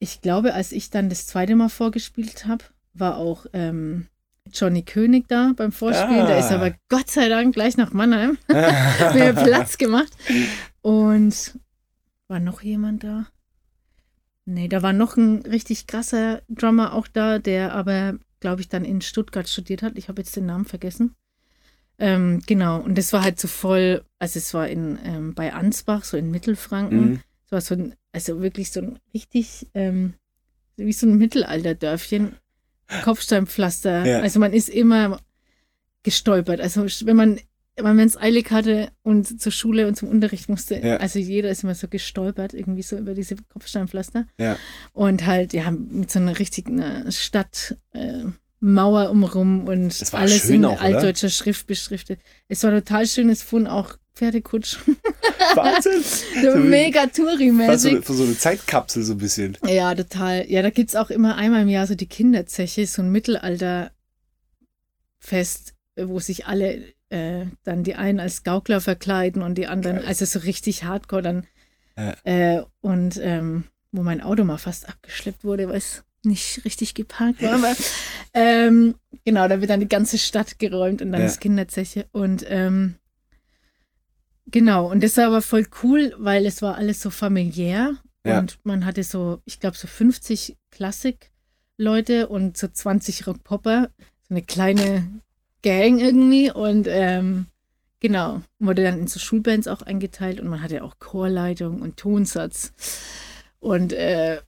ich 0.04 0.20
glaube, 0.20 0.52
als 0.52 0.70
ich 0.70 0.90
dann 0.90 1.08
das 1.08 1.26
zweite 1.26 1.56
Mal 1.56 1.70
vorgespielt 1.70 2.46
habe, 2.46 2.62
war 2.92 3.16
auch 3.16 3.46
ähm, 3.54 4.06
Johnny 4.52 4.82
König 4.82 5.28
da 5.28 5.54
beim 5.56 5.72
Vorspielen. 5.72 6.20
Ah. 6.20 6.26
Der 6.26 6.38
ist 6.38 6.52
aber 6.52 6.74
Gott 6.90 7.10
sei 7.10 7.30
Dank 7.30 7.54
gleich 7.54 7.78
nach 7.78 7.94
Mannheim. 7.94 8.36
mir 8.48 9.32
Platz 9.32 9.78
gemacht. 9.78 10.12
Und 10.82 11.58
war 12.28 12.38
noch 12.38 12.60
jemand 12.60 13.02
da? 13.02 13.26
Nee, 14.44 14.68
da 14.68 14.82
war 14.82 14.92
noch 14.92 15.16
ein 15.16 15.38
richtig 15.40 15.86
krasser 15.86 16.42
Drummer 16.50 16.92
auch 16.92 17.08
da, 17.08 17.38
der 17.38 17.74
aber, 17.74 18.18
glaube 18.40 18.60
ich, 18.60 18.68
dann 18.68 18.84
in 18.84 19.00
Stuttgart 19.00 19.48
studiert 19.48 19.82
hat. 19.82 19.96
Ich 19.96 20.08
habe 20.08 20.20
jetzt 20.20 20.36
den 20.36 20.44
Namen 20.44 20.66
vergessen. 20.66 21.14
Ähm, 21.98 22.42
genau, 22.46 22.78
und 22.78 22.98
das 22.98 23.14
war 23.14 23.22
halt 23.22 23.40
so 23.40 23.48
voll, 23.48 24.04
also 24.18 24.38
es 24.38 24.52
war 24.52 24.68
in 24.68 24.98
ähm, 25.02 25.32
bei 25.34 25.54
Ansbach, 25.54 26.04
so 26.04 26.18
in 26.18 26.30
Mittelfranken. 26.30 27.12
Mhm. 27.12 27.20
Es 27.46 27.52
war 27.52 27.60
so 27.62 27.74
ein, 27.74 27.94
also 28.14 28.40
wirklich 28.40 28.70
so 28.70 28.80
ein 28.80 28.98
richtig, 29.12 29.68
ähm, 29.74 30.14
wie 30.76 30.92
so 30.92 31.06
ein 31.06 31.18
Mittelalterdörfchen. 31.18 32.36
Kopfsteinpflaster. 33.02 34.04
Ja. 34.06 34.20
Also 34.20 34.38
man 34.40 34.52
ist 34.52 34.68
immer 34.68 35.20
gestolpert. 36.02 36.60
Also 36.60 36.86
wenn 37.06 37.16
man 37.16 37.40
wenn 37.76 37.96
man 37.96 38.06
es 38.06 38.16
eilig 38.16 38.52
hatte 38.52 38.92
und 39.02 39.40
zur 39.40 39.50
Schule 39.50 39.88
und 39.88 39.96
zum 39.96 40.08
Unterricht 40.08 40.48
musste, 40.48 40.76
Ja. 40.78 40.98
also 40.98 41.18
jeder 41.18 41.48
ist 41.50 41.64
immer 41.64 41.74
so 41.74 41.88
gestolpert, 41.88 42.54
irgendwie 42.54 42.82
so 42.82 42.96
über 42.96 43.14
diese 43.14 43.34
Kopfsteinpflaster. 43.52 44.26
Ja. 44.38 44.56
Und 44.92 45.26
halt, 45.26 45.52
ja, 45.52 45.72
mit 45.72 46.08
so 46.10 46.20
einer 46.20 46.38
richtigen 46.38 46.78
äh, 46.80 47.10
Stadt. 47.10 47.76
Äh, 47.92 48.26
umrum 48.60 49.68
und 49.68 50.14
alles 50.14 50.48
in 50.48 50.64
auch, 50.64 50.80
altdeutscher 50.80 51.28
Schrift 51.28 51.66
beschriftet. 51.66 52.20
Es 52.48 52.62
war 52.62 52.70
total 52.70 53.06
schön, 53.06 53.28
es 53.28 53.42
fuhren 53.42 53.66
auch 53.66 53.98
Pferdekutsch. 54.14 54.78
Wahnsinn. 55.54 56.02
so 56.42 56.52
So 56.52 56.58
mega 56.58 57.02
so, 57.12 57.22
Touri-mäßig. 57.24 57.90
eine- 57.90 58.02
so 58.02 58.22
eine 58.22 58.38
Zeitkapsel 58.38 59.02
so 59.02 59.12
ein 59.14 59.18
bisschen. 59.18 59.58
Ja, 59.66 59.94
total. 59.94 60.48
Ja, 60.50 60.62
da 60.62 60.70
gibt 60.70 60.90
es 60.90 60.96
auch 60.96 61.10
immer 61.10 61.36
einmal 61.36 61.62
im 61.62 61.68
Jahr 61.68 61.86
so 61.86 61.94
die 61.94 62.06
Kinderzeche, 62.06 62.86
so 62.86 63.02
ein 63.02 63.10
Mittelalterfest, 63.10 63.90
äh, 65.96 66.06
wo 66.08 66.20
sich 66.20 66.46
alle 66.46 66.92
äh, 67.10 67.46
dann 67.64 67.84
die 67.84 67.94
einen 67.96 68.20
als 68.20 68.42
Gaukler 68.44 68.80
verkleiden 68.80 69.42
und 69.42 69.56
die 69.56 69.66
anderen, 69.66 69.96
Geil. 69.98 70.06
also 70.06 70.24
so 70.24 70.38
richtig 70.40 70.84
hardcore 70.84 71.22
dann. 71.22 71.46
Ja. 71.96 72.14
Äh, 72.24 72.62
und 72.80 73.18
ähm, 73.22 73.64
wo 73.92 74.02
mein 74.02 74.20
Auto 74.20 74.42
mal 74.44 74.58
fast 74.58 74.88
abgeschleppt 74.88 75.44
wurde, 75.44 75.68
weil 75.68 75.76
es 75.76 76.02
nicht 76.24 76.64
richtig 76.64 76.94
geparkt 76.94 77.42
war. 77.42 77.54
Aber 77.54 77.74
ähm, 78.34 78.94
genau, 79.24 79.46
da 79.46 79.60
wird 79.60 79.70
dann 79.70 79.80
die 79.80 79.88
ganze 79.88 80.18
Stadt 80.18 80.58
geräumt 80.58 81.02
und 81.02 81.12
dann 81.12 81.20
Ja. 81.20 81.26
ist 81.26 81.40
Kinderzeche. 81.40 82.06
Und 82.12 82.44
ähm, 82.48 82.96
genau, 84.46 84.90
und 84.90 85.02
das 85.02 85.16
war 85.16 85.26
aber 85.26 85.42
voll 85.42 85.66
cool, 85.82 86.14
weil 86.18 86.46
es 86.46 86.62
war 86.62 86.76
alles 86.76 87.00
so 87.00 87.10
familiär. 87.10 87.96
Ja. 88.26 88.38
Und 88.38 88.58
man 88.64 88.86
hatte 88.86 89.04
so, 89.04 89.40
ich 89.44 89.60
glaube, 89.60 89.76
so 89.76 89.86
50 89.86 90.56
Klassik-Leute 90.70 92.28
und 92.28 92.56
so 92.56 92.68
20 92.68 93.26
Rock-Popper. 93.26 93.90
So 94.28 94.34
eine 94.34 94.42
kleine 94.42 95.06
Gang 95.62 95.98
irgendwie. 95.98 96.50
Und 96.50 96.86
ähm, 96.88 97.46
genau, 98.00 98.42
wurde 98.58 98.82
dann 98.82 98.98
in 98.98 99.06
so 99.06 99.20
Schulbands 99.20 99.68
auch 99.68 99.82
eingeteilt 99.82 100.40
und 100.40 100.48
man 100.48 100.62
hatte 100.62 100.82
auch 100.82 100.98
Chorleitung 100.98 101.82
und 101.82 101.96
Tonsatz. 101.98 102.72
Und 103.60 103.92
äh, 103.92 104.40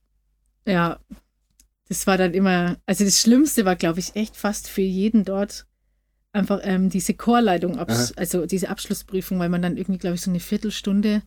ja, 0.67 0.99
das 1.89 2.07
war 2.07 2.19
dann 2.19 2.35
immer, 2.35 2.77
also 2.87 3.05
das 3.05 3.21
Schlimmste 3.21 3.65
war, 3.65 3.77
glaube 3.77 4.01
ich, 4.01 4.17
echt 4.17 4.37
fast 4.37 4.69
für 4.69 4.83
jeden 4.83 5.25
dort 5.25 5.67
einfach 6.37 6.61
ähm, 6.63 6.91
diese 6.91 7.15
Chorleitung, 7.15 7.79
also 7.79 8.47
diese 8.47 8.69
Abschlussprüfung, 8.69 9.39
weil 9.39 9.49
man 9.49 9.63
dann 9.63 9.77
irgendwie, 9.77 9.99
glaube 9.99 10.17
ich, 10.17 10.21
so 10.21 10.31
eine 10.31 10.41
Viertelstunde 10.41 11.23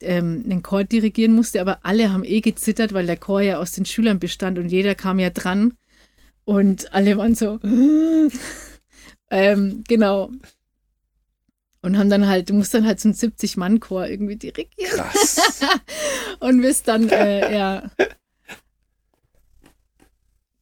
ähm, 0.00 0.42
einen 0.44 0.62
Chor 0.62 0.84
dirigieren 0.84 1.34
musste, 1.34 1.60
aber 1.60 1.80
alle 1.82 2.12
haben 2.12 2.24
eh 2.24 2.40
gezittert, 2.40 2.92
weil 2.92 3.06
der 3.06 3.16
Chor 3.16 3.40
ja 3.40 3.58
aus 3.58 3.72
den 3.72 3.84
Schülern 3.84 4.18
bestand 4.18 4.58
und 4.58 4.68
jeder 4.68 4.94
kam 4.94 5.18
ja 5.18 5.30
dran 5.30 5.74
und 6.44 6.92
alle 6.94 7.16
waren 7.16 7.34
so, 7.34 7.60
ähm, 9.30 9.84
genau. 9.86 10.30
Und 11.80 11.96
haben 11.96 12.10
dann 12.10 12.26
halt, 12.26 12.50
du 12.50 12.54
musst 12.54 12.74
dann 12.74 12.86
halt 12.86 12.98
so 12.98 13.08
einen 13.08 13.16
70-Mann-Chor 13.16 14.08
irgendwie 14.08 14.36
dirigieren 14.36 14.96
Krass. 14.96 15.60
und 16.40 16.60
bist 16.60 16.88
dann, 16.88 17.08
äh, 17.08 17.56
ja. 17.56 17.90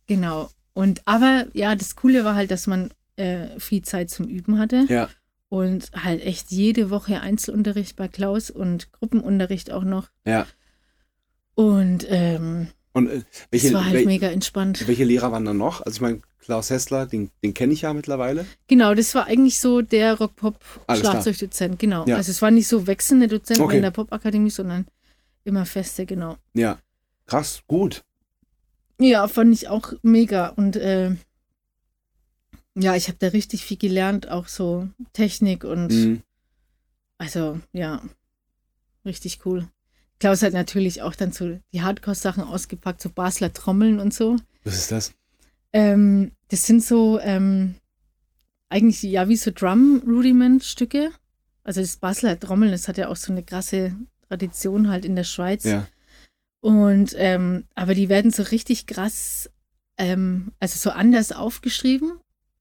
Genau. 0.07 0.51
Und 0.75 1.01
aber 1.07 1.47
ja, 1.55 1.75
das 1.75 1.97
Coole 1.97 2.25
war 2.25 2.35
halt, 2.35 2.51
dass 2.51 2.67
man 2.67 2.91
äh, 3.17 3.59
viel 3.59 3.83
Zeit 3.83 4.11
zum 4.11 4.27
Üben 4.29 4.59
hatte 4.59 4.87
ja. 4.89 5.09
und 5.49 5.91
halt 5.93 6.23
echt 6.25 6.51
jede 6.51 6.91
Woche 6.91 7.21
Einzelunterricht 7.21 7.97
bei 7.97 8.09
Klaus 8.09 8.51
und 8.51 8.93
Gruppenunterricht 8.93 9.71
auch 9.73 9.85
noch. 9.85 10.09
Ja. 10.27 10.47
Und 11.55 12.07
ähm, 12.09 12.69
Und 12.93 13.09
äh, 13.09 13.23
welche, 13.51 13.69
es 13.69 13.73
war 13.75 13.85
halt 13.87 13.95
wel- 13.97 14.07
mega 14.07 14.29
entspannt. 14.29 14.87
welche 14.87 15.05
Lehrer 15.05 15.33
waren 15.33 15.45
da 15.45 15.55
noch? 15.55 15.81
Also 15.83 15.97
ich 15.97 16.01
meine, 16.03 16.21
Klaus 16.39 16.71
Hessler, 16.71 17.07
den, 17.07 17.31
den 17.43 17.55
kenne 17.55 17.73
ich 17.73 17.83
ja 17.83 17.93
mittlerweile. 17.93 18.47
Genau, 18.69 18.95
das 18.95 19.15
war 19.15 19.27
eigentlich 19.27 19.59
so 19.59 19.83
der. 19.83 20.15
Rock-Pop-Schlagzeugdozent. 20.15 21.79
Genau. 21.79 22.05
Ja. 22.07 22.17
Also 22.17 22.31
es 22.31 22.41
war 22.43 22.51
nicht 22.51 22.69
so 22.69 22.87
wechselnde 22.87 23.27
Dozenten 23.27 23.65
Okay. 23.65 23.77
in 23.77 23.83
der 23.83 23.91
Popakademie, 23.91 24.51
sondern 24.51 24.87
immer 25.45 25.67
feste, 25.67 26.07
genau. 26.07 26.37
Ja. 26.55 26.79
Krass, 27.27 27.63
gut. 27.67 28.05
Ja, 29.01 29.27
fand 29.29 29.53
ich 29.55 29.67
auch 29.69 29.93
mega. 30.03 30.49
Und 30.49 30.77
äh, 30.77 31.17
ja, 32.79 32.95
ich 32.95 33.09
habe 33.09 33.19
da 33.19 33.29
richtig 33.29 33.65
viel 33.65 33.77
gelernt, 33.79 34.29
auch 34.29 34.49
so 34.49 34.89
Technik 35.13 35.65
und 35.65 35.89
Mhm. 35.89 36.23
also 37.19 37.61
ja, 37.73 38.03
richtig 39.05 39.45
cool. 39.47 39.67
Klaus 40.19 40.43
hat 40.43 40.53
natürlich 40.53 41.03
auch 41.03 41.15
dann 41.15 41.33
so 41.33 41.59
die 41.73 41.83
Hardcore-Sachen 41.83 42.43
ausgepackt, 42.45 43.01
so 43.03 43.11
Basler 43.11 43.53
Trommeln 43.53 44.01
und 44.01 44.15
so. 44.15 44.37
Was 44.65 44.75
ist 44.75 44.93
das? 44.93 45.13
Ähm, 45.73 46.33
das 46.49 46.65
sind 46.65 46.83
so 46.83 47.19
ähm, 47.21 47.75
eigentlich 48.69 49.03
ja 49.03 49.29
wie 49.29 49.37
so 49.37 49.51
Drum-Rudiment-Stücke. 49.51 51.11
Also 51.65 51.81
das 51.81 51.97
Basler 51.97 52.39
Trommeln, 52.39 52.73
das 52.73 52.89
hat 52.89 52.97
ja 52.99 53.09
auch 53.09 53.17
so 53.17 53.33
eine 53.33 53.43
krasse 53.43 53.95
Tradition 54.29 54.89
halt 54.89 55.05
in 55.05 55.17
der 55.17 55.25
Schweiz. 55.25 55.65
Ja. 55.65 55.87
Und 56.61 57.15
ähm, 57.17 57.65
aber 57.75 57.95
die 57.95 58.09
werden 58.09 58.31
so 58.31 58.43
richtig 58.43 58.87
krass, 58.87 59.51
ähm, 59.99 60.53
also 60.61 60.79
so 60.79 60.91
anders 60.91 61.33
aufgeschrieben. 61.33 62.13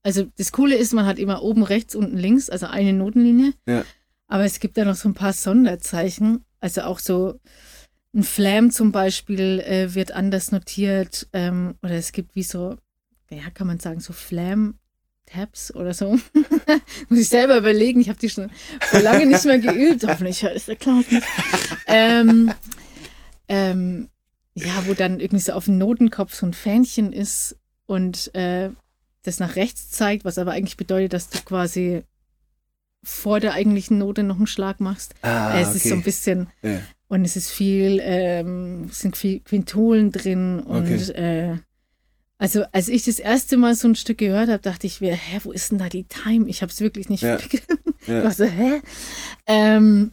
Also 0.05 0.27
das 0.37 0.51
Coole 0.51 0.75
ist, 0.75 0.93
man 0.93 1.07
hat 1.07 1.17
immer 1.17 1.41
oben 1.41 1.63
rechts, 1.63 1.95
unten 1.95 2.15
links, 2.15 2.51
also 2.51 2.67
eine 2.67 2.93
Notenlinie. 2.93 3.53
Ja. 3.65 3.83
Aber 4.27 4.45
es 4.45 4.59
gibt 4.59 4.77
da 4.77 4.85
noch 4.85 4.93
so 4.93 5.09
ein 5.09 5.15
paar 5.15 5.33
Sonderzeichen. 5.33 6.45
Also 6.59 6.81
auch 6.81 6.99
so 6.99 7.39
ein 8.13 8.21
Flam 8.21 8.69
zum 8.69 8.91
Beispiel 8.91 9.61
äh, 9.61 9.95
wird 9.95 10.11
anders 10.11 10.51
notiert. 10.51 11.27
Ähm, 11.33 11.73
oder 11.81 11.95
es 11.95 12.11
gibt 12.11 12.35
wie 12.35 12.43
so, 12.43 12.75
ja, 13.31 13.49
kann 13.51 13.65
man 13.65 13.79
sagen, 13.79 13.99
so 13.99 14.13
Flam-Tabs 14.13 15.73
oder 15.73 15.95
so. 15.95 16.11
Muss 17.09 17.19
ich 17.19 17.29
selber 17.29 17.57
überlegen. 17.57 17.99
Ich 17.99 18.09
habe 18.09 18.19
die 18.19 18.29
schon 18.29 18.51
vor 18.81 18.99
lange 18.99 19.25
nicht 19.25 19.45
mehr 19.45 19.57
geübt. 19.57 20.07
Hoffentlich 20.07 20.43
es 20.43 20.67
der 20.67 20.75
Klaus 20.75 21.09
nicht. 21.09 21.25
ähm, 21.87 22.53
ähm, 23.47 24.09
ja, 24.53 24.85
wo 24.85 24.93
dann 24.93 25.19
irgendwie 25.19 25.43
so 25.43 25.53
auf 25.53 25.65
dem 25.65 25.79
Notenkopf 25.79 26.35
so 26.35 26.45
ein 26.45 26.53
Fähnchen 26.53 27.11
ist 27.11 27.57
und 27.87 28.35
äh, 28.35 28.69
das 29.27 29.39
nach 29.39 29.55
rechts 29.55 29.89
zeigt, 29.91 30.25
was 30.25 30.37
aber 30.37 30.51
eigentlich 30.51 30.77
bedeutet, 30.77 31.13
dass 31.13 31.29
du 31.29 31.39
quasi 31.41 32.03
vor 33.03 33.39
der 33.39 33.53
eigentlichen 33.53 33.97
Note 33.99 34.23
noch 34.23 34.37
einen 34.37 34.47
Schlag 34.47 34.79
machst. 34.79 35.13
Ah, 35.21 35.57
Äh, 35.57 35.61
es 35.61 35.75
ist 35.75 35.83
so 35.83 35.89
ein 35.89 35.99
okay. 35.99 36.05
bisschen, 36.05 36.47
Ja. 36.63 36.79
und 37.07 37.23
es 37.23 37.35
ist 37.35 37.51
viel, 37.51 37.99
ähm, 38.01 38.87
es 38.89 38.99
sind 39.01 39.15
viel 39.15 39.41
Quintolen 39.41 40.11
drin 40.11 40.59
und 40.59 40.85
Okay. 40.91 41.11
äh, 41.11 41.57
also 42.37 42.63
als 42.71 42.89
ich 42.89 43.03
das 43.03 43.19
erste 43.19 43.57
Mal 43.57 43.75
so 43.75 43.87
ein 43.87 43.95
Stück 43.95 44.17
gehört 44.17 44.49
habe, 44.49 44.59
dachte 44.59 44.87
ich 44.87 45.01
mir, 45.01 45.13
hä, 45.15 45.39
wo 45.43 45.51
ist 45.51 45.71
denn 45.71 45.77
da 45.77 45.87
die 45.87 46.03
Time? 46.05 46.49
Ich 46.49 46.61
habe 46.61 46.71
es 46.71 46.81
wirklich 46.81 47.07
nicht 47.09 47.21
Ja. 47.23 47.35
begriffen. 47.37 47.77
Ja. 48.07 48.17
Ich 48.19 48.23
war 48.25 48.31
so, 48.31 48.43
hä? 48.45 48.81
Ähm, 49.45 50.11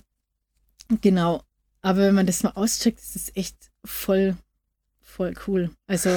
genau. 1.01 1.43
Aber 1.81 2.01
wenn 2.03 2.15
man 2.15 2.27
das 2.27 2.43
mal 2.45 2.51
auscheckt, 2.51 3.01
ist 3.01 3.17
es 3.17 3.33
echt 3.35 3.57
voll, 3.85 4.37
voll 5.13 5.35
cool. 5.47 5.71
Also 5.87 6.11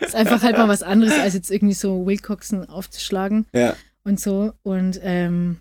es 0.00 0.08
ist 0.08 0.14
einfach 0.14 0.42
halt 0.42 0.56
mal 0.58 0.68
was 0.68 0.82
anderes, 0.82 1.14
als 1.18 1.34
jetzt 1.34 1.50
irgendwie 1.50 1.74
so 1.74 2.06
Wilcoxen 2.06 2.68
aufzuschlagen 2.68 3.46
Ja. 3.52 3.74
und 4.04 4.20
so. 4.20 4.52
Und 4.62 5.00
ähm, 5.02 5.60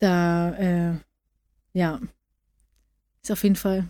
da, 0.00 0.50
äh, 0.54 0.94
ja, 1.72 2.00
ist 3.22 3.30
auf 3.30 3.42
jeden 3.42 3.56
Fall 3.56 3.86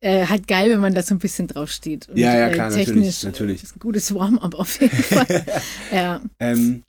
äh, 0.00 0.26
halt 0.26 0.46
geil, 0.46 0.70
wenn 0.70 0.80
man 0.80 0.94
da 0.94 1.02
so 1.02 1.14
ein 1.14 1.18
bisschen 1.18 1.48
drauf 1.48 1.70
steht. 1.70 2.08
Und, 2.08 2.16
Ja, 2.18 2.34
ja, 2.36 2.48
äh, 2.48 2.52
klar, 2.52 2.70
natürlich, 2.70 2.86
technisch, 2.86 3.22
natürlich. 3.24 3.62
Ist 3.64 3.76
ein 3.76 3.80
gutes 3.80 4.14
Warm-up 4.14 4.54
auf 4.54 4.80
jeden 4.80 4.96
Fall. 5.02 5.44
ja, 5.92 6.20
Ähm, 6.38 6.84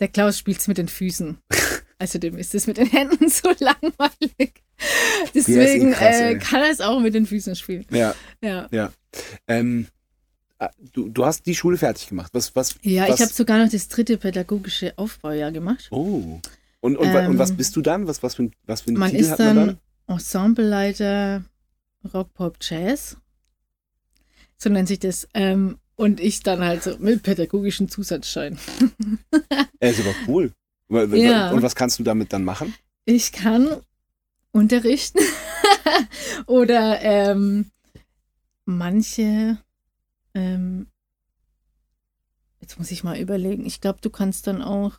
der 0.00 0.08
Klaus 0.08 0.38
spielt's 0.38 0.68
mit 0.68 0.78
den 0.78 0.88
Füßen. 0.88 1.38
Also 1.98 2.18
dem 2.18 2.36
ist 2.36 2.54
es 2.54 2.66
mit 2.66 2.76
den 2.78 2.86
Händen 2.88 3.28
so 3.28 3.48
langweilig. 3.60 4.62
Deswegen 5.34 5.92
krass, 5.92 6.16
äh, 6.20 6.38
kann 6.38 6.62
er 6.62 6.70
es 6.70 6.80
auch 6.80 7.00
mit 7.00 7.14
den 7.14 7.26
Füßen 7.26 7.56
spielen. 7.56 7.86
ja, 7.90 8.14
Ja, 8.70 8.92
ähm, 9.46 9.86
ah, 10.58 10.70
du, 10.92 11.08
du 11.08 11.24
hast 11.24 11.46
die 11.46 11.54
Schule 11.54 11.76
fertig 11.78 12.08
gemacht. 12.08 12.30
Was, 12.34 12.54
was, 12.56 12.76
ja 12.82 13.08
was, 13.08 13.14
ich 13.16 13.20
habe 13.22 13.32
sogar 13.32 13.62
noch 13.62 13.70
das 13.70 13.88
dritte 13.88 14.16
pädagogische 14.18 14.92
Aufbaujahr 14.96 15.52
gemacht. 15.52 15.88
Oh. 15.90 16.40
Und, 16.80 16.96
und, 16.96 17.12
wa- 17.14 17.26
und 17.26 17.38
was 17.38 17.50
Ähm, 17.50 17.56
bist 17.56 17.76
du 17.76 17.80
dann? 17.82 18.06
Was, 18.08 18.22
was 18.22 18.34
für 18.34 18.44
ein, 18.44 18.52
was 18.66 18.80
für 18.82 18.90
ein 18.90 18.94
Man 18.94 19.10
Titel 19.10 19.22
ist 19.22 19.30
hat 19.30 19.38
man 19.38 19.56
dann 19.56 19.66
dann? 19.66 19.78
Ensembleleiter 20.08 21.44
Rock, 22.12 22.34
Pop, 22.34 22.56
Jazz. 22.60 23.16
So 24.58 24.68
nennt 24.70 24.88
sich 24.88 24.98
das. 24.98 25.28
Ähm, 25.34 25.78
und 25.94 26.18
ich 26.20 26.40
dann 26.42 26.60
halt 26.64 26.82
so 26.82 26.96
mit 26.98 27.22
pädagogischen 27.22 27.88
Zusatzschein. 27.88 28.58
Äh, 29.78 29.90
ist 29.90 30.00
aber 30.00 30.14
cool. 30.26 30.52
Ja. 30.88 31.52
Und 31.52 31.62
was 31.62 31.74
kannst 31.76 31.98
du 31.98 32.02
damit 32.02 32.32
dann 32.32 32.44
machen? 32.44 32.74
Ich 33.04 33.32
kann 33.32 33.68
unterrichten 34.52 35.20
oder 36.46 37.00
ähm, 37.02 37.70
manche, 38.64 39.58
ähm, 40.34 40.86
jetzt 42.60 42.78
muss 42.78 42.90
ich 42.90 43.02
mal 43.04 43.18
überlegen, 43.18 43.64
ich 43.66 43.80
glaube, 43.80 44.00
du 44.00 44.10
kannst 44.10 44.46
dann 44.46 44.62
auch 44.62 44.98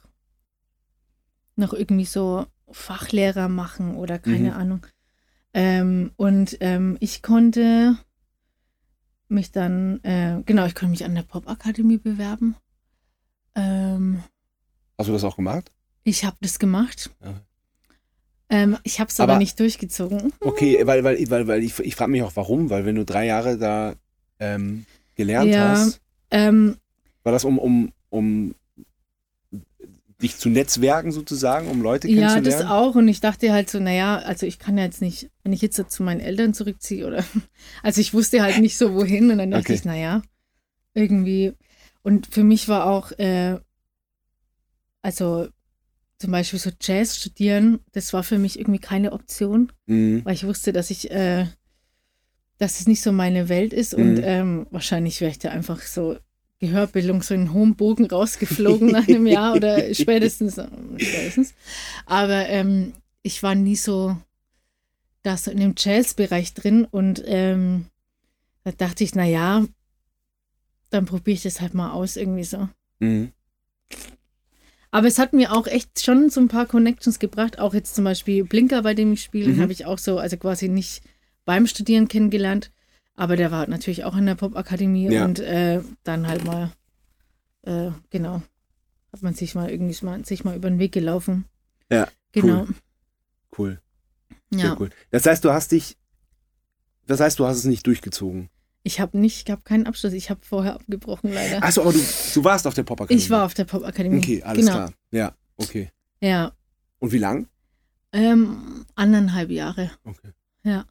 noch 1.55 1.73
irgendwie 1.73 2.05
so 2.05 2.45
Fachlehrer 2.71 3.47
machen 3.47 3.95
oder 3.95 4.19
keine 4.19 4.49
Mhm. 4.51 4.57
Ahnung. 4.57 4.87
Ähm, 5.53 6.11
und 6.15 6.57
ähm, 6.61 6.97
ich 6.99 7.21
konnte 7.21 7.95
mich 9.27 9.51
dann, 9.51 10.03
äh, 10.03 10.41
genau, 10.45 10.65
ich 10.65 10.73
konnte 10.75 10.91
mich 10.91 11.05
an 11.05 11.13
der 11.15 11.21
Popakademie 11.23 11.97
bewerben. 11.99 12.55
Ähm, 13.55 14.23
Hast 14.97 15.09
du 15.09 15.13
das 15.13 15.23
auch 15.23 15.35
gemacht? 15.35 15.71
ich 16.03 16.25
habe 16.25 16.37
das 16.41 16.57
gemacht. 16.59 17.11
Ja. 17.23 17.39
Ähm, 18.53 18.77
ich 18.83 18.99
habe 18.99 19.09
es 19.09 19.19
aber, 19.19 19.33
Aber- 19.33 19.39
nicht 19.39 19.59
durchgezogen. 19.59 20.31
Okay, 20.39 20.85
weil, 20.85 21.03
weil, 21.03 21.17
weil, 21.29 21.47
weil 21.47 21.63
ich, 21.63 21.79
ich 21.79 21.95
frage 21.95 22.11
mich 22.11 22.21
auch, 22.21 22.35
warum, 22.35 22.69
weil 22.69 22.85
wenn 22.85 22.95
du 22.95 23.03
drei 23.03 23.25
Jahre 23.25 23.57
da 23.57 23.95
ähm, 24.39 24.85
gelernt 25.15 25.51
Ja. 25.51 25.69
hast, 25.69 25.99
Ähm, 26.29 26.77
war 27.23 27.31
das 27.31 27.45
um, 27.45 27.57
um, 27.57 27.93
um 28.09 28.53
dich 30.21 30.37
zu 30.37 30.49
netzwerken 30.49 31.11
sozusagen, 31.11 31.67
um 31.67 31.81
Leute 31.81 32.07
ja, 32.07 32.15
kennenzulernen? 32.27 32.45
das 32.61 32.69
auch. 32.71 32.95
Und 32.95 33.07
ich 33.07 33.19
dachte 33.21 33.51
halt 33.51 33.69
so, 33.69 33.79
naja, 33.79 34.17
also 34.17 34.45
ich 34.45 34.59
kann 34.59 34.77
ja 34.77 34.83
jetzt 34.85 35.01
nicht, 35.01 35.29
wenn 35.43 35.51
ich 35.53 35.61
jetzt 35.61 35.75
so 35.75 35.83
zu 35.83 36.03
meinen 36.03 36.21
Eltern 36.21 36.53
zurückziehe 36.53 37.05
oder, 37.07 37.23
also 37.83 38.01
ich 38.01 38.13
wusste 38.13 38.41
halt 38.43 38.59
nicht 38.59 38.77
so 38.77 38.93
wohin. 38.93 39.31
Und 39.31 39.39
dann 39.39 39.51
dachte 39.51 39.63
Okay. 39.65 39.73
ich, 39.73 39.85
naja, 39.85 40.21
irgendwie. 40.93 41.53
Und 42.03 42.27
für 42.27 42.43
mich 42.43 42.67
war 42.67 42.85
auch, 42.85 43.11
äh, 43.13 43.57
also 45.01 45.47
zum 46.23 46.31
Beispiel 46.31 46.57
so 46.57 46.71
Jazz 46.81 47.17
studieren, 47.17 47.81
das 47.91 48.13
war 48.13 48.23
für 48.23 48.37
mich 48.39 48.57
irgendwie 48.57 48.79
keine 48.79 49.11
Option. 49.11 49.73
Mhm. 49.87 50.23
weil 50.23 50.35
ich 50.35 50.45
wusste, 50.45 50.71
dass 50.71 50.89
ich, 50.89 51.11
äh, 51.11 51.47
dass 52.59 52.79
es 52.79 52.87
nicht 52.87 53.01
so 53.01 53.11
meine 53.11 53.49
Welt 53.49 53.73
ist 53.73 53.93
und 53.93 54.13
Mhm. 54.15 54.21
ähm, 54.23 54.67
wahrscheinlich 54.71 55.19
wäre 55.19 55.31
ich 55.31 55.39
da 55.39 55.49
einfach 55.49 55.81
so 55.81 56.15
Gehörbildung 56.59 57.21
so 57.21 57.33
in 57.33 57.51
hohem 57.51 57.75
Bogen 57.75 58.05
rausgeflogen 58.05 58.89
nach 58.89 59.05
einem 59.05 59.27
Jahr 59.27 59.53
oder 59.57 59.93
spätestens, 59.93 60.57
äh, 60.57 60.67
spätestens. 60.97 61.53
Aber 62.05 62.47
ähm, 62.47 62.93
ich 63.21 63.43
war 63.43 63.53
nie 63.53 63.75
so 63.75 64.15
da 65.23 65.35
so 65.35 65.51
in 65.51 65.59
dem 65.59 65.75
Jazz-Bereich 65.77 66.53
drin 66.53 66.85
und 66.89 67.21
ähm, 67.25 67.87
da 68.63 68.71
dachte 68.71 69.03
ich, 69.03 69.13
na 69.13 69.25
ja, 69.25 69.65
dann 70.89 71.03
probiere 71.03 71.35
ich 71.35 71.43
das 71.43 71.59
halt 71.59 71.73
mal 71.73 71.91
aus 71.91 72.15
irgendwie 72.15 72.45
so. 72.45 72.69
Mhm. 72.99 73.33
Aber 74.93 75.07
es 75.07 75.17
hat 75.17 75.33
mir 75.33 75.51
auch 75.51 75.65
echt 75.65 76.01
schon 76.03 76.29
so 76.29 76.39
ein 76.39 76.49
paar 76.49 76.67
Connections 76.67 77.17
gebracht. 77.17 77.57
Auch 77.57 77.73
jetzt 77.73 77.95
zum 77.95 78.03
Beispiel 78.03 78.43
Blinker, 78.43 78.83
bei 78.83 78.93
dem 78.93 79.13
ich 79.13 79.23
spiele, 79.23 79.51
Mhm. 79.53 79.61
habe 79.61 79.71
ich 79.71 79.85
auch 79.87 79.97
so, 79.97 80.19
also 80.19 80.37
quasi 80.37 80.69
nicht 80.69 81.01
beim 81.45 81.65
Studieren 81.65 82.07
kennengelernt. 82.07 82.71
Aber 83.15 83.35
der 83.35 83.49
war 83.49 83.67
natürlich 83.67 84.03
auch 84.03 84.15
in 84.15 84.27
der 84.27 84.35
Popakademie 84.35 85.11
Ja. 85.11 85.25
und 85.25 85.39
äh, 85.39 85.81
dann 86.03 86.27
halt 86.27 86.45
mal, 86.45 86.71
äh, 87.63 87.89
genau, 88.11 88.43
hat 89.11 89.23
man 89.23 89.33
sich 89.33 89.55
mal 89.55 89.69
irgendwie 89.71 90.05
mal, 90.05 90.23
sich 90.25 90.43
mal 90.43 90.55
über 90.55 90.69
den 90.69 90.77
Weg 90.79 90.91
gelaufen. 90.91 91.45
Ja, 91.91 92.07
Genau. 92.31 92.67
Cool, 93.57 93.79
sehr 94.51 94.65
Ja. 94.69 94.77
cool. 94.79 94.89
Das 95.11 95.25
heißt, 95.25 95.43
du 95.43 95.51
hast 95.51 95.71
dich, 95.71 95.97
das 97.07 97.19
heißt, 97.19 97.39
du 97.39 97.45
hast 97.47 97.57
es 97.57 97.65
nicht 97.65 97.85
durchgezogen. 97.87 98.49
Ich 98.83 98.99
habe 98.99 99.17
nicht, 99.17 99.47
ich 99.47 99.51
habe 99.51 99.61
keinen 99.63 99.87
Abschluss. 99.87 100.13
Ich 100.13 100.29
habe 100.29 100.41
vorher 100.43 100.75
abgebrochen 100.75 101.31
leider. 101.31 101.63
Achso, 101.63 101.81
aber 101.81 101.93
du, 101.93 101.99
du 101.99 102.43
warst 102.43 102.67
auf 102.67 102.73
der 102.73 102.83
Popakademie. 102.83 103.21
ich 103.21 103.29
war 103.29 103.45
auf 103.45 103.53
der 103.53 103.63
Popakademie. 103.63 104.17
Okay, 104.17 104.43
alles 104.43 104.65
genau. 104.65 104.77
klar. 104.77 104.93
Ja, 105.11 105.35
okay. 105.55 105.89
Ja. 106.19 106.51
Und 106.99 107.11
wie 107.13 107.17
lang? 107.17 107.47
Ähm, 108.11 108.85
anderthalb 108.95 109.49
Jahre. 109.49 109.91
Okay. 110.03 110.29
Ja. 110.63 110.85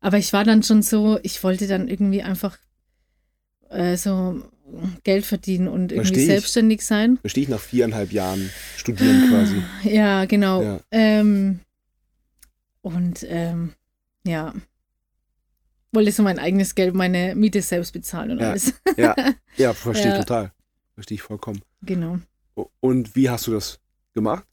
Aber 0.00 0.18
ich 0.18 0.32
war 0.32 0.44
dann 0.44 0.62
schon 0.62 0.82
so, 0.82 1.18
ich 1.22 1.42
wollte 1.42 1.66
dann 1.66 1.88
irgendwie 1.88 2.22
einfach 2.22 2.58
äh, 3.70 3.96
so 3.96 4.42
Geld 5.04 5.24
verdienen 5.24 5.68
und 5.68 5.92
irgendwie 5.92 6.14
Versteh 6.14 6.26
selbstständig 6.26 6.82
sein. 6.84 7.18
Verstehe 7.18 7.44
ich 7.44 7.48
nach 7.48 7.60
viereinhalb 7.60 8.12
Jahren 8.12 8.50
studieren 8.76 9.28
quasi. 9.28 9.62
Ja, 9.82 10.24
genau. 10.26 10.62
Ja. 10.62 10.80
Ähm, 10.90 11.60
und 12.82 13.26
ähm, 13.28 13.72
ja, 14.24 14.54
wollte 15.92 16.12
so 16.12 16.22
mein 16.22 16.38
eigenes 16.38 16.74
Geld, 16.74 16.94
meine 16.94 17.34
Miete 17.34 17.62
selbst 17.62 17.92
bezahlen 17.92 18.32
und 18.32 18.38
Ja. 18.40 18.50
alles. 18.50 18.74
Ja, 18.96 19.14
ja 19.56 19.74
verstehe 19.74 20.12
Ja. 20.12 20.18
total. 20.18 20.52
Verstehe 20.94 21.16
ich 21.16 21.22
vollkommen. 21.22 21.62
genau. 21.82 22.18
Und 22.80 23.16
wie 23.16 23.30
hast 23.30 23.46
du 23.46 23.52
das 23.52 23.80
gemacht? 24.12 24.44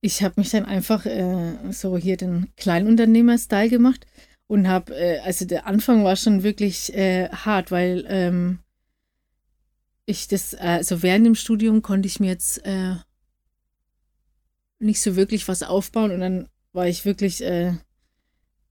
Ich 0.00 0.22
habe 0.22 0.34
mich 0.36 0.50
dann 0.50 0.64
einfach 0.66 1.06
äh, 1.06 1.54
so 1.72 1.96
hier 1.96 2.16
den 2.16 2.52
Kleinunternehmer-Style 2.56 3.70
gemacht 3.70 4.06
und 4.46 4.68
habe, 4.68 4.94
äh, 4.94 5.20
also 5.20 5.44
der 5.44 5.66
Anfang 5.66 6.04
war 6.04 6.16
schon 6.16 6.42
wirklich 6.42 6.94
äh, 6.94 7.28
hart, 7.30 7.70
weil 7.70 8.04
ähm, 8.08 8.58
ich 10.06 10.28
das, 10.28 10.54
also 10.54 11.02
während 11.02 11.26
dem 11.26 11.34
Studium 11.34 11.82
konnte 11.82 12.06
ich 12.08 12.20
mir 12.20 12.28
jetzt 12.28 12.64
äh, 12.64 12.94
nicht 14.78 15.00
so 15.02 15.16
wirklich 15.16 15.48
was 15.48 15.62
aufbauen 15.62 16.10
und 16.12 16.20
dann 16.20 16.48
war 16.72 16.86
ich 16.86 17.04
wirklich 17.04 17.42
äh, 17.42 17.72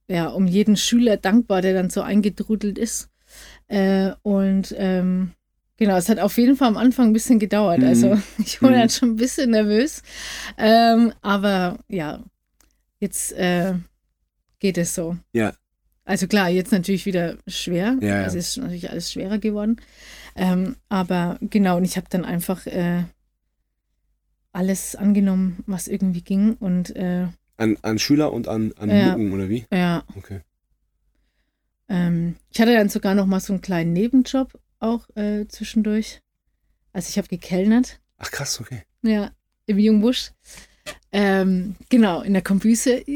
ja 0.08 0.28
um 0.30 0.48
jeden 0.48 0.78
Schüler 0.78 1.18
dankbar, 1.18 1.62
der 1.62 1.74
dann 1.74 1.90
so 1.90 2.02
eingedrudelt 2.02 2.78
ist. 2.78 3.10
Äh, 3.68 4.12
und 4.24 4.74
ähm, 4.78 5.32
genau, 5.78 5.98
es 5.98 6.08
hat 6.10 6.20
auf 6.20 6.38
jeden 6.38 6.56
Fall 6.56 6.70
am 6.70 6.78
Anfang 6.78 7.08
ein 7.08 7.14
bisschen 7.14 7.40
gedauert. 7.40 7.80
Mhm. 7.80 7.88
Also 7.88 8.18
ich 8.38 8.62
war 8.62 8.70
Mhm. 8.72 8.76
dann 8.76 8.90
schon 8.90 9.10
ein 9.12 9.16
bisschen 9.18 9.52
nervös. 9.52 10.02
Ähm, 10.58 11.14
aber 11.22 11.80
ja, 11.90 12.24
jetzt 13.00 13.34
äh, 13.34 13.74
geht 14.60 14.78
es 14.78 14.96
so. 14.96 15.18
Ja. 15.34 15.54
Also 16.06 16.28
klar, 16.28 16.48
jetzt 16.50 16.72
natürlich 16.72 17.06
wieder 17.06 17.38
schwer. 17.48 17.98
Ja, 18.00 18.08
ja. 18.08 18.24
Also 18.24 18.38
es 18.38 18.50
ist 18.50 18.58
natürlich 18.58 18.90
alles 18.90 19.12
schwerer 19.12 19.40
geworden. 19.40 19.76
Ähm, 20.38 20.78
aber 20.88 21.38
genau, 21.42 21.76
und 21.78 21.84
ich 21.84 21.98
habe 21.98 22.08
dann 22.10 22.24
einfach 22.24 22.66
äh, 22.66 23.04
alles 24.54 24.96
angenommen, 24.96 25.64
was 25.68 25.88
irgendwie 25.88 26.22
ging. 26.22 26.54
Und 26.54 26.96
äh, 26.96 27.28
An, 27.58 27.78
an 27.82 27.98
Schüler 28.00 28.32
und 28.34 28.48
an, 28.48 28.72
an 28.78 28.90
Ja. 28.90 29.10
Mucken 29.18 29.32
oder 29.34 29.50
wie? 29.50 29.66
ja, 29.72 30.04
Okay. 30.16 30.42
ähm, 31.90 32.36
ich 32.52 32.60
hatte 32.62 32.74
dann 32.74 32.90
sogar 32.90 33.16
noch 33.16 33.26
mal 33.26 33.40
so 33.40 33.54
einen 33.54 33.62
kleinen 33.62 33.94
Nebenjob 33.94 34.60
auch 34.80 35.08
äh, 35.16 35.48
zwischendurch. 35.48 36.22
Also 36.94 37.10
ich 37.10 37.18
habe 37.18 37.28
gekellnert. 37.28 38.00
Ach 38.18 38.30
krass, 38.32 38.60
okay. 38.62 38.84
Ja, 39.02 39.32
im 39.66 39.80
Jungbusch. 39.80 40.32
Ähm, 41.12 41.76
genau, 41.90 42.22
in 42.22 42.34
der 42.34 42.42
Kombüse. 42.44 43.04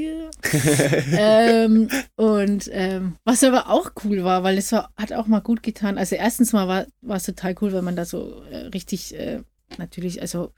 Ähm, 1.14 1.89
und 2.16 2.70
ähm, 2.74 3.16
was 3.24 3.44
aber 3.44 3.70
auch 3.70 3.92
cool 4.04 4.24
war, 4.24 4.44
weil 4.44 4.58
es 4.58 4.72
war, 4.72 4.92
hat 4.98 5.14
auch 5.14 5.28
mal 5.28 5.39
gut 5.42 5.64
getan. 5.64 5.98
Also 5.98 6.16
erstens 6.16 6.52
mal 6.54 6.68
war, 6.68 6.86
war 7.02 7.18
es 7.18 7.24
total 7.24 7.56
cool, 7.62 7.72
weil 7.74 7.82
man 7.82 7.96
da 7.96 8.06
so 8.06 8.44
äh, 8.50 8.68
richtig, 8.68 9.14
äh, 9.18 9.42
natürlich, 9.78 10.22
also 10.22 10.52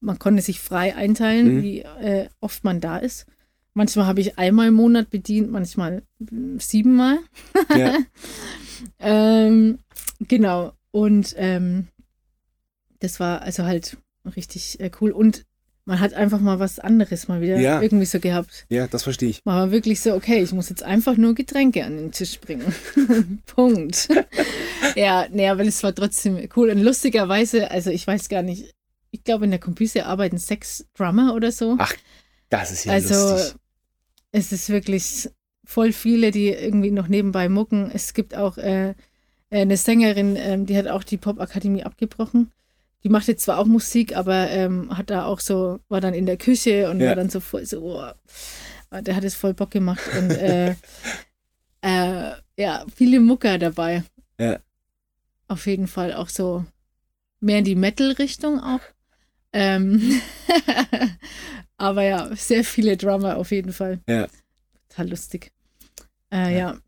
man 0.00 0.18
konnte 0.18 0.42
sich 0.42 0.60
frei 0.60 0.94
einteilen, 0.94 1.56
Mhm. 1.58 1.62
wie 1.62 1.80
äh, 1.80 2.28
oft 2.40 2.64
man 2.64 2.80
da 2.80 2.98
ist. 2.98 3.26
Manchmal 3.74 4.06
habe 4.06 4.20
ich 4.20 4.38
einmal 4.38 4.68
im 4.68 4.74
Monat 4.74 5.10
bedient, 5.10 5.50
manchmal 5.50 6.02
mm, 6.18 6.58
siebenmal. 6.58 7.18
ja. 7.76 7.98
Ähm, 9.00 9.78
genau. 10.20 10.72
Und 10.92 11.34
ähm, 11.36 11.88
das 13.00 13.18
war 13.20 13.42
also 13.42 13.64
halt 13.64 13.96
richtig 14.36 14.78
äh, 14.80 14.90
cool. 15.00 15.10
Und 15.10 15.44
man 15.84 16.00
hat 16.00 16.12
einfach 16.14 16.40
mal 16.40 16.58
was 16.60 16.78
anderes 16.78 17.28
mal 17.28 17.40
wieder 17.40 17.58
Ja. 17.58 17.80
irgendwie 17.80 18.04
so 18.04 18.20
gehabt. 18.20 18.66
ja, 18.68 18.86
das 18.86 19.02
verstehe 19.02 19.30
ich. 19.30 19.40
Man 19.44 19.56
war 19.56 19.70
wirklich 19.72 20.00
so, 20.00 20.14
okay, 20.14 20.42
ich 20.42 20.52
muss 20.52 20.68
jetzt 20.68 20.82
einfach 20.82 21.16
nur 21.16 21.34
Getränke 21.34 21.84
an 21.84 21.96
den 21.96 22.12
Tisch 22.12 22.38
bringen. 22.40 22.72
Punkt. 23.46 24.08
ja, 24.96 25.26
nee, 25.30 25.48
aber 25.48 25.64
das 25.64 25.82
war 25.82 25.94
trotzdem 25.94 26.38
cool. 26.56 26.70
Und 26.70 26.78
lustigerweise, 26.82 27.70
also 27.70 27.90
ich 27.90 28.06
weiß 28.06 28.28
gar 28.28 28.42
nicht, 28.42 28.74
ich 29.10 29.24
glaube, 29.24 29.44
in 29.44 29.50
der 29.50 29.60
Kompüse 29.60 30.06
arbeiten 30.06 30.38
sechs 30.38 30.86
Drummer 30.94 31.34
oder 31.34 31.50
so. 31.52 31.76
Ach, 31.78 31.92
Das 32.50 32.70
ist 32.70 32.84
ja 32.84 32.92
also, 32.92 33.30
lustig. 33.32 33.54
es 34.32 34.52
ist 34.52 34.68
wirklich 34.70 35.28
voll 35.64 35.92
viele, 35.92 36.30
die 36.30 36.48
irgendwie 36.48 36.90
noch 36.90 37.08
nebenbei 37.08 37.48
mucken. 37.48 37.90
Es 37.92 38.14
gibt 38.14 38.34
auch 38.34 38.56
äh, 38.58 38.94
eine 39.50 39.76
Sängerin, 39.76 40.36
ähm, 40.36 40.66
die 40.66 40.76
hat 40.76 40.88
auch 40.88 41.04
die 41.04 41.16
Popakademie 41.18 41.84
abgebrochen. 41.84 42.50
Die 43.04 43.08
macht 43.10 43.28
jetzt 43.28 43.44
zwar 43.44 43.58
auch 43.58 43.66
Musik, 43.66 44.16
aber 44.16 44.50
ähm, 44.50 44.96
hat 44.96 45.10
da 45.10 45.24
auch 45.24 45.40
so, 45.40 45.78
war 45.88 46.00
dann 46.00 46.14
in 46.14 46.26
der 46.26 46.36
Küche 46.36 46.90
und 46.90 47.00
Ja. 47.00 47.08
war 47.08 47.16
dann 47.16 47.30
so 47.30 47.40
voll 47.40 47.64
so, 47.64 47.82
oh, 48.00 48.10
der 49.00 49.14
hat 49.14 49.24
es 49.24 49.34
voll 49.34 49.54
Bock 49.54 49.70
gemacht. 49.70 50.00
Und 50.18 50.30
äh, 50.32 50.74
äh, 51.82 52.32
ja, 52.56 52.84
viele 52.94 53.20
Mucker 53.20 53.58
dabei. 53.58 54.02
Ja. 54.38 54.58
Auf 55.46 55.66
jeden 55.66 55.86
Fall 55.86 56.12
auch 56.12 56.28
so 56.28 56.64
mehr 57.40 57.58
in 57.58 57.64
die 57.64 57.76
Metal-Richtung 57.76 58.60
auch. 58.60 58.80
Ähm, 59.52 60.20
aber 61.76 62.02
ja, 62.04 62.34
sehr 62.36 62.64
viele 62.64 62.96
Drummer 62.96 63.36
auf 63.36 63.50
jeden 63.50 63.72
Fall. 63.72 64.00
Ja. 64.08 64.26
Total 64.88 65.08
lustig. 65.10 65.52
Äh, 66.30 66.52
Ja. 66.52 66.58
ja. 66.58 66.78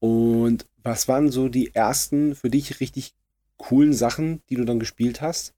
Und 0.00 0.66
was 0.82 1.08
waren 1.08 1.30
so 1.30 1.48
die 1.48 1.74
ersten 1.74 2.34
für 2.36 2.50
dich 2.50 2.80
richtig 2.80 3.14
coolen 3.56 3.92
Sachen, 3.92 4.42
die 4.48 4.54
du 4.54 4.64
dann 4.64 4.78
gespielt 4.78 5.20
hast? 5.20 5.54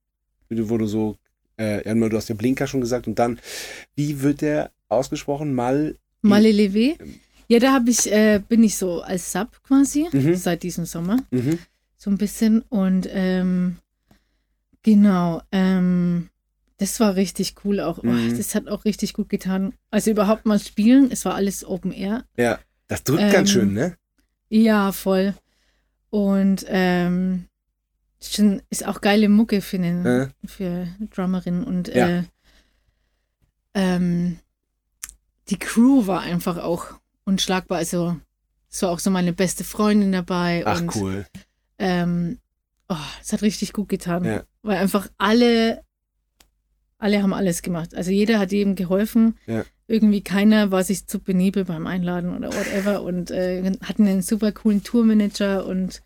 Wo 0.49 0.79
du 0.79 0.87
so, 0.87 1.17
äh, 1.59 1.87
ja, 1.87 1.95
du 2.09 2.17
hast 2.17 2.29
ja 2.29 2.35
Blinker 2.35 2.67
schon 2.67 2.81
gesagt 2.81 3.07
und 3.07 3.19
dann, 3.19 3.39
wie 3.95 4.23
wird 4.23 4.41
der 4.41 4.73
ausgesprochen? 4.89 5.55
Mal. 5.55 5.97
Malle 6.23 6.49
Levé. 6.51 6.97
Ja, 7.49 7.59
da 7.59 7.73
habe 7.73 7.91
ich, 7.91 8.11
äh, 8.11 8.41
bin 8.49 8.65
ich 8.65 8.77
so 8.77 9.03
als 9.03 9.31
Sub 9.33 9.63
quasi 9.63 10.07
Mhm. 10.13 10.35
seit 10.37 10.63
diesem 10.63 10.87
Sommer. 10.87 11.19
Mhm. 11.31 11.59
So 11.97 12.11
ein 12.11 12.19
bisschen. 12.19 12.63
Und 12.63 13.09
ähm, 13.11 13.77
genau, 14.83 15.43
ähm, 15.53 16.29
das 16.79 16.99
war 17.01 17.15
richtig 17.17 17.55
cool 17.65 17.81
auch. 17.81 17.99
Oh, 17.99 18.07
Mhm. 18.07 18.37
das 18.37 18.55
hat 18.55 18.69
auch 18.69 18.85
richtig 18.85 19.13
gut 19.13 19.29
getan. 19.29 19.75
Also 19.91 20.11
überhaupt 20.11 20.47
mal 20.47 20.59
spielen. 20.59 21.11
Es 21.11 21.25
war 21.25 21.35
alles 21.35 21.65
Open 21.65 21.93
Air. 21.93 22.25
Ja, 22.37 22.59
das 22.89 23.05
drückt 23.05 23.23
Ähm, 23.23 23.33
ganz 23.33 23.51
schön, 23.51 23.75
ne? 23.75 23.97
Ja, 24.49 24.93
voll. 24.93 25.35
Und 26.09 26.65
ähm, 26.69 27.47
ist 28.19 28.35
schon, 28.35 28.63
ist 28.71 28.87
auch 28.87 29.01
geile 29.01 29.29
Mucke 29.29 29.61
für, 29.61 29.77
einen, 29.77 30.07
Äh. 30.07 30.29
für 30.47 30.89
Drummerin. 31.15 31.63
Und 31.65 31.89
Ja. 31.89 32.09
äh, 32.09 32.23
ähm, 33.75 34.39
die 35.49 35.59
Crew 35.59 36.07
war 36.07 36.21
einfach 36.21 36.57
auch 36.59 36.87
unschlagbar. 37.25 37.79
Also 37.79 38.17
es 38.71 38.83
war 38.83 38.91
auch 38.91 38.99
so 38.99 39.11
meine 39.11 39.33
beste 39.33 39.65
Freundin 39.65 40.13
dabei. 40.13 40.63
Ach, 40.67 40.81
und, 40.81 40.95
cool. 40.97 41.27
Ähm, 41.79 42.39
oh, 42.89 42.97
es 43.21 43.33
hat 43.33 43.43
richtig 43.43 43.73
gut 43.73 43.89
getan. 43.89 44.25
Ja. 44.25 44.43
Weil 44.63 44.79
einfach 44.79 45.09
alle, 45.19 45.83
alle 46.99 47.23
haben 47.23 47.33
alles 47.33 47.63
gemacht. 47.63 47.95
Also 47.95 48.11
jeder 48.11 48.39
hat 48.39 48.53
jedem 48.53 48.75
geholfen. 48.75 49.39
Ja. 49.47 49.65
Irgendwie 49.87 50.23
keiner 50.23 50.71
war 50.71 50.85
sich 50.85 51.07
zu 51.07 51.19
penibel 51.19 51.65
beim 51.65 51.87
Einladen 51.87 52.37
oder 52.37 52.49
whatever 52.49 53.03
und 53.03 53.31
äh, 53.31 53.63
hatten 53.83 54.07
einen 54.07 54.23
super 54.23 54.53
coolen 54.53 54.85
Tourmanager 54.85 55.67
und 55.67 56.03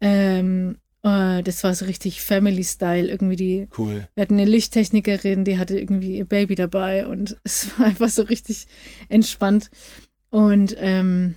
ähm, 0.00 0.76
äh, 1.02 1.42
das 1.42 1.64
war 1.64 1.74
so 1.74 1.84
richtig 1.86 2.20
Family-Style. 2.22 3.08
Irgendwie 3.08 3.36
die, 3.36 3.68
Cool. 3.76 4.06
wir 4.14 4.22
hatten 4.22 4.34
eine 4.34 4.44
Lichttechnikerin, 4.44 5.44
die 5.44 5.58
hatte 5.58 5.78
irgendwie 5.78 6.18
ihr 6.18 6.26
Baby 6.26 6.54
dabei 6.54 7.06
und 7.06 7.36
es 7.44 7.78
war 7.78 7.86
einfach 7.86 8.08
so 8.08 8.22
richtig 8.22 8.66
entspannt. 9.08 9.70
Und 10.30 10.76
ähm, 10.78 11.34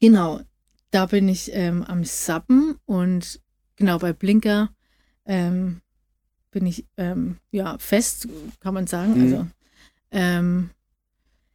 genau, 0.00 0.40
da 0.90 1.06
bin 1.06 1.28
ich 1.28 1.50
ähm, 1.52 1.84
am 1.84 2.04
Sappen 2.04 2.76
und 2.86 3.40
genau 3.76 3.98
bei 3.98 4.12
Blinker 4.12 4.70
ähm, 5.26 5.80
bin 6.50 6.66
ich 6.66 6.86
ähm, 6.96 7.36
ja 7.50 7.76
fest, 7.78 8.28
kann 8.60 8.74
man 8.74 8.86
sagen. 8.86 9.14
Mhm. 9.14 9.22
Also 9.22 9.46
ähm, 10.10 10.70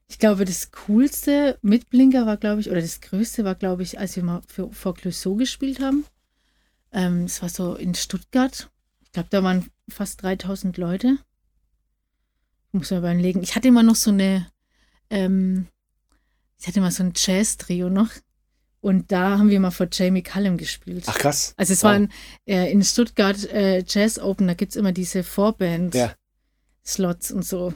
ich 0.08 0.20
glaube, 0.20 0.44
das 0.46 0.72
Coolste 0.72 1.58
mit 1.62 1.90
Blinker 1.90 2.26
war, 2.26 2.38
glaube 2.38 2.60
ich, 2.62 2.70
oder 2.70 2.82
das 2.82 3.00
Größte 3.02 3.46
war, 3.46 3.56
glaube 3.56 3.84
ich, 3.84 3.98
als 3.98 4.16
wir 4.16 4.24
mal 4.24 4.42
für, 4.46 4.72
vor 4.72 4.94
Clouseau 4.94 5.36
gespielt 5.36 5.80
haben. 5.80 6.06
Ähm, 6.92 7.24
Es 7.24 7.42
war 7.42 7.50
so 7.50 7.76
in 7.76 7.96
Stuttgart. 7.96 8.70
Ich 9.02 9.12
glaube, 9.14 9.30
da 9.32 9.42
waren 9.44 9.70
fast 9.90 10.22
3000 10.22 10.78
Leute. 10.78 11.18
Muss 12.74 12.92
man 12.92 13.00
überlegen. 13.00 13.42
Ich 13.42 13.56
hatte 13.56 13.70
immer 13.70 13.84
noch 13.84 13.96
so 13.96 14.12
eine, 14.12 14.48
ähm, 15.10 15.68
ich 16.60 16.68
hatte 16.68 16.82
mal 16.82 16.92
so 16.92 17.04
ein 17.04 17.14
Jazz-Trio 17.16 17.90
noch. 17.90 18.10
Und 18.82 19.12
da 19.12 19.38
haben 19.38 19.50
wir 19.50 19.60
mal 19.60 19.72
vor 19.72 19.88
Jamie 19.92 20.24
Cullum 20.24 20.58
gespielt. 20.58 21.04
Ach, 21.08 21.18
krass. 21.18 21.54
Also 21.56 21.74
es 21.74 21.84
Wow. 21.84 21.92
waren 21.92 22.12
äh, 22.48 22.72
in 22.72 22.84
Stuttgart 22.84 23.44
äh, 23.54 23.84
Jazz 23.88 24.18
Open, 24.20 24.48
da 24.48 24.56
gibt 24.56 24.72
es 24.72 24.76
immer 24.76 24.92
diese 24.92 25.20
Ja. 25.20 25.24
Vorband-Slots 25.24 27.32
und 27.32 27.46
so. 27.46 27.74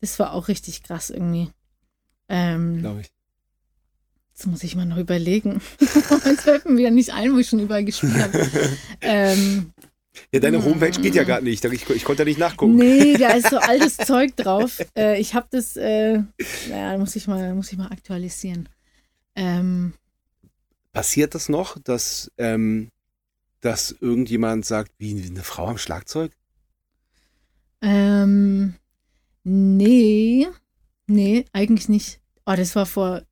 Das 0.00 0.18
war 0.18 0.32
auch 0.34 0.48
richtig 0.48 0.82
krass 0.82 1.08
irgendwie. 1.10 1.48
Ähm, 2.28 2.80
Glaube 2.80 3.00
ich. 3.00 3.08
jetzt 4.34 4.46
muss 4.46 4.62
ich 4.62 4.76
mal 4.76 4.84
noch 4.84 4.98
überlegen. 4.98 5.62
Jetzt 5.80 6.42
fällt 6.42 6.66
mir 6.66 6.76
wieder 6.76 6.90
nicht 6.90 7.12
ein, 7.14 7.32
wo 7.32 7.38
ich 7.38 7.48
schon 7.48 7.58
überall 7.60 7.84
gespielt 7.84 8.14
habe. 8.16 8.46
ähm, 9.00 9.72
Ja, 10.30 10.40
deine 10.40 10.62
Homepage 10.62 11.00
geht 11.00 11.14
ja 11.14 11.24
gerade 11.24 11.44
nicht. 11.44 11.64
Ich, 11.64 11.88
ich 11.88 12.04
konnte 12.04 12.24
nicht 12.26 12.38
nachgucken. 12.38 12.76
nee, 12.76 13.16
da 13.16 13.30
ist 13.30 13.48
so 13.48 13.56
altes 13.58 13.96
Zeug 13.96 14.36
drauf. 14.36 14.78
Äh, 14.96 15.18
ich 15.20 15.34
habe 15.34 15.46
das, 15.50 15.74
äh, 15.76 16.20
naja, 16.68 16.98
muss 16.98 17.16
ich 17.16 17.26
mal, 17.28 17.54
muss 17.54 17.72
ich 17.72 17.78
mal 17.78 17.88
aktualisieren. 17.90 18.68
Ähm, 19.34 19.94
Passiert 20.98 21.36
das 21.36 21.48
noch, 21.48 21.78
dass, 21.78 22.28
ähm, 22.38 22.90
dass 23.60 23.92
irgendjemand 23.92 24.66
sagt, 24.66 24.90
wie 24.98 25.12
eine 25.12 25.44
Frau 25.44 25.68
am 25.68 25.78
Schlagzeug? 25.78 26.32
Ähm, 27.80 28.74
nee, 29.44 30.48
nee, 31.06 31.44
eigentlich 31.52 31.88
nicht. 31.88 32.20
Oh, 32.46 32.54
das 32.56 32.74
war 32.74 32.84
vor, 32.84 33.22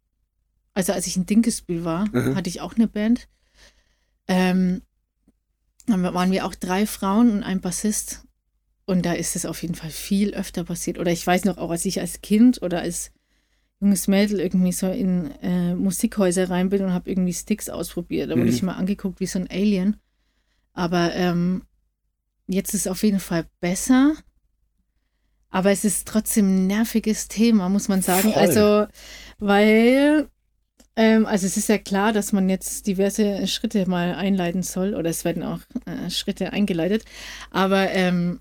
also 0.75 0.93
als 0.93 1.09
ich 1.09 1.17
in 1.17 1.27
Dinkelsbühl 1.27 1.85
war, 1.85 2.07
Mhm. 2.13 2.37
hatte 2.37 2.49
ich 2.49 2.61
auch 2.61 2.77
eine 2.77 2.87
Band. 2.87 3.27
Ähm, 4.29 4.83
dann 5.87 6.05
waren 6.05 6.31
wir 6.31 6.47
auch 6.47 6.55
drei 6.55 6.87
Frauen 6.87 7.33
und 7.33 7.43
ein 7.43 7.61
Bassist. 7.61 8.29
Und 8.85 9.05
da 9.05 9.13
ist 9.13 9.35
es 9.35 9.45
auf 9.45 9.61
jeden 9.63 9.75
Fall 9.75 9.91
viel 9.91 10.35
öfter 10.35 10.63
passiert. 10.63 11.01
Oder 11.01 11.11
ich 11.11 11.27
weiß 11.27 11.45
noch 11.45 11.59
auch, 11.59 11.71
als 11.73 11.85
ich 11.85 11.99
als 11.99 12.21
Kind 12.21 12.63
oder 12.63 12.83
als 12.83 13.11
junges 13.81 14.09
Mädel 14.09 14.41
irgendwie 14.41 14.73
so 14.73 14.91
in 14.91 15.31
äh, 15.43 15.75
Musikhäuser 15.75 16.49
rein 16.51 16.71
bin 16.71 16.83
und 16.83 16.93
habe 16.93 17.11
irgendwie 17.11 17.35
Sticks 17.35 17.69
ausprobiert. 17.69 18.31
Da 18.31 18.35
wurde 18.35 18.45
Mhm. 18.45 18.57
ich 18.57 18.63
mal 18.63 18.75
angeguckt 18.75 19.21
wie 19.21 19.27
so 19.27 19.39
ein 19.39 19.51
Alien. 19.51 19.97
Aber 20.73 21.15
ähm, 21.15 21.63
jetzt 22.47 22.75
ist 22.75 22.83
es 22.83 22.87
auf 22.87 23.03
jeden 23.03 23.21
Fall 23.21 23.47
besser. 23.61 24.15
Aber 25.51 25.71
es 25.71 25.85
ist 25.85 26.07
trotzdem 26.09 26.49
ein 26.49 26.67
nerviges 26.67 27.29
Thema, 27.29 27.69
muss 27.69 27.89
man 27.89 28.03
sagen. 28.03 28.33
Voll. 28.33 28.43
Also, 28.43 28.87
weil, 29.39 30.29
ähm, 30.97 31.25
also 31.27 31.47
es 31.47 31.57
ist 31.57 31.69
ja 31.69 31.79
klar, 31.79 32.13
dass 32.13 32.33
man 32.33 32.49
jetzt 32.49 32.87
diverse 32.87 33.47
Schritte 33.47 33.89
mal 33.89 34.15
einleiten 34.15 34.63
soll 34.63 34.95
oder 34.95 35.09
es 35.11 35.25
werden 35.25 35.43
auch 35.43 35.61
äh, 35.87 36.11
Schritte 36.11 36.53
eingeleitet. 36.53 37.05
Aber 37.51 37.91
ähm, 37.91 38.41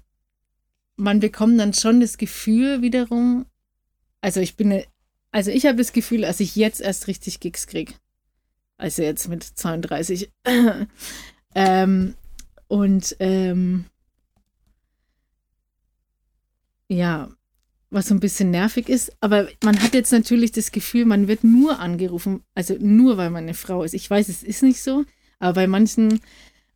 man 0.98 1.20
bekommt 1.20 1.60
dann 1.60 1.74
schon 1.74 2.00
das 2.00 2.18
Gefühl 2.18 2.82
wiederum, 2.82 3.46
also 4.22 4.40
ich 4.40 4.56
bin, 4.56 4.70
ne- 4.70 4.86
also 5.36 5.52
ich 5.52 5.66
habe 5.66 5.76
das 5.76 5.92
Gefühl, 5.92 6.22
dass 6.22 6.40
ich 6.40 6.56
jetzt 6.56 6.80
erst 6.80 7.08
richtig 7.08 7.42
Gigs 7.42 7.68
kriege. 7.68 7.92
Also 8.78 9.02
jetzt 9.02 9.28
mit 9.28 9.44
32. 9.44 10.32
ähm, 11.56 12.14
und 12.70 13.18
ähm, 13.20 13.84
ja, 16.88 17.30
was 17.90 18.08
so 18.08 18.14
ein 18.16 18.22
bisschen 18.22 18.50
nervig 18.50 18.88
ist. 18.88 19.12
Aber 19.20 19.50
man 19.62 19.78
hat 19.84 19.94
jetzt 19.94 20.14
natürlich 20.14 20.54
das 20.54 20.72
Gefühl, 20.72 21.04
man 21.04 21.28
wird 21.28 21.44
nur 21.44 21.80
angerufen, 21.82 22.42
also 22.54 22.78
nur 22.80 23.18
weil 23.18 23.30
man 23.30 23.44
eine 23.44 23.56
Frau 23.56 23.84
ist. 23.84 23.94
Ich 23.94 24.10
weiß, 24.10 24.30
es 24.30 24.42
ist 24.42 24.64
nicht 24.64 24.82
so, 24.82 25.04
aber 25.40 25.56
bei 25.56 25.68
manchen 25.68 26.22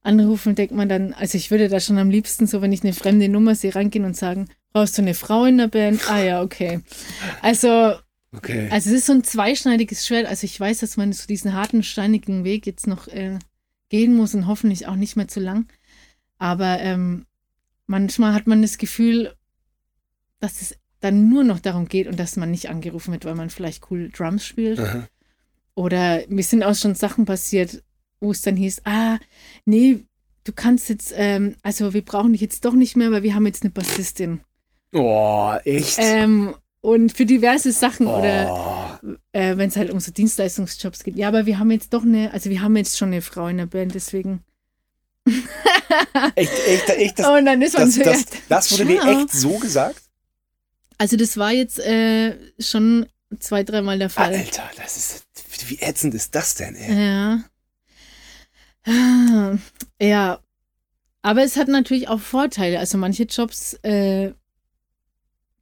Anrufen 0.01 0.55
denkt 0.55 0.73
man 0.73 0.89
dann, 0.89 1.13
also 1.13 1.37
ich 1.37 1.49
würde 1.49 1.69
da 1.69 1.79
schon 1.79 1.97
am 1.97 2.09
liebsten 2.09 2.45
so, 2.45 2.61
wenn 2.61 2.73
ich 2.73 2.83
eine 2.83 2.91
fremde 2.91 3.29
Nummer 3.29 3.55
sehe, 3.55 3.73
rangehen 3.73 4.03
und 4.03 4.17
sagen, 4.17 4.49
brauchst 4.73 4.97
du 4.97 5.01
eine 5.01 5.13
Frau 5.13 5.45
in 5.45 5.59
der 5.59 5.69
Band? 5.69 6.01
Ah 6.11 6.21
ja, 6.21 6.41
okay. 6.41 6.81
Also, 7.41 7.95
Okay. 8.31 8.69
also 8.69 8.89
es 8.91 8.97
ist 8.97 9.05
so 9.07 9.13
ein 9.13 9.23
zweischneidiges 9.23 10.05
Schwert. 10.05 10.27
Also 10.27 10.45
ich 10.45 10.59
weiß, 10.59 10.79
dass 10.79 10.97
man 10.97 11.13
so 11.13 11.25
diesen 11.25 11.53
harten, 11.53 11.83
steinigen 11.83 12.43
Weg 12.43 12.67
jetzt 12.67 12.87
noch 12.87 13.07
äh, 13.07 13.39
gehen 13.89 14.15
muss 14.15 14.35
und 14.35 14.47
hoffentlich 14.47 14.87
auch 14.87 14.95
nicht 14.95 15.15
mehr 15.15 15.27
zu 15.27 15.39
lang. 15.39 15.67
Aber 16.37 16.79
ähm, 16.79 17.25
manchmal 17.87 18.33
hat 18.33 18.47
man 18.47 18.61
das 18.61 18.77
Gefühl, 18.77 19.33
dass 20.39 20.61
es 20.61 20.77
dann 20.99 21.29
nur 21.29 21.43
noch 21.43 21.59
darum 21.59 21.87
geht 21.87 22.07
und 22.07 22.19
dass 22.19 22.35
man 22.35 22.51
nicht 22.51 22.69
angerufen 22.69 23.11
wird, 23.11 23.25
weil 23.25 23.35
man 23.35 23.49
vielleicht 23.49 23.89
cool 23.89 24.09
Drums 24.09 24.45
spielt. 24.45 24.79
Aha. 24.79 25.07
Oder 25.75 26.23
mir 26.27 26.43
sind 26.43 26.63
auch 26.63 26.75
schon 26.75 26.95
Sachen 26.95 27.25
passiert, 27.25 27.83
wo 28.19 28.31
es 28.31 28.41
dann 28.41 28.57
hieß, 28.57 28.81
ah, 28.85 29.17
nee, 29.65 30.05
du 30.43 30.51
kannst 30.51 30.89
jetzt, 30.89 31.13
ähm, 31.15 31.55
also 31.63 31.93
wir 31.93 32.03
brauchen 32.03 32.33
dich 32.33 32.41
jetzt 32.41 32.65
doch 32.65 32.73
nicht 32.73 32.97
mehr, 32.97 33.11
weil 33.11 33.23
wir 33.23 33.33
haben 33.33 33.45
jetzt 33.45 33.63
eine 33.63 33.71
Bassistin. 33.71 34.41
Oh, 34.91 35.53
echt? 35.63 35.97
Ähm, 35.99 36.53
und 36.81 37.15
für 37.15 37.25
diverse 37.25 37.71
Sachen 37.71 38.07
oder 38.07 38.99
oh. 39.03 39.09
äh, 39.33 39.57
wenn 39.57 39.69
es 39.69 39.75
halt 39.75 39.91
um 39.91 39.99
so 39.99 40.11
Dienstleistungsjobs 40.11 41.03
geht. 41.03 41.15
Ja, 41.17 41.27
aber 41.27 41.45
wir 41.45 41.59
haben 41.59 41.71
jetzt 41.71 41.93
doch 41.93 42.03
eine, 42.03 42.31
also 42.33 42.49
wir 42.49 42.61
haben 42.61 42.75
jetzt 42.77 42.97
schon 42.97 43.09
eine 43.09 43.21
Frau 43.21 43.47
in 43.47 43.57
der 43.57 43.65
Band, 43.65 43.95
deswegen. 43.95 44.43
Echt, 46.35 46.51
echt, 46.67 46.89
echt, 46.89 47.19
das, 47.19 47.27
und 47.27 47.45
dann 47.45 47.61
ist 47.61 47.73
man 47.77 47.87
das, 47.87 47.95
so, 47.95 48.03
das, 48.03 48.25
das 48.47 48.71
wurde 48.71 48.85
dir 48.85 49.01
ciao. 49.01 49.19
echt 49.19 49.31
so 49.31 49.57
gesagt? 49.57 50.01
Also 50.97 51.17
das 51.17 51.37
war 51.37 51.51
jetzt 51.51 51.79
äh, 51.79 52.35
schon 52.59 53.07
zwei, 53.39 53.63
dreimal 53.63 53.97
der 53.99 54.09
Fall. 54.09 54.33
Alter, 54.33 54.69
das 54.77 54.97
ist. 54.97 55.25
Wie 55.67 55.79
ätzend 55.79 56.13
ist 56.13 56.35
das 56.35 56.55
denn, 56.55 56.75
ey? 56.75 57.07
Ja. 57.07 57.43
Ah, 58.85 59.57
Ja. 59.99 60.39
Aber 61.21 61.43
es 61.43 61.57
hat 61.57 61.67
natürlich 61.67 62.07
auch 62.07 62.19
Vorteile. 62.19 62.79
Also 62.79 62.97
manche 62.97 63.23
Jobs 63.23 63.73
äh, 63.83 64.33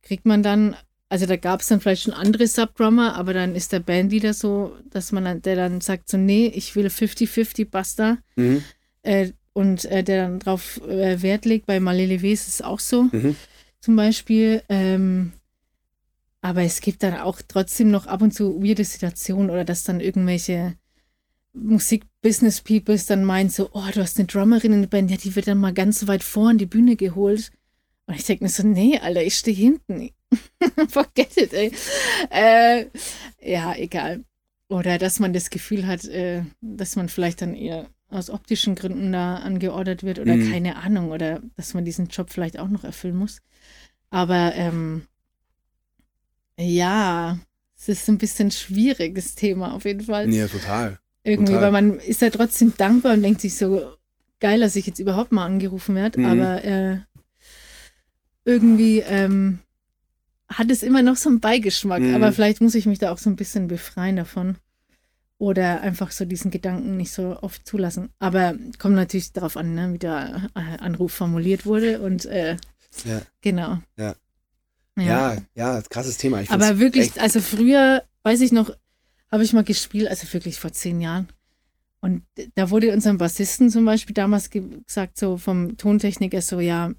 kriegt 0.04 0.26
man 0.26 0.44
dann, 0.44 0.76
also 1.10 1.26
da 1.26 1.38
gab 1.38 1.62
es 1.62 1.68
dann 1.68 1.80
vielleicht 1.80 2.04
schon 2.04 2.14
andere 2.14 2.48
Subdrummer, 2.48 3.16
aber 3.16 3.34
dann 3.34 3.56
ist 3.56 3.72
der 3.72 3.80
Bandleader 3.80 4.34
so, 4.34 4.76
dass 4.90 5.12
man 5.12 5.26
dann, 5.26 5.42
der 5.42 5.56
dann 5.56 5.82
sagt 5.82 6.10
so, 6.10 6.18
nee, 6.18 6.48
ich 6.48 6.76
will 6.76 6.88
50-50 6.88 7.70
Basta. 7.70 8.18
Mhm. 8.36 8.64
Äh, 9.04 9.32
und 9.54 9.86
äh, 9.86 10.04
der 10.04 10.24
dann 10.28 10.40
drauf 10.40 10.80
äh, 10.88 11.22
Wert 11.22 11.46
legt. 11.46 11.66
Bei 11.66 11.80
Malele 11.80 12.22
W 12.22 12.32
ist 12.32 12.48
es 12.48 12.62
auch 12.62 12.80
so, 12.80 13.04
Mhm. 13.12 13.36
zum 13.80 13.96
Beispiel. 13.96 14.62
Ähm, 14.70 15.32
aber 16.42 16.62
es 16.62 16.82
gibt 16.82 17.02
dann 17.02 17.16
auch 17.16 17.42
trotzdem 17.48 17.90
noch 17.90 18.06
ab 18.06 18.22
und 18.22 18.34
zu 18.34 18.62
weirde 18.62 18.84
Situationen 18.84 19.50
oder 19.50 19.66
dass 19.66 19.84
dann 19.84 20.00
irgendwelche 20.00 20.76
Musik-Business-Peoples 21.54 23.08
dann 23.08 23.24
meinen 23.24 23.50
so, 23.50 23.70
oh, 23.74 23.84
du 23.94 24.02
hast 24.02 24.18
eine 24.20 24.28
Drummerin 24.28 24.74
in 24.74 24.82
der 24.82 24.90
Band, 24.90 25.10
ja, 25.10 25.18
die 25.18 25.36
wird 25.36 25.48
dann 25.48 25.58
mal 25.58 25.74
ganz 25.74 26.06
weit 26.08 26.24
vor 26.24 26.52
in 26.52 26.58
die 26.58 26.66
Bühne 26.66 26.96
geholt. 26.96 27.52
Und 28.06 28.16
ich 28.16 28.26
denke 28.26 28.44
mir 28.44 28.50
so, 28.50 28.66
nee, 28.66 29.00
Alter, 29.00 29.24
ich 29.24 29.36
stehe 29.38 29.58
hinten. 29.58 30.12
Forget 30.90 31.38
it, 31.38 31.54
ey. 31.54 31.72
Äh, 32.30 32.86
ja, 33.42 33.76
egal. 33.76 34.24
Oder 34.70 34.98
dass 34.98 35.20
man 35.20 35.32
das 35.34 35.50
Gefühl 35.50 35.88
hat, 35.88 36.04
äh, 36.06 36.44
dass 36.62 36.96
man 36.96 37.08
vielleicht 37.10 37.42
dann 37.42 37.54
eher 37.56 37.88
aus 38.10 38.30
optischen 38.30 38.76
Gründen 38.76 39.12
da 39.12 39.38
angeordert 39.38 40.04
wird 40.04 40.20
oder 40.20 40.36
Mhm. 40.36 40.52
keine 40.52 40.76
Ahnung 40.78 41.12
oder 41.12 41.42
dass 41.56 41.74
man 41.74 41.86
diesen 41.86 42.08
Job 42.08 42.30
vielleicht 42.30 42.58
auch 42.60 42.68
noch 42.70 42.84
erfüllen 42.84 43.16
muss. 43.16 43.42
Aber 44.10 44.54
ähm, 44.56 45.04
ja, 46.58 47.38
es 47.78 47.90
ist 47.90 48.08
ein 48.10 48.18
bisschen 48.18 48.52
schwieriges 48.52 49.36
Thema 49.36 49.74
auf 49.74 49.86
jeden 49.86 50.02
Fall. 50.02 50.30
Ja, 50.34 50.48
total. 50.48 51.00
Irgendwie, 51.24 51.54
total. 51.54 51.74
weil 51.74 51.82
man 51.84 52.00
ist 52.00 52.22
ja 52.22 52.30
trotzdem 52.30 52.74
dankbar 52.78 53.14
und 53.14 53.22
denkt 53.22 53.42
sich 53.42 53.56
so, 53.56 53.94
geil, 54.40 54.60
dass 54.62 54.76
ich 54.76 54.88
jetzt 54.88 55.00
überhaupt 55.00 55.32
mal 55.32 55.46
angerufen 55.46 55.96
werde, 55.96 56.20
Mhm. 56.20 56.26
aber 56.26 56.64
äh, 56.64 56.98
irgendwie 58.46 59.00
ähm, 59.00 59.60
hat 60.50 60.72
es 60.72 60.84
immer 60.84 61.02
noch 61.02 61.16
so 61.18 61.30
einen 61.30 61.40
Beigeschmack, 61.40 62.02
Mhm. 62.02 62.16
aber 62.16 62.32
vielleicht 62.32 62.62
muss 62.62 62.76
ich 62.76 62.86
mich 62.86 63.00
da 63.00 63.12
auch 63.12 63.18
so 63.18 63.30
ein 63.30 63.36
bisschen 63.36 63.68
befreien 63.68 64.16
davon. 64.16 64.58
Oder 65.40 65.82
einfach 65.82 66.10
so 66.10 66.26
diesen 66.26 66.50
Gedanken 66.50 66.98
nicht 66.98 67.12
so 67.12 67.38
oft 67.42 67.68
zulassen. 67.68 68.10
Aber 68.18 68.56
kommt 68.80 68.96
natürlich 68.96 69.34
darauf 69.34 69.56
an, 69.56 69.76
ne, 69.76 69.94
wie 69.94 70.00
der 70.00 70.50
äh, 70.56 70.78
Anruf 70.80 71.14
formuliert 71.14 71.66
wurde 71.68 72.02
und 72.02 72.26
äh, 72.26 72.58
Ja. 73.06 73.22
genau. 73.42 73.78
Ja. 73.98 74.16
Ja, 74.96 75.38
ja, 75.54 75.82
krasses 75.92 76.18
Thema. 76.18 76.42
Aber 76.50 76.80
wirklich, 76.80 77.08
echt- 77.10 77.20
also 77.20 77.40
früher, 77.40 78.04
weiß 78.24 78.42
ich 78.42 78.52
noch, 78.52 78.72
habe 79.32 79.44
ich 79.44 79.54
mal 79.54 79.64
gespielt, 79.64 80.08
also 80.08 80.32
wirklich 80.34 80.58
vor 80.60 80.72
zehn 80.72 81.02
Jahren. 81.02 81.28
Und 82.00 82.24
da 82.56 82.72
wurde 82.72 82.92
unserem 82.94 83.20
Bassisten 83.20 83.70
zum 83.70 83.86
Beispiel 83.86 84.16
damals 84.16 84.50
ge 84.50 84.64
gesagt, 84.88 85.20
so 85.20 85.38
vom 85.38 85.78
Tontechniker, 85.78 86.42
so, 86.42 86.60
ja, 86.60 86.94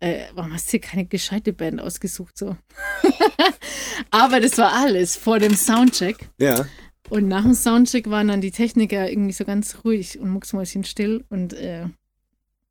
äh, 0.00 0.24
warum 0.34 0.52
hast 0.52 0.68
du 0.68 0.70
hier 0.72 0.80
keine 0.80 1.06
gescheite 1.06 1.52
Band 1.52 1.80
ausgesucht? 1.80 2.36
So. 2.36 2.56
Aber 4.10 4.40
das 4.40 4.58
war 4.58 4.72
alles 4.72 5.16
vor 5.16 5.38
dem 5.38 5.54
Soundcheck. 5.54 6.28
Ja. 6.38 6.66
Und 7.10 7.28
nach 7.28 7.42
dem 7.42 7.54
Soundcheck 7.54 8.08
waren 8.08 8.28
dann 8.28 8.40
die 8.40 8.50
Techniker 8.50 9.08
irgendwie 9.08 9.32
so 9.32 9.44
ganz 9.44 9.78
ruhig 9.84 10.18
und 10.18 10.30
mucksmäuschen 10.30 10.84
still 10.84 11.24
und 11.28 11.52
äh, 11.52 11.86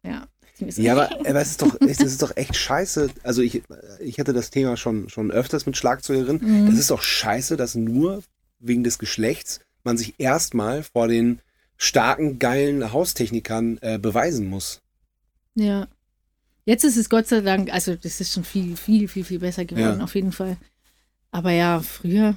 ja. 0.03 0.27
Ja, 0.59 0.93
aber, 0.97 1.11
aber 1.11 1.41
es 1.41 1.51
ist 1.51 1.61
doch, 1.61 1.75
es 1.81 1.99
ist 1.99 2.21
doch 2.21 2.35
echt 2.37 2.55
scheiße. 2.55 3.09
Also 3.23 3.41
ich, 3.41 3.63
ich 3.99 4.19
hatte 4.19 4.33
das 4.33 4.49
Thema 4.49 4.77
schon, 4.77 5.09
schon 5.09 5.31
öfters 5.31 5.65
mit 5.65 5.77
Schlagzeugerinnen. 5.77 6.63
Mhm. 6.63 6.65
Das 6.67 6.77
ist 6.77 6.91
doch 6.91 7.01
scheiße, 7.01 7.57
dass 7.57 7.75
nur 7.75 8.23
wegen 8.59 8.83
des 8.83 8.99
Geschlechts 8.99 9.59
man 9.83 9.97
sich 9.97 10.15
erstmal 10.17 10.83
vor 10.83 11.07
den 11.07 11.39
starken, 11.77 12.39
geilen 12.39 12.93
Haustechnikern 12.93 13.77
äh, 13.81 13.97
beweisen 13.97 14.47
muss. 14.47 14.81
Ja. 15.55 15.87
Jetzt 16.65 16.83
ist 16.85 16.97
es 16.97 17.09
Gott 17.09 17.27
sei 17.27 17.41
Dank, 17.41 17.71
also 17.73 17.95
das 17.95 18.21
ist 18.21 18.33
schon 18.33 18.43
viel, 18.43 18.77
viel, 18.77 19.07
viel, 19.07 19.23
viel 19.25 19.39
besser 19.39 19.65
geworden, 19.65 19.97
Ja. 19.99 20.03
auf 20.03 20.15
jeden 20.15 20.31
Fall. 20.31 20.57
Aber 21.31 21.51
ja, 21.51 21.81
früher. 21.81 22.35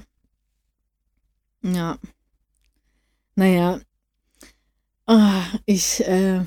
Ja. 1.62 1.98
Naja. 3.34 3.80
Ah, 5.06 5.44
ich 5.66 6.00
äh, 6.06 6.40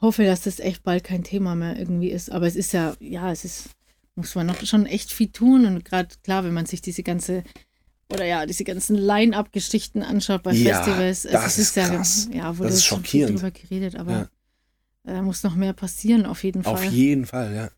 hoffe, 0.00 0.24
dass 0.24 0.42
das 0.42 0.58
echt 0.60 0.82
bald 0.82 1.04
kein 1.04 1.24
Thema 1.24 1.54
mehr 1.54 1.78
irgendwie 1.78 2.10
ist. 2.10 2.30
Aber 2.30 2.46
es 2.46 2.56
ist 2.56 2.72
ja, 2.72 2.94
ja, 3.00 3.30
es 3.32 3.44
ist, 3.44 3.70
muss 4.14 4.34
man 4.34 4.46
noch 4.46 4.62
schon 4.66 4.84
echt 4.86 5.12
viel 5.12 5.28
tun. 5.30 5.64
Und 5.64 5.84
gerade 5.84 6.14
klar, 6.22 6.44
wenn 6.44 6.52
man 6.52 6.66
sich 6.66 6.82
diese 6.82 7.02
ganze, 7.02 7.44
oder 8.12 8.24
ja, 8.26 8.44
diese 8.44 8.64
ganzen 8.64 8.96
Line-Up-Geschichten 8.96 10.02
anschaut 10.02 10.42
bei 10.42 10.52
Ja, 10.52 10.84
das, 10.84 11.22
das 11.22 11.58
ist 11.58 11.76
ja, 11.76 11.88
krass. 11.88 12.28
ja, 12.32 12.58
wo 12.58 12.64
Das 12.64 12.72
du 12.72 12.76
ist 12.78 12.84
schon 12.84 13.04
viel 13.04 13.22
schockierend. 13.28 13.38
drüber 13.42 13.50
geredet, 13.52 13.96
aber 13.96 14.12
Ja. 14.12 14.28
Da 15.04 15.22
muss 15.22 15.42
noch 15.42 15.54
mehr 15.54 15.72
passieren, 15.72 16.26
auf 16.26 16.42
jeden 16.44 16.62
Fall. 16.64 16.74
Auf 16.74 16.84
jeden 16.84 17.26
Fall, 17.26 17.54
ja. 17.54 17.70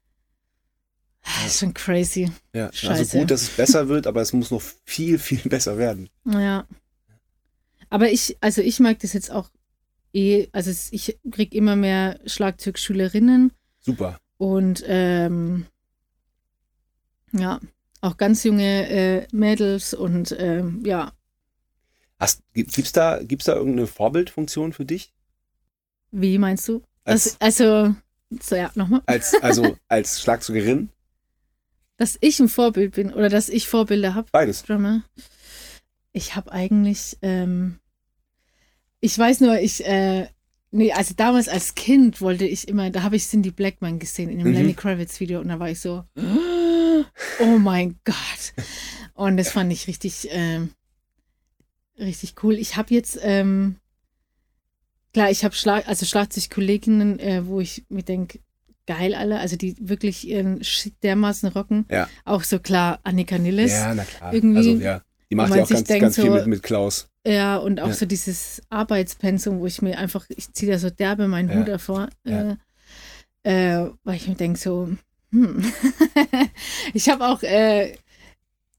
Das 1.23 1.47
ist 1.47 1.59
schon 1.59 1.75
crazy. 1.75 2.31
ja. 2.53 2.67
Also 2.67 2.77
Scheiße. 2.87 3.19
gut, 3.19 3.31
dass 3.33 3.43
es 3.43 3.51
besser 3.51 3.89
wird, 3.89 4.07
aber 4.07 4.21
es 4.23 4.33
muss 4.33 4.51
noch 4.53 4.63
viel, 4.85 5.19
viel 5.19 5.39
besser 5.49 5.77
werden. 5.77 6.09
Ja. 6.25 6.67
Aber 7.91 8.11
ich, 8.11 8.37
also 8.41 8.63
ich 8.63 8.79
mag 8.81 8.99
das 9.01 9.13
jetzt 9.13 9.31
auch 9.31 9.51
eh, 10.13 10.49
also 10.53 10.71
ich 10.93 11.19
krieg 11.31 11.53
immer 11.55 11.77
mehr 11.77 12.21
Schlagzeugschülerinnen 12.27 13.53
Super. 13.81 14.21
und 14.39 14.85
ähm, 14.87 15.67
ja, 17.33 17.61
auch 18.01 18.17
ganz 18.17 18.45
junge 18.45 18.89
äh, 18.89 19.27
Mädels 19.33 19.95
und 19.95 20.35
ähm, 20.39 20.83
ja, 20.87 21.13
Hast, 22.19 22.43
gibt- 22.55 22.73
gibt's 22.73 22.93
da, 22.93 23.23
gibt's 23.23 23.45
da 23.45 23.55
irgendeine 23.57 23.87
Vorbildfunktion 23.89 24.73
für 24.73 24.85
dich? 24.87 25.13
wie 26.13 26.39
meinst 26.39 26.67
du? 26.69 26.83
Als, 27.07 27.37
Also, 27.41 27.65
also 27.65 27.95
so 28.43 28.57
ja, 28.57 28.71
nochmal, 28.75 29.03
als, 29.07 29.35
also 29.43 29.77
als 29.89 30.21
Schlagzeugerin? 30.21 30.91
dass 31.99 32.19
ich 32.21 32.39
ein 32.41 32.49
Vorbild 32.49 32.95
bin 32.95 33.13
oder 33.13 33.29
dass 33.31 33.49
ich 33.49 33.67
Vorbilder 33.69 34.15
habe. 34.15 34.29
Beides. 34.31 34.63
Drummer. 34.65 35.03
Ich 36.13 36.37
habe 36.37 36.53
eigentlich, 36.53 37.17
ähm, 37.23 37.79
ich 39.01 39.19
weiß 39.19 39.41
nur, 39.41 39.59
ich, 39.61 39.87
äh, 39.87 40.29
nee, 40.73 40.93
also 40.93 41.15
damals 41.17 41.49
als 41.49 41.75
Kind 41.75 42.21
wollte 42.21 42.45
ich 42.47 42.69
immer, 42.69 42.91
da 42.91 43.03
habe 43.03 43.17
ich 43.17 43.27
Cindy 43.27 43.51
Blackman 43.51 43.99
gesehen 43.99 44.29
in 44.29 44.39
dem 44.41 44.49
Mhm. 44.49 44.55
Lenny 44.55 44.75
Kravitz 44.75 45.21
Video 45.21 45.41
und 45.41 45.49
da 45.49 45.59
war 45.59 45.71
ich 45.71 45.81
so, 45.81 46.05
oh 47.41 47.59
mein 47.59 47.99
Gott. 48.05 48.53
Und 49.15 49.39
das 49.39 49.51
fand 49.51 49.73
ich 49.73 49.87
richtig, 49.87 50.29
ähm, 50.31 50.73
richtig 51.99 52.35
cool. 52.43 52.55
Ich 52.59 52.77
habe 52.77 52.93
jetzt, 52.93 53.19
ähm, 53.23 53.77
klar, 55.17 55.31
ich 55.31 55.45
habe 55.47 55.55
Schlag, 55.55 55.89
also 55.89 56.05
Schlagzeugkolleginnen, 56.05 57.19
äh, 57.21 57.47
wo 57.47 57.59
ich 57.61 57.87
mir 57.89 58.03
denke, 58.03 58.39
geil 58.87 59.15
alle, 59.15 59.39
also 59.41 59.57
die 59.57 59.75
wirklich 59.81 60.29
ihren 60.29 60.63
Shit 60.63 60.93
dermaßen 61.03 61.49
rocken. 61.49 61.87
Ja. 61.91 62.07
Auch 62.27 62.43
so 62.43 62.59
klar 62.59 63.01
Annika 63.03 63.39
Nilles. 63.39 63.73
Ja, 63.73 63.95
na 63.95 64.05
klar. 64.05 64.35
irgendwie, 64.35 64.59
also, 64.59 64.71
ja. 64.73 65.01
Die 65.31 65.35
macht 65.37 65.55
ja 65.55 65.63
auch 65.65 65.69
ganz, 65.71 65.85
denkt, 65.85 66.03
ganz 66.03 66.17
viel 66.17 66.27
so- 66.27 66.33
mit, 66.35 66.47
mit 66.47 66.63
Klaus. 66.63 67.09
Ja, 67.27 67.57
und 67.57 67.81
auch 67.81 67.89
Ja. 67.89 67.95
so 67.95 68.05
dieses 68.05 68.61
Arbeitspensum, 68.69 69.59
wo 69.61 69.67
ich 69.67 69.81
mir 69.81 69.97
einfach, 69.97 70.27
ich 70.29 70.53
ziehe 70.53 70.71
da 70.71 70.79
so 70.79 70.91
derbe 70.91 71.29
meinen 71.29 71.49
Ja. 71.49 71.57
Hut 71.57 71.69
davor, 71.69 72.09
äh, 72.25 72.57
äh, 73.43 73.91
weil 74.05 74.17
ich 74.17 74.29
mir 74.29 74.35
denke 74.35 74.59
so, 74.59 74.91
hm. 75.33 75.65
ich 76.93 77.09
habe 77.09 77.27
auch, 77.27 77.43
äh, 77.43 77.95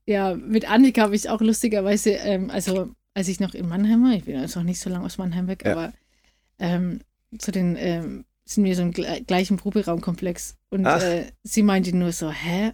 ja, 0.06 0.36
mit 0.36 0.70
Annika 0.70 1.02
habe 1.02 1.16
ich 1.16 1.30
auch 1.30 1.42
lustigerweise, 1.42 2.12
ähm, 2.12 2.52
also 2.52 2.92
als 3.16 3.28
ich 3.28 3.40
noch 3.40 3.56
in 3.56 3.68
Mannheim 3.68 4.04
war, 4.04 4.14
ich 4.14 4.26
bin 4.26 4.40
jetzt 4.40 4.56
noch 4.56 4.62
nicht 4.64 4.80
so 4.80 4.92
lange 4.92 5.04
aus 5.06 5.18
Mannheim 5.18 5.48
weg, 5.48 5.66
aber 5.66 5.92
ähm, 6.60 7.01
zu 7.38 7.51
den, 7.51 7.76
ähm, 7.78 8.26
sind 8.45 8.64
wir 8.64 8.76
so 8.76 8.82
im 8.82 8.91
gle- 8.93 9.26
gleichen 9.26 9.58
Proberaumkomplex 9.58 10.55
und 10.70 10.86
äh, 10.86 11.26
sie 11.43 11.64
meinte 11.64 11.95
nur 11.95 12.12
so, 12.12 12.32
hä? 12.32 12.72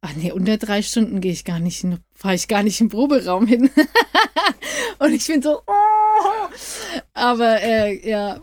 Ach 0.00 0.12
nee, 0.16 0.32
unter 0.32 0.58
drei 0.58 0.82
Stunden 0.82 1.20
gehe 1.20 1.32
ich 1.32 1.44
gar 1.44 1.60
nicht, 1.60 1.86
fahre 2.12 2.34
ich 2.34 2.46
gar 2.48 2.62
nicht 2.62 2.80
im 2.80 2.88
Proberaum 2.90 3.46
hin. 3.46 3.70
Und 4.98 5.12
ich 5.14 5.26
bin 5.26 5.40
so, 5.42 5.60
oh! 5.66 6.48
Aber 7.14 7.60
äh, 7.62 8.06
ja, 8.08 8.40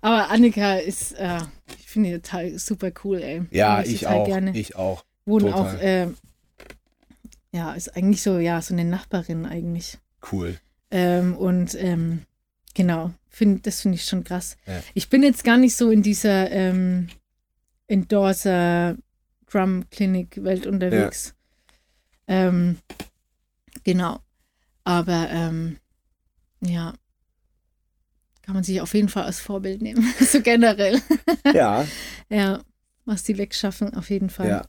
aber 0.00 0.30
Annika 0.30 0.76
ist, 0.76 1.12
äh, 1.12 1.40
ich 1.78 1.86
finde 1.88 2.10
die 2.10 2.14
total 2.20 2.58
super 2.58 2.90
cool, 3.04 3.20
ey. 3.20 3.42
Ja, 3.50 3.82
ich 3.82 4.00
total 4.02 4.16
auch. 4.18 4.26
Gerne. 4.26 4.56
Ich 4.56 4.76
auch. 4.76 5.04
Wohnen 5.26 5.52
auch, 5.52 5.74
äh, 5.74 6.08
ja, 7.52 7.72
ist 7.74 7.96
eigentlich 7.96 8.22
so, 8.22 8.38
ja, 8.38 8.62
so 8.62 8.72
eine 8.74 8.84
Nachbarin 8.84 9.44
eigentlich. 9.46 9.98
Cool. 10.30 10.58
Ähm, 10.90 11.36
und 11.36 11.74
ähm, 11.74 12.22
genau, 12.74 13.12
find, 13.28 13.66
das 13.66 13.82
finde 13.82 13.96
ich 13.96 14.04
schon 14.04 14.24
krass. 14.24 14.56
Ja. 14.66 14.82
Ich 14.94 15.08
bin 15.08 15.22
jetzt 15.22 15.44
gar 15.44 15.56
nicht 15.56 15.76
so 15.76 15.90
in 15.90 16.02
dieser 16.02 16.50
ähm, 16.50 17.08
Endorser 17.86 18.96
Drum 19.50 19.88
Clinic 19.90 20.42
Welt 20.44 20.66
unterwegs. 20.66 21.34
Ähm, 22.28 22.78
genau. 23.82 24.20
Aber 24.84 25.28
ähm, 25.30 25.78
ja, 26.60 26.94
kann 28.42 28.54
man 28.54 28.64
sich 28.64 28.80
auf 28.80 28.94
jeden 28.94 29.08
Fall 29.08 29.24
als 29.24 29.40
Vorbild 29.40 29.82
nehmen. 29.82 30.04
so 30.20 30.40
generell. 30.40 31.00
Ja, 31.52 31.86
ja, 32.28 32.60
was 33.04 33.22
die 33.24 33.38
wegschaffen, 33.38 33.94
auf 33.94 34.10
jeden 34.10 34.30
Fall. 34.30 34.66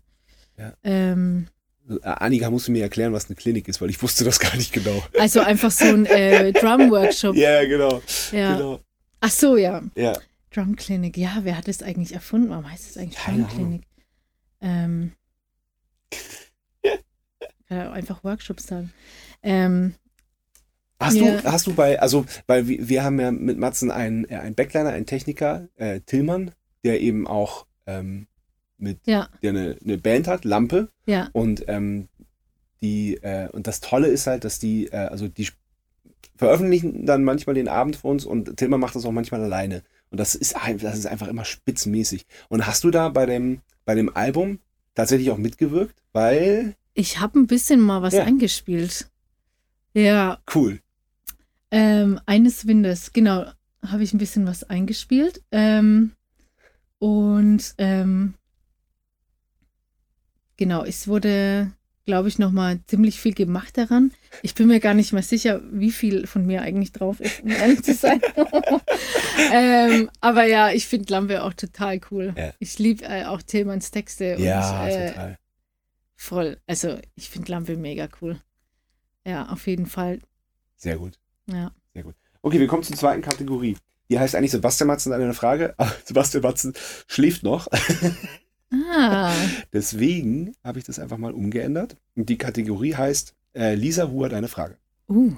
ja. 0.57 0.73
Ähm, 0.83 1.47
äh, 1.47 1.60
Annika, 2.03 2.49
musst 2.49 2.67
du 2.67 2.71
mir 2.71 2.83
erklären, 2.83 3.11
was 3.13 3.27
eine 3.27 3.35
Klinik 3.35 3.67
ist, 3.67 3.81
weil 3.81 3.89
ich 3.89 4.01
wusste 4.01 4.23
das 4.23 4.39
gar 4.39 4.55
nicht 4.55 4.71
genau. 4.73 5.03
Also 5.19 5.41
einfach 5.41 5.71
so 5.71 5.85
ein 5.85 6.05
äh, 6.05 6.53
Drum-Workshop. 6.53 7.35
Ja, 7.35 7.65
genau. 7.65 8.01
Ja. 8.31 8.55
genau. 8.55 8.79
Ach 9.19 9.31
so, 9.31 9.57
ja. 9.57 9.81
Ja. 9.95 10.17
Drumklinik. 10.53 11.17
Ja, 11.17 11.39
wer 11.43 11.57
hat 11.57 11.67
das 11.67 11.81
eigentlich 11.83 12.13
erfunden? 12.13 12.49
Warum 12.49 12.69
heißt 12.69 12.89
es 12.89 12.97
eigentlich 12.97 13.17
Keine 13.17 13.43
Drumklinik? 13.43 13.81
Ähm, 14.61 15.11
einfach 17.69 18.23
Workshops 18.23 18.67
sagen. 18.67 18.91
Ähm, 19.43 19.95
Hast 20.99 21.15
Ja. 21.15 21.41
du, 21.41 21.51
hast 21.51 21.65
du 21.65 21.73
bei, 21.73 21.99
also, 21.99 22.25
weil 22.45 22.67
wir, 22.67 22.87
wir 22.87 23.03
haben 23.03 23.19
ja 23.19 23.31
mit 23.31 23.57
Matzen 23.57 23.89
einen, 23.89 24.25
äh, 24.29 24.35
einen 24.35 24.53
Backliner, 24.53 24.89
einen 24.89 25.07
Techniker, 25.07 25.67
äh, 25.75 26.01
Tillmann, 26.01 26.51
der 26.83 27.01
eben 27.01 27.25
auch 27.27 27.65
ähm, 27.87 28.27
mit, 28.81 28.99
ja, 29.05 29.29
der 29.41 29.49
eine, 29.51 29.77
eine 29.83 29.97
Band 29.97 30.27
hat, 30.27 30.43
Lampe, 30.45 30.89
ja, 31.05 31.29
und 31.33 31.63
ähm, 31.67 32.07
die, 32.81 33.17
äh, 33.17 33.47
und 33.49 33.67
das 33.67 33.79
Tolle 33.79 34.07
ist 34.07 34.27
halt, 34.27 34.43
dass 34.43 34.59
die, 34.59 34.87
äh, 34.87 34.95
also 34.97 35.27
die 35.27 35.47
veröffentlichen 36.35 37.05
dann 37.05 37.23
manchmal 37.23 37.53
den 37.55 37.67
Abend 37.67 37.95
für 37.97 38.07
uns 38.07 38.25
und 38.25 38.57
Tillmann 38.57 38.79
macht 38.79 38.95
das 38.95 39.05
auch 39.05 39.11
manchmal 39.11 39.43
alleine. 39.43 39.83
Und 40.09 40.19
das 40.19 40.35
ist, 40.35 40.55
das 40.79 40.97
ist 40.97 41.05
einfach 41.05 41.27
immer 41.27 41.45
spitzenmäßig. 41.45 42.25
Und 42.49 42.65
hast 42.67 42.83
du 42.83 42.91
da 42.91 43.09
bei 43.09 43.25
dem, 43.25 43.61
bei 43.85 43.95
dem 43.95 44.13
Album 44.15 44.59
tatsächlich 44.95 45.29
auch 45.31 45.37
mitgewirkt? 45.37 45.95
Weil, 46.11 46.75
ich 46.95 47.19
habe 47.19 47.39
ein 47.39 47.47
bisschen 47.47 47.79
mal 47.79 48.01
was 48.01 48.13
Ja. 48.15 48.23
eingespielt. 48.23 49.09
Ja, 49.93 50.39
cool. 50.55 50.79
ähm, 51.69 52.19
eines 52.25 52.65
Windes, 52.67 53.13
genau, 53.13 53.45
habe 53.85 54.03
ich 54.03 54.13
ein 54.13 54.17
bisschen 54.17 54.45
was 54.47 54.63
eingespielt. 54.63 55.41
Ähm, 55.51 56.11
und 56.99 57.73
ähm, 57.77 58.33
genau, 60.61 60.83
es 60.83 61.07
wurde, 61.07 61.71
glaube 62.05 62.27
ich, 62.27 62.37
noch 62.37 62.51
mal 62.51 62.79
ziemlich 62.85 63.19
viel 63.19 63.33
gemacht 63.33 63.79
daran. 63.79 64.11
Ich 64.43 64.53
bin 64.53 64.67
mir 64.67 64.79
gar 64.79 64.93
nicht 64.93 65.11
mehr 65.11 65.23
sicher, 65.23 65.59
wie 65.71 65.89
viel 65.89 66.27
von 66.27 66.45
mir 66.45 66.61
eigentlich 66.61 66.91
drauf 66.91 67.19
ist, 67.19 67.41
um 67.41 67.49
ehrlich 67.49 67.81
zu 67.81 67.95
sein. 67.95 68.21
ähm, 69.51 70.07
aber 70.19 70.45
ja, 70.45 70.69
ich 70.69 70.85
finde 70.85 71.11
Lampe 71.11 71.43
auch 71.43 71.55
total 71.55 71.99
cool. 72.11 72.35
Ja. 72.37 72.53
Ich 72.59 72.77
liebe 72.77 73.03
äh, 73.05 73.25
auch 73.25 73.41
Tillmanns 73.41 73.89
Texte. 73.89 74.35
Ja, 74.37 74.83
und, 74.83 74.89
äh, 74.89 75.07
total. 75.09 75.39
voll. 76.15 76.57
Also 76.67 76.99
ich 77.15 77.31
finde 77.31 77.51
Lampe 77.51 77.75
mega 77.75 78.07
cool. 78.21 78.39
Ja, 79.25 79.47
auf 79.47 79.65
jeden 79.65 79.87
Fall. 79.87 80.19
Sehr 80.77 80.97
gut. 80.97 81.17
Ja. 81.47 81.71
Okay, 82.43 82.59
wir 82.59 82.67
kommen 82.67 82.83
zur 82.83 82.95
zweiten 82.95 83.23
Kategorie. 83.23 83.77
Die 84.11 84.19
heißt 84.19 84.35
eigentlich 84.35 84.51
Sebastian 84.51 84.85
Matzen 84.85 85.11
eine 85.11 85.33
Frage, 85.33 85.73
aber 85.77 85.91
Sebastian 86.05 86.43
Matzen 86.43 86.73
schläft 87.07 87.41
noch. 87.41 87.67
Ah, 88.73 89.31
Deswegen 89.73 90.53
habe 90.63 90.79
ich 90.79 90.85
das 90.85 90.97
einfach 90.99 91.17
mal 91.17 91.33
umgeändert. 91.33 91.97
Und 92.15 92.29
die 92.29 92.37
Kategorie 92.37 92.95
heißt 92.95 93.33
äh, 93.53 93.75
Lisa 93.75 94.09
Hu 94.09 94.23
hat 94.23 94.33
eine 94.33 94.47
Frage. 94.47 94.77
uh, 95.09 95.31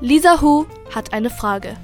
Lisa 0.00 0.40
Hu 0.40 0.66
hat 0.92 1.12
eine 1.12 1.30
Frage. 1.30 1.76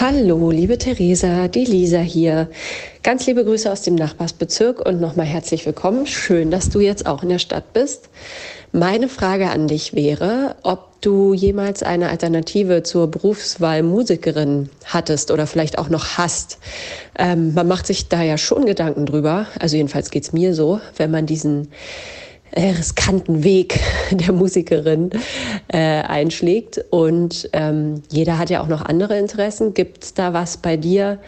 Hallo, 0.00 0.50
liebe 0.50 0.78
Theresa, 0.78 1.48
die 1.48 1.64
Lisa 1.64 2.00
hier. 2.00 2.50
Ganz 3.02 3.26
liebe 3.26 3.44
Grüße 3.44 3.70
aus 3.70 3.82
dem 3.82 3.94
Nachbarsbezirk 3.94 4.84
und 4.84 5.00
nochmal 5.00 5.26
herzlich 5.26 5.64
willkommen. 5.64 6.06
Schön, 6.06 6.50
dass 6.50 6.70
du 6.70 6.80
jetzt 6.80 7.06
auch 7.06 7.22
in 7.22 7.28
der 7.28 7.38
Stadt 7.38 7.72
bist. 7.72 8.08
Meine 8.72 9.08
Frage 9.08 9.50
an 9.50 9.68
dich 9.68 9.94
wäre, 9.94 10.56
ob 10.62 10.91
du 11.02 11.34
jemals 11.34 11.82
eine 11.82 12.08
Alternative 12.08 12.82
zur 12.82 13.10
Berufswahl 13.10 13.82
Musikerin 13.82 14.70
hattest 14.84 15.30
oder 15.30 15.46
vielleicht 15.46 15.78
auch 15.78 15.88
noch 15.88 16.16
hast. 16.16 16.58
Ähm, 17.18 17.52
man 17.54 17.68
macht 17.68 17.86
sich 17.86 18.08
da 18.08 18.22
ja 18.22 18.38
schon 18.38 18.64
Gedanken 18.64 19.04
drüber, 19.04 19.46
also 19.58 19.76
jedenfalls 19.76 20.10
geht's 20.10 20.32
mir 20.32 20.54
so, 20.54 20.80
wenn 20.96 21.10
man 21.10 21.26
diesen 21.26 21.68
äh, 22.52 22.70
riskanten 22.70 23.44
Weg 23.44 23.80
der 24.10 24.32
Musikerin 24.32 25.10
äh, 25.68 25.78
einschlägt. 25.78 26.84
Und 26.90 27.48
ähm, 27.52 28.02
jeder 28.10 28.38
hat 28.38 28.50
ja 28.50 28.62
auch 28.62 28.68
noch 28.68 28.82
andere 28.82 29.18
Interessen. 29.18 29.74
Gibt 29.74 30.04
es 30.04 30.14
da 30.14 30.32
was 30.32 30.58
bei 30.58 30.76
dir, 30.76 31.18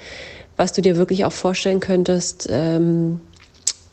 was 0.56 0.72
du 0.72 0.82
dir 0.82 0.96
wirklich 0.96 1.24
auch 1.24 1.32
vorstellen 1.32 1.80
könntest 1.80 2.48
ähm, 2.50 3.20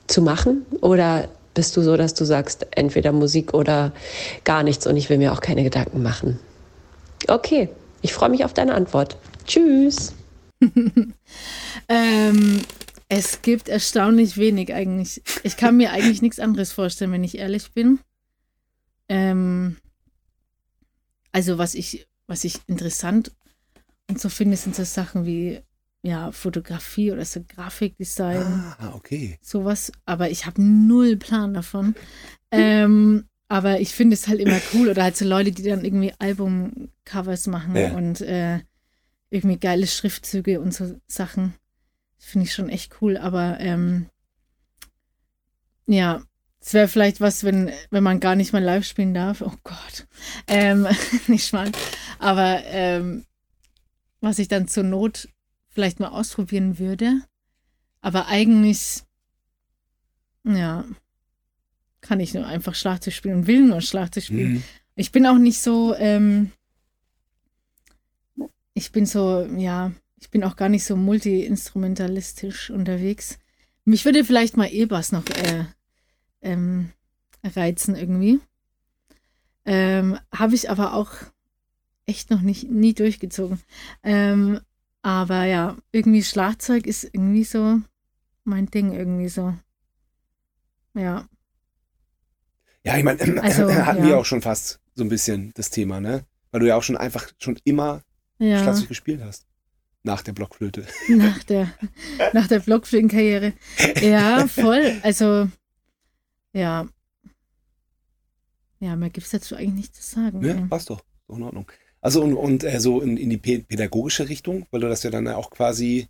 zu 0.07 0.21
machen? 0.21 0.65
Oder 0.81 1.29
bist 1.53 1.75
du 1.75 1.81
so, 1.81 1.97
dass 1.97 2.13
du 2.13 2.25
sagst, 2.25 2.67
entweder 2.71 3.11
Musik 3.11 3.53
oder 3.53 3.91
gar 4.43 4.63
nichts 4.63 4.87
und 4.87 4.97
ich 4.97 5.09
will 5.09 5.17
mir 5.17 5.33
auch 5.33 5.41
keine 5.41 5.63
Gedanken 5.63 6.01
machen? 6.01 6.39
Okay, 7.27 7.69
ich 8.01 8.13
freue 8.13 8.29
mich 8.29 8.45
auf 8.45 8.53
deine 8.53 8.73
Antwort. 8.73 9.17
Tschüss. 9.45 10.13
ähm, 11.89 12.61
es 13.09 13.41
gibt 13.41 13.67
erstaunlich 13.69 14.37
wenig 14.37 14.73
eigentlich. 14.73 15.21
Ich 15.43 15.57
kann 15.57 15.77
mir 15.77 15.91
eigentlich 15.91 16.21
nichts 16.21 16.39
anderes 16.39 16.71
vorstellen, 16.71 17.11
wenn 17.11 17.23
ich 17.23 17.37
ehrlich 17.37 17.71
bin. 17.73 17.99
Ähm, 19.09 19.77
also 21.31 21.57
was 21.57 21.75
ich, 21.75 22.07
was 22.27 22.43
ich 22.43 22.59
interessant 22.67 23.31
und 24.09 24.19
so 24.19 24.29
finde, 24.29 24.57
sind 24.57 24.75
so 24.75 24.83
Sachen 24.83 25.25
wie 25.25 25.61
ja, 26.03 26.31
Fotografie 26.31 27.11
oder 27.11 27.25
so 27.25 27.43
Grafikdesign. 27.47 28.41
Ah, 28.79 28.93
okay. 28.95 29.37
sowas, 29.41 29.91
aber 30.05 30.29
ich 30.29 30.45
habe 30.45 30.61
null 30.61 31.15
Plan 31.17 31.53
davon. 31.53 31.95
Ähm, 32.51 33.25
aber 33.47 33.79
ich 33.79 33.93
finde 33.93 34.15
es 34.15 34.27
halt 34.27 34.39
immer 34.39 34.59
cool 34.73 34.89
oder 34.89 35.03
halt 35.03 35.17
so 35.17 35.25
Leute, 35.25 35.51
die 35.51 35.63
dann 35.63 35.85
irgendwie 35.85 36.13
Albumcovers 36.17 37.47
machen 37.47 37.75
Ja. 37.75 37.91
und 37.93 38.21
äh, 38.21 38.59
irgendwie 39.29 39.57
geile 39.57 39.87
Schriftzüge 39.87 40.59
und 40.59 40.73
so 40.73 40.99
Sachen. 41.07 41.53
Das 42.17 42.27
finde 42.27 42.45
ich 42.47 42.53
schon 42.53 42.69
echt 42.69 43.01
cool, 43.01 43.17
aber 43.17 43.59
ähm, 43.59 44.07
ja, 45.85 46.23
es 46.59 46.73
wäre 46.73 46.87
vielleicht 46.87 47.21
was, 47.21 47.43
wenn, 47.43 47.71
wenn 47.89 48.03
man 48.03 48.19
gar 48.19 48.35
nicht 48.35 48.53
mal 48.53 48.63
live 48.63 48.85
spielen 48.85 49.13
darf. 49.13 49.41
Oh 49.41 49.53
Gott. 49.63 50.07
Ähm, 50.47 50.87
nicht 51.27 51.53
mal. 51.53 51.71
Aber 52.19 52.61
ähm, 52.65 53.25
was 54.19 54.37
ich 54.37 54.47
dann 54.47 54.67
zur 54.67 54.83
Not 54.83 55.27
vielleicht 55.71 55.99
mal 55.99 56.09
ausprobieren 56.09 56.77
würde. 56.77 57.21
Aber 58.01 58.27
eigentlich, 58.27 59.03
ja, 60.43 60.85
kann 62.01 62.19
ich 62.19 62.33
nur 62.33 62.45
einfach 62.45 62.75
Schlagzeug 62.75 63.13
spielen 63.13 63.35
und 63.35 63.47
will 63.47 63.65
nur 63.65 63.81
Schlagzeug 63.81 64.23
spielen. 64.25 64.53
Mhm. 64.53 64.63
Ich 64.95 65.11
bin 65.11 65.25
auch 65.25 65.37
nicht 65.37 65.59
so, 65.59 65.95
ähm, 65.95 66.51
ich 68.73 68.91
bin 68.91 69.05
so, 69.05 69.43
ja, 69.57 69.91
ich 70.19 70.29
bin 70.29 70.43
auch 70.43 70.55
gar 70.55 70.69
nicht 70.69 70.83
so 70.83 70.95
multi-instrumentalistisch 70.95 72.69
unterwegs. 72.69 73.39
Mich 73.85 74.05
würde 74.05 74.23
vielleicht 74.23 74.57
mal 74.57 74.71
E-Bass 74.71 75.11
noch 75.11 75.25
äh, 75.29 75.65
ähm, 76.41 76.91
reizen 77.43 77.95
irgendwie. 77.95 78.39
Ähm, 79.65 80.19
Habe 80.31 80.55
ich 80.55 80.69
aber 80.69 80.93
auch 80.93 81.11
echt 82.05 82.29
noch 82.29 82.41
nicht, 82.41 82.69
nie 82.69 82.93
durchgezogen. 82.93 83.59
Ähm, 84.03 84.59
aber 85.01 85.45
ja, 85.45 85.77
irgendwie 85.91 86.23
Schlagzeug 86.23 86.85
ist 86.85 87.03
irgendwie 87.03 87.43
so 87.43 87.81
mein 88.43 88.67
Ding 88.67 88.91
irgendwie 88.93 89.29
so. 89.29 89.53
Ja. 90.93 91.27
Ja, 92.83 92.97
ich 92.97 93.03
meine, 93.03 93.19
Also, 93.41 93.71
hatten 93.85 94.03
ja. 94.03 94.09
wir 94.09 94.17
auch 94.17 94.25
schon 94.25 94.41
fast 94.41 94.79
so 94.95 95.03
ein 95.03 95.09
bisschen 95.09 95.51
das 95.55 95.69
Thema, 95.69 95.99
ne? 95.99 96.25
Weil 96.51 96.61
du 96.61 96.67
ja 96.67 96.75
auch 96.75 96.83
schon 96.83 96.97
einfach 96.97 97.27
schon 97.39 97.57
immer 97.63 98.03
Ja. 98.39 98.59
Schlagzeug 98.59 98.89
gespielt 98.89 99.21
hast. 99.23 99.47
Nach 100.03 100.21
der 100.23 100.33
Blockflöte. 100.33 100.87
Nach 101.09 101.43
der, 101.43 101.71
nach 102.33 102.47
der 102.47 102.59
Blockflötenkarriere. 102.59 103.53
Ja, 104.01 104.47
voll. 104.47 104.99
Also, 105.03 105.47
ja. 106.53 106.87
Ja, 108.79 108.95
mehr 108.95 109.11
gibt 109.11 109.27
es 109.27 109.31
dazu 109.31 109.55
eigentlich 109.55 109.75
nicht 109.75 109.95
zu 109.95 110.01
sagen. 110.01 110.39
Ne? 110.39 110.55
ey. 110.55 110.67
Passt 110.67 110.89
doch. 110.89 111.03
Doch 111.27 111.37
in 111.37 111.43
Ordnung. 111.43 111.71
Also 112.01 112.21
und, 112.23 112.33
und 112.33 112.63
äh, 112.63 112.79
so 112.79 112.99
in, 113.01 113.17
in 113.17 113.29
die 113.29 113.37
pä- 113.37 113.65
pädagogische 113.65 114.27
Richtung, 114.27 114.65
weil 114.71 114.81
du 114.81 114.89
das 114.89 115.03
ja 115.03 115.11
dann 115.11 115.27
auch 115.27 115.49
quasi. 115.51 116.07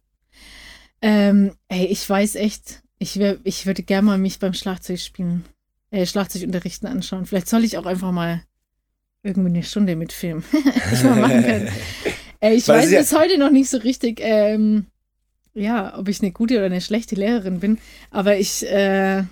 Ähm, 1.02 1.54
ey, 1.68 1.86
ich 1.88 2.08
weiß 2.08 2.36
echt, 2.36 2.84
ich, 3.00 3.18
wär, 3.18 3.40
ich 3.44 3.66
würde 3.66 3.84
gerne 3.84 4.06
mal 4.06 4.18
mich 4.18 4.40
beim 4.40 4.54
Schlagzeugspielen, 4.54 5.46
äh, 5.90 6.06
Schlagzeugunterrichten 6.06 6.88
anschauen. 6.88 7.26
Vielleicht 7.26 7.48
soll 7.50 7.64
ich 7.64 7.78
auch 7.78 7.86
einfach 7.86 8.12
mal 8.12 8.44
irgendwie 9.24 9.50
eine 9.50 9.64
Stunde 9.64 9.96
mitfilmen. 9.96 10.44
ich 10.94 11.04
mal 11.04 11.16
machen 11.16 11.44
können. 11.44 11.70
Äh, 12.44 12.56
ich 12.56 12.68
weiß 12.68 12.86
es 12.86 12.92
ja- 12.92 13.00
bis 13.02 13.14
heute 13.16 13.38
noch 13.38 13.52
nicht 13.52 13.70
so 13.70 13.78
richtig, 13.78 14.20
ähm, 14.20 14.88
ja, 15.54 15.96
ob 15.96 16.08
ich 16.10 16.22
eine 16.24 16.32
gute 16.32 16.56
oder 16.58 16.66
eine 16.66 16.82
schlechte 16.82 17.14
Lehrerin 17.14 17.60
bin. 17.60 17.78
Aber 18.10 18.36
ich, 18.36 18.66
äh, 18.68 19.26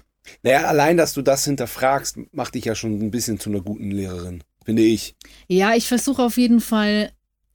Naja, 0.43 0.65
allein, 0.67 0.95
dass 0.95 1.13
du 1.13 1.23
das 1.23 1.43
hinterfragst, 1.45 2.19
macht 2.33 2.53
dich 2.53 2.65
ja 2.65 2.75
schon 2.75 2.99
ein 3.01 3.09
bisschen 3.09 3.39
zu 3.39 3.49
einer 3.49 3.61
guten 3.61 3.89
Lehrerin, 3.89 4.43
finde 4.69 4.83
ich. 4.83 5.15
ja, 5.47 5.73
ich 5.73 5.87
versuche 5.87 6.21
auf 6.21 6.37
jeden 6.37 6.61
Fall, 6.61 7.11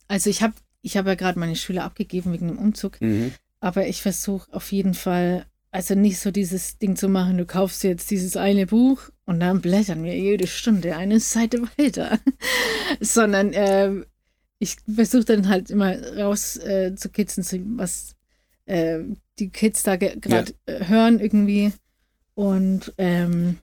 also 0.08 0.28
ich 0.28 0.42
habe 0.42 0.54
ich 0.82 0.96
hab 0.96 1.06
ja 1.06 1.14
gerade 1.14 1.38
meine 1.38 1.56
Schüler 1.56 1.84
abgegeben 1.84 2.32
wegen 2.32 2.48
dem 2.48 2.58
Umzug. 2.58 3.00
Mhm. 3.00 3.32
Aber 3.60 3.86
ich 3.86 4.02
versuche 4.02 4.52
auf 4.52 4.72
jeden 4.72 4.94
Fall, 4.94 5.46
also 5.70 5.94
nicht 5.94 6.18
so 6.18 6.30
dieses 6.30 6.78
Ding 6.78 6.96
zu 6.96 7.08
machen, 7.08 7.38
du 7.38 7.46
kaufst 7.46 7.84
jetzt 7.84 8.10
dieses 8.10 8.36
eine 8.36 8.66
Buch 8.66 9.10
und 9.24 9.40
dann 9.40 9.62
blättern 9.62 10.04
wir 10.04 10.14
jede 10.14 10.46
Stunde 10.46 10.96
eine 10.96 11.20
Seite 11.20 11.62
weiter. 11.78 12.18
Sondern 13.00 13.52
ähm, 13.54 14.04
ich 14.58 14.76
versuche 14.92 15.24
dann 15.24 15.48
halt 15.48 15.70
immer 15.70 15.96
raus 16.16 16.56
äh, 16.56 16.92
was 16.96 18.16
äh, 18.66 18.98
die 19.38 19.50
Kids 19.50 19.84
da 19.84 19.96
gerade 19.96 20.52
äh, 20.66 20.86
hören 20.86 21.20
irgendwie 21.20 21.72
und 22.34 22.92
ähm, 22.98 23.58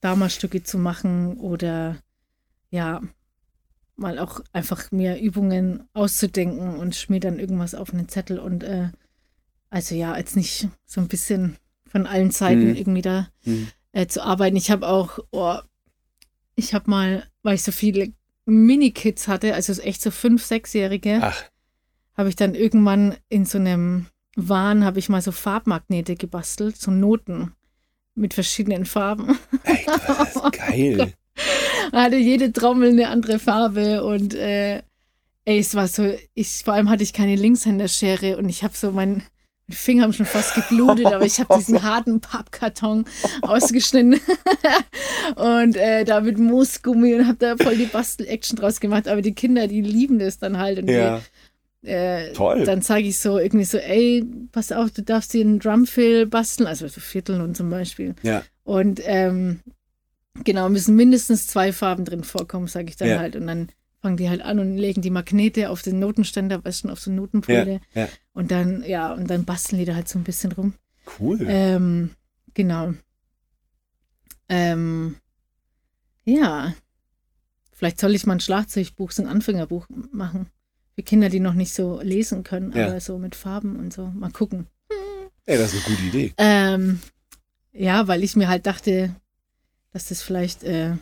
da 0.00 0.16
mal 0.16 0.30
Stücke 0.30 0.62
zu 0.62 0.78
machen 0.78 1.38
oder 1.38 1.96
ja, 2.70 3.00
mal 3.96 4.18
auch 4.18 4.40
einfach 4.52 4.90
mir 4.92 5.18
Übungen 5.20 5.88
auszudenken 5.92 6.76
und 6.76 7.10
mir 7.10 7.20
dann 7.20 7.38
irgendwas 7.38 7.74
auf 7.74 7.92
einen 7.92 8.08
Zettel 8.08 8.38
und 8.38 8.62
äh, 8.62 8.90
also 9.70 9.94
ja, 9.94 10.12
als 10.12 10.36
nicht 10.36 10.68
so 10.86 11.00
ein 11.00 11.08
bisschen 11.08 11.56
von 11.86 12.06
allen 12.06 12.30
Seiten 12.30 12.70
Mhm. 12.70 12.74
irgendwie 12.76 13.02
da 13.02 13.28
Mhm. 13.44 13.68
äh, 13.92 14.06
zu 14.06 14.22
arbeiten. 14.22 14.56
Ich 14.56 14.70
habe 14.70 14.86
auch, 14.86 15.18
oh, 15.32 15.56
ich 16.54 16.74
habe 16.74 16.90
mal, 16.90 17.26
weil 17.42 17.54
ich 17.56 17.62
so 17.62 17.72
viele 17.72 18.12
Mini-Kids 18.46 19.28
hatte, 19.28 19.54
also 19.54 19.72
echt 19.82 20.00
so 20.02 20.10
fünf, 20.10 20.44
sechsjährige, 20.44 21.20
habe 22.16 22.28
ich 22.28 22.36
dann 22.36 22.54
irgendwann 22.54 23.16
in 23.28 23.44
so 23.44 23.58
einem 23.58 24.06
Wahn, 24.36 24.84
habe 24.84 24.98
ich 24.98 25.08
mal 25.08 25.22
so 25.22 25.32
Farbmagnete 25.32 26.14
gebastelt, 26.16 26.76
so 26.76 26.90
Noten 26.90 27.52
mit 28.14 28.34
verschiedenen 28.34 28.84
Farben. 28.86 29.38
ey, 29.64 29.84
das 29.86 30.36
ist 30.36 30.52
geil. 30.52 31.12
Hatte 31.92 32.16
jede 32.16 32.52
Trommel 32.52 32.90
eine 32.90 33.08
andere 33.08 33.38
Farbe 33.38 34.04
und 34.04 34.34
äh, 34.34 34.82
ey, 35.44 35.58
es 35.58 35.74
war 35.74 35.88
so, 35.88 36.14
ich, 36.34 36.62
vor 36.64 36.74
allem 36.74 36.90
hatte 36.90 37.02
ich 37.02 37.12
keine 37.12 37.36
Linkshänderschere 37.36 38.36
und 38.36 38.48
ich 38.48 38.62
habe 38.62 38.74
so 38.76 38.92
mein 38.92 39.22
meine 39.68 39.76
Finger 39.76 40.02
haben 40.04 40.12
schon 40.14 40.24
fast 40.24 40.54
geblutet, 40.54 41.06
aber 41.06 41.26
ich 41.26 41.40
habe 41.40 41.54
diesen 41.58 41.82
harten 41.82 42.20
Pappkarton 42.20 43.04
ausgeschnitten 43.42 44.18
und 45.36 45.76
äh, 45.76 46.04
da 46.04 46.22
mit 46.22 46.38
Moosgummi 46.38 47.14
und 47.14 47.26
habe 47.26 47.36
da 47.38 47.56
voll 47.56 47.76
die 47.76 47.84
Bastel-Action 47.84 48.56
draus 48.56 48.80
gemacht. 48.80 49.08
Aber 49.08 49.20
die 49.20 49.34
Kinder, 49.34 49.68
die 49.68 49.82
lieben 49.82 50.18
das 50.18 50.38
dann 50.38 50.56
halt. 50.56 50.78
Und 50.78 50.88
Ja, 50.88 51.20
die, 51.82 51.88
äh, 51.90 52.32
Toll. 52.32 52.64
Dann 52.64 52.80
zeige 52.80 53.08
ich 53.08 53.18
so 53.18 53.38
irgendwie 53.38 53.66
so, 53.66 53.76
ey, 53.76 54.24
pass 54.52 54.72
auf, 54.72 54.90
du 54.90 55.02
darfst 55.02 55.34
dir 55.34 55.42
einen 55.42 55.58
Drumfill 55.58 56.26
basteln, 56.26 56.66
also 56.66 56.88
so 56.88 57.00
Vierteln 57.00 57.42
und 57.42 57.54
zum 57.54 57.68
Beispiel. 57.68 58.14
ja, 58.22 58.42
Und 58.64 59.02
ähm, 59.04 59.60
genau, 60.44 60.68
müssen 60.68 60.96
mindestens 60.96 61.46
zwei 61.46 61.72
Farben 61.72 62.04
drin 62.04 62.24
vorkommen, 62.24 62.66
sage 62.66 62.88
ich 62.88 62.96
dann 62.96 63.08
Ja. 63.08 63.18
halt. 63.18 63.36
Und 63.36 63.46
dann 63.46 63.68
fangen 64.00 64.16
die 64.16 64.28
halt 64.28 64.42
an 64.42 64.58
und 64.58 64.76
legen 64.76 65.02
die 65.02 65.10
Magnete 65.10 65.70
auf 65.70 65.82
den 65.82 65.98
Notenständer, 65.98 66.64
weißt 66.64 66.84
du, 66.84 66.88
auf 66.90 67.00
so 67.00 67.10
Notenpole. 67.10 67.80
ja, 67.94 68.02
ja. 68.02 68.08
Und 68.32 68.50
dann, 68.50 68.82
ja, 68.84 69.12
und 69.12 69.28
dann 69.28 69.44
basteln 69.44 69.78
die 69.78 69.84
da 69.84 69.94
halt 69.94 70.08
so 70.08 70.18
ein 70.18 70.24
bisschen 70.24 70.52
rum. 70.52 70.74
Cool. 71.18 71.38
Ähm, 71.48 72.10
genau. 72.54 72.94
Ähm, 74.48 75.16
ja. 76.24 76.74
Vielleicht 77.72 78.00
soll 78.00 78.14
ich 78.14 78.26
mal 78.26 78.34
ein 78.34 78.40
Schlagzeugbuch, 78.40 79.12
so 79.12 79.22
ein 79.22 79.28
Anfängerbuch 79.28 79.86
machen. 80.12 80.46
Für 80.94 81.02
Kinder, 81.02 81.28
die 81.28 81.40
noch 81.40 81.54
nicht 81.54 81.72
so 81.72 82.00
lesen 82.02 82.42
können, 82.42 82.72
Ja. 82.72 82.88
aber 82.88 83.00
so 83.00 83.18
mit 83.18 83.34
Farben 83.36 83.76
und 83.76 83.92
so. 83.92 84.06
Mal 84.06 84.30
gucken. 84.32 84.66
Ey, 85.46 85.56
das 85.56 85.72
ist 85.72 85.86
eine 85.86 85.96
gute 85.96 86.06
Idee. 86.08 86.34
Ähm, 86.38 87.00
ja, 87.72 88.06
weil 88.08 88.22
ich 88.24 88.36
mir 88.36 88.48
halt 88.48 88.66
dachte, 88.66 89.14
dass 89.92 90.08
das 90.08 90.22
vielleicht, 90.22 90.64
äh, 90.64 90.94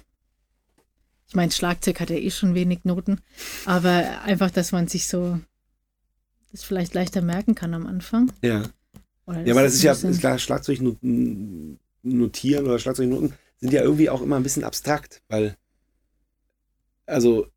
ich 1.28 1.34
meine, 1.34 1.52
Schlagzeug 1.52 2.00
hat 2.00 2.10
ja 2.10 2.16
eh 2.16 2.30
schon 2.30 2.54
wenig 2.54 2.84
Noten, 2.84 3.20
aber 3.64 4.22
einfach, 4.22 4.50
dass 4.50 4.72
man 4.72 4.88
sich 4.88 5.08
so 5.08 5.38
das 6.52 6.64
vielleicht 6.64 6.94
leichter 6.94 7.20
merken 7.20 7.54
kann 7.54 7.74
am 7.74 7.86
Anfang. 7.86 8.32
Ja. 8.42 8.62
Ja, 9.28 9.52
aber 9.52 9.62
das 9.62 9.74
ist 9.74 9.82
ja, 9.82 9.92
ist 9.92 10.20
klar, 10.20 10.38
Schlagzeugnoten 10.38 11.80
notieren 12.02 12.64
oder 12.66 12.78
Schlagzeugnoten 12.78 13.32
sind 13.58 13.72
ja 13.72 13.82
irgendwie 13.82 14.08
auch 14.08 14.22
immer 14.22 14.36
ein 14.36 14.44
bisschen 14.44 14.62
abstrakt, 14.62 15.22
weil, 15.28 15.56
also, 17.06 17.48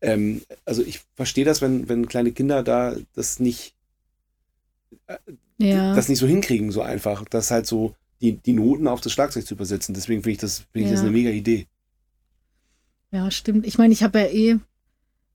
ähm, 0.00 0.42
also 0.64 0.82
ich 0.82 1.00
verstehe 1.14 1.44
das, 1.44 1.62
wenn, 1.62 1.88
wenn 1.88 2.08
kleine 2.08 2.32
Kinder 2.32 2.64
da 2.64 2.96
das 3.14 3.38
nicht, 3.38 3.76
ja. 5.58 5.94
das 5.94 6.08
nicht 6.08 6.18
so 6.18 6.26
hinkriegen, 6.26 6.72
so 6.72 6.82
einfach, 6.82 7.24
das 7.28 7.52
halt 7.52 7.66
so 7.66 7.94
die, 8.22 8.38
die 8.38 8.52
Noten 8.52 8.86
auf 8.88 9.00
das 9.00 9.12
Schlagzeug 9.12 9.44
zu 9.46 9.54
übersetzen. 9.54 9.94
Deswegen 9.94 10.22
finde 10.22 10.32
ich 10.32 10.38
das, 10.38 10.60
finde 10.72 10.86
ich 10.86 10.90
das 10.92 11.00
Ja. 11.00 11.06
eine 11.06 11.10
mega 11.12 11.30
Idee. 11.30 11.66
Ja, 13.10 13.30
stimmt. 13.30 13.66
Ich 13.66 13.76
meine, 13.78 13.92
ich 13.92 14.02
habe 14.02 14.20
ja 14.20 14.26
eh, 14.26 14.58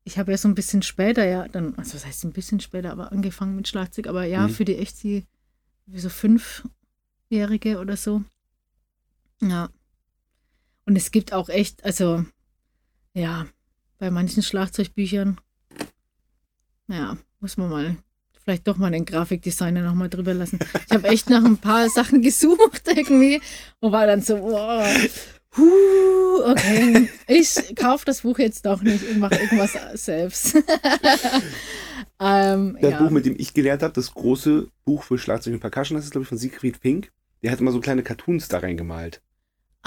ich 0.04 0.18
habe 0.18 0.32
ja 0.32 0.38
so 0.38 0.48
ein 0.48 0.56
bisschen 0.56 0.82
später 0.82 1.26
ja 1.26 1.48
dann, 1.48 1.76
also 1.76 1.96
was 1.96 2.06
heißt 2.06 2.24
ein 2.24 2.32
bisschen 2.34 2.60
später, 2.60 2.92
aber 2.92 3.12
angefangen 3.12 3.56
mit 3.56 3.68
Schlagzeug, 3.68 4.08
aber 4.08 4.24
ja, 4.24 4.48
Mhm. 4.48 4.52
für 4.52 4.66
die 4.66 4.78
echt 4.78 5.04
die, 5.04 5.26
wie 5.86 6.00
so 6.00 6.10
Fünfjährige 6.10 7.80
oder 7.80 7.98
so. 7.98 8.24
Ja. 9.42 9.70
Und 10.86 10.96
es 10.96 11.12
gibt 11.12 11.34
auch 11.34 11.50
echt, 11.50 11.84
also, 11.84 12.26
ja, 13.14 13.46
bei 14.00 14.10
manchen 14.10 14.42
Schlagzeugbüchern, 14.44 15.40
ja, 16.88 17.18
muss 17.42 17.58
man 17.58 17.70
mal, 17.70 17.98
vielleicht 18.48 18.66
doch 18.66 18.78
mal 18.78 18.92
den 18.92 19.04
Grafikdesigner 19.04 19.82
nochmal 19.82 20.08
drüber 20.08 20.34
lassen. 20.34 20.58
Ich 20.88 20.96
habe 20.96 21.10
echt 21.10 21.30
nach 21.30 21.44
ein 21.44 21.58
paar 21.58 21.90
Sachen 21.90 22.22
gesucht 22.22 22.84
irgendwie 22.86 23.42
und 23.82 23.92
war 23.92 24.08
dann 24.08 24.22
so, 24.22 24.40
wow, 24.40 24.88
Huh, 25.58 26.52
okay, 26.52 27.10
ich 27.28 27.76
kaufe 27.76 28.06
das 28.06 28.22
Buch 28.22 28.40
jetzt 28.40 28.66
doch 28.66 28.82
nicht 28.82 29.10
und 29.10 29.20
mache 29.20 29.36
irgendwas 29.36 29.76
selbst. 29.96 30.56
ähm, 32.22 32.78
Das 32.80 32.92
ja. 32.92 33.02
Buch, 33.02 33.10
mit 33.10 33.26
dem 33.26 33.36
ich 33.38 33.54
gelernt 33.54 33.84
habe, 33.84 33.94
das 33.94 34.14
große 34.14 34.68
Buch 34.86 35.04
für 35.04 35.18
Schlagzeug 35.18 35.56
und 35.56 35.60
Percussion, 35.60 35.98
das 35.98 36.06
ist, 36.06 36.12
glaube 36.12 36.24
ich, 36.24 36.30
von 36.30 36.38
Siegfried 36.38 36.78
Fink. 36.78 37.12
Der 37.44 37.52
hat 37.52 37.60
immer 37.60 37.72
so 37.72 37.82
kleine 37.82 38.04
Cartoons 38.04 38.48
da 38.48 38.60
reingemalt. 38.60 39.22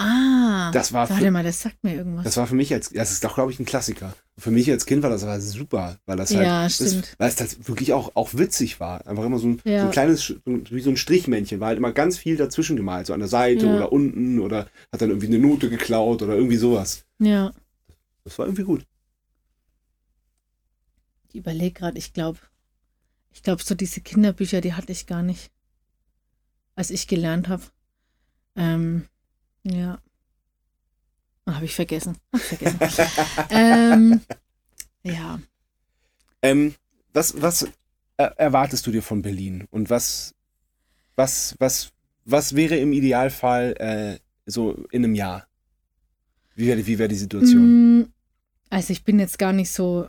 Ah, 0.01 0.71
Das 0.73 0.93
war 0.93 1.07
für- 1.07 1.15
warte 1.15 1.31
mal, 1.31 1.45
das 1.45 1.61
sagt 1.61 1.83
mir 1.85 1.95
irgendwas. 1.95 2.25
Das 2.25 2.37
war 2.37 2.47
für 2.47 2.55
mich 2.55 2.73
als, 2.73 2.91
das 2.91 3.13
ist 3.13 3.23
doch, 3.25 3.35
glaube 3.35 3.53
ich, 3.53 3.59
ein 3.61 3.65
Klassiker. 3.67 4.15
Für 4.39 4.51
mich 4.51 4.71
als 4.71 4.87
Kind 4.87 5.03
war 5.03 5.11
das 5.11 5.23
aber 5.23 5.41
super, 5.41 5.99
weil 6.07 6.17
das 6.17 6.35
halt, 6.35 6.47
Ja, 6.47 6.65
das, 6.65 6.81
weil 7.19 7.29
es 7.29 7.39
halt 7.41 7.69
wirklich 7.69 7.93
auch, 7.93 8.13
auch 8.17 8.35
witzig 8.35 8.81
war. 8.81 9.07
Einfach 9.07 9.25
immer 9.25 9.39
so 9.39 9.49
ein, 9.49 9.61
Ja. 9.65 9.81
so 9.81 9.87
ein 9.87 9.91
kleines, 9.93 10.35
wie 10.45 10.81
so 10.81 10.91
ein 10.91 10.97
Strichmännchen, 10.97 11.61
war 11.61 11.69
halt 11.69 11.79
immer 11.79 11.93
ganz 11.93 12.17
viel 12.19 12.37
dazwischen 12.37 12.77
gemalt, 12.77 13.07
so 13.07 13.13
an 13.13 13.21
der 13.21 13.29
Seite 13.29 13.67
Ja. 13.67 13.75
oder 13.77 13.93
unten 13.93 14.39
oder 14.41 14.67
hat 14.93 15.03
dann 15.03 15.11
irgendwie 15.11 15.27
eine 15.29 15.39
Note 15.39 15.69
geklaut 15.71 16.23
oder 16.23 16.35
irgendwie 16.35 16.57
sowas. 16.57 17.05
ja, 17.19 17.53
Das 18.25 18.39
war 18.39 18.47
irgendwie 18.47 18.65
gut. 18.65 18.87
ich 21.29 21.37
überlege 21.37 21.73
gerade, 21.79 21.99
ich 21.99 22.13
glaube, 22.13 22.39
ich 23.33 23.43
glaube, 23.43 23.63
so 23.63 23.75
diese 23.75 24.01
Kinderbücher, 24.01 24.61
die 24.61 24.75
hatte 24.75 24.91
ich 24.93 25.07
gar 25.07 25.23
nicht, 25.23 25.51
als 26.75 26.91
ich 26.91 27.07
gelernt 27.07 27.49
habe. 27.49 27.63
Ähm, 28.57 29.07
ja. 29.65 29.99
Habe 31.47 31.65
ich 31.65 31.75
vergessen. 31.75 32.17
Hab 32.33 32.41
ich 32.41 32.59
vergessen. 32.59 33.07
ähm, 33.51 34.21
ja. 35.03 35.41
Ähm, 36.43 36.75
was, 37.13 37.41
was 37.41 37.69
erwartest 38.17 38.87
du 38.87 38.91
dir 38.93 39.03
von 39.03 39.23
Berlin? 39.23 39.67
Und 39.71 39.91
was, 39.91 40.35
was, 41.17 41.57
was, 41.59 41.93
was 42.25 42.55
wäre 42.55 42.77
im 42.77 42.93
Idealfall 42.93 43.75
äh, 43.79 44.19
so 44.47 44.75
in 44.91 45.05
einem 45.05 45.15
Jahr? 45.15 45.47
Wie 46.55 46.67
wäre 46.67 46.87
wie 46.87 46.99
wär 46.99 47.09
die 47.09 47.17
Situation? 47.17 48.01
Mm, 48.01 48.13
Also 48.69 48.93
ich 48.93 49.05
bin 49.05 49.19
jetzt 49.19 49.39
gar 49.39 49.53
nicht 49.53 49.73
so 49.73 50.09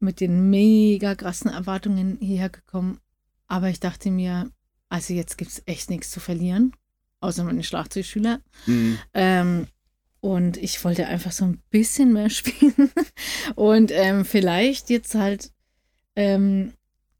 mit 0.00 0.20
den 0.20 0.50
mega 0.50 1.14
krassen 1.14 1.50
Erwartungen 1.50 2.18
hierher 2.20 2.50
gekommen, 2.50 2.98
aber 3.46 3.68
ich 3.68 3.80
dachte 3.80 4.10
mir, 4.10 4.50
also 4.88 5.14
jetzt 5.14 5.38
gibt 5.38 5.50
es 5.50 5.62
echt 5.66 5.90
nichts 5.90 6.10
zu 6.10 6.20
verlieren, 6.20 6.72
außer 7.20 7.44
meine 7.44 7.62
Schlagzeugschüler. 7.62 8.40
Mhm. 8.66 8.98
Ähm, 9.14 9.66
und 10.20 10.56
ich 10.56 10.82
wollte 10.84 11.06
einfach 11.06 11.32
so 11.32 11.44
ein 11.44 11.62
bisschen 11.70 12.12
mehr 12.12 12.30
spielen 12.30 12.90
und 13.54 13.90
ähm, 13.92 14.24
vielleicht 14.24 14.90
jetzt 14.90 15.14
halt 15.14 15.52
ähm, 16.16 16.72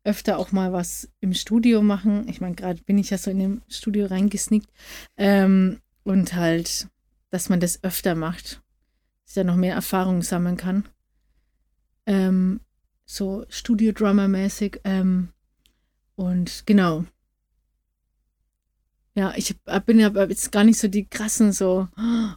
öfter 0.05 0.39
auch 0.39 0.52
mal 0.52 0.73
was 0.73 1.09
im 1.20 1.35
Studio 1.35 1.82
machen. 1.82 2.28
Ich 2.28 2.40
meine, 2.40 2.55
gerade 2.55 2.82
bin 2.82 2.98
ich 2.98 3.10
ja 3.10 3.18
so 3.18 3.31
in 3.31 3.39
dem 3.39 3.62
Studio 3.68 4.06
reingesneakt 4.06 4.68
ähm, 5.16 5.81
und 6.05 6.35
halt, 6.35 6.89
dass 7.31 7.48
man 7.48 7.60
das 7.60 7.82
öfter 7.82 8.14
macht, 8.14 8.62
dass 9.24 9.31
ich 9.31 9.35
da 9.35 9.44
noch 9.44 9.56
mehr 9.56 9.74
Erfahrung 9.74 10.23
sammeln 10.23 10.56
kann. 10.56 10.89
Ähm, 12.06 12.60
so 13.05 13.44
Studio-Drummer-mäßig. 13.48 14.81
Ähm, 14.85 15.28
und 16.14 16.64
genau. 16.66 17.05
Ja, 19.17 19.33
ich 19.37 19.55
hab- 19.67 19.87
bin 19.87 19.99
ja 19.99 20.09
jetzt 20.27 20.53
gar 20.53 20.63
nicht 20.63 20.79
so 20.79 20.89
die 20.89 21.07
krassen, 21.09 21.53
so, 21.53 21.89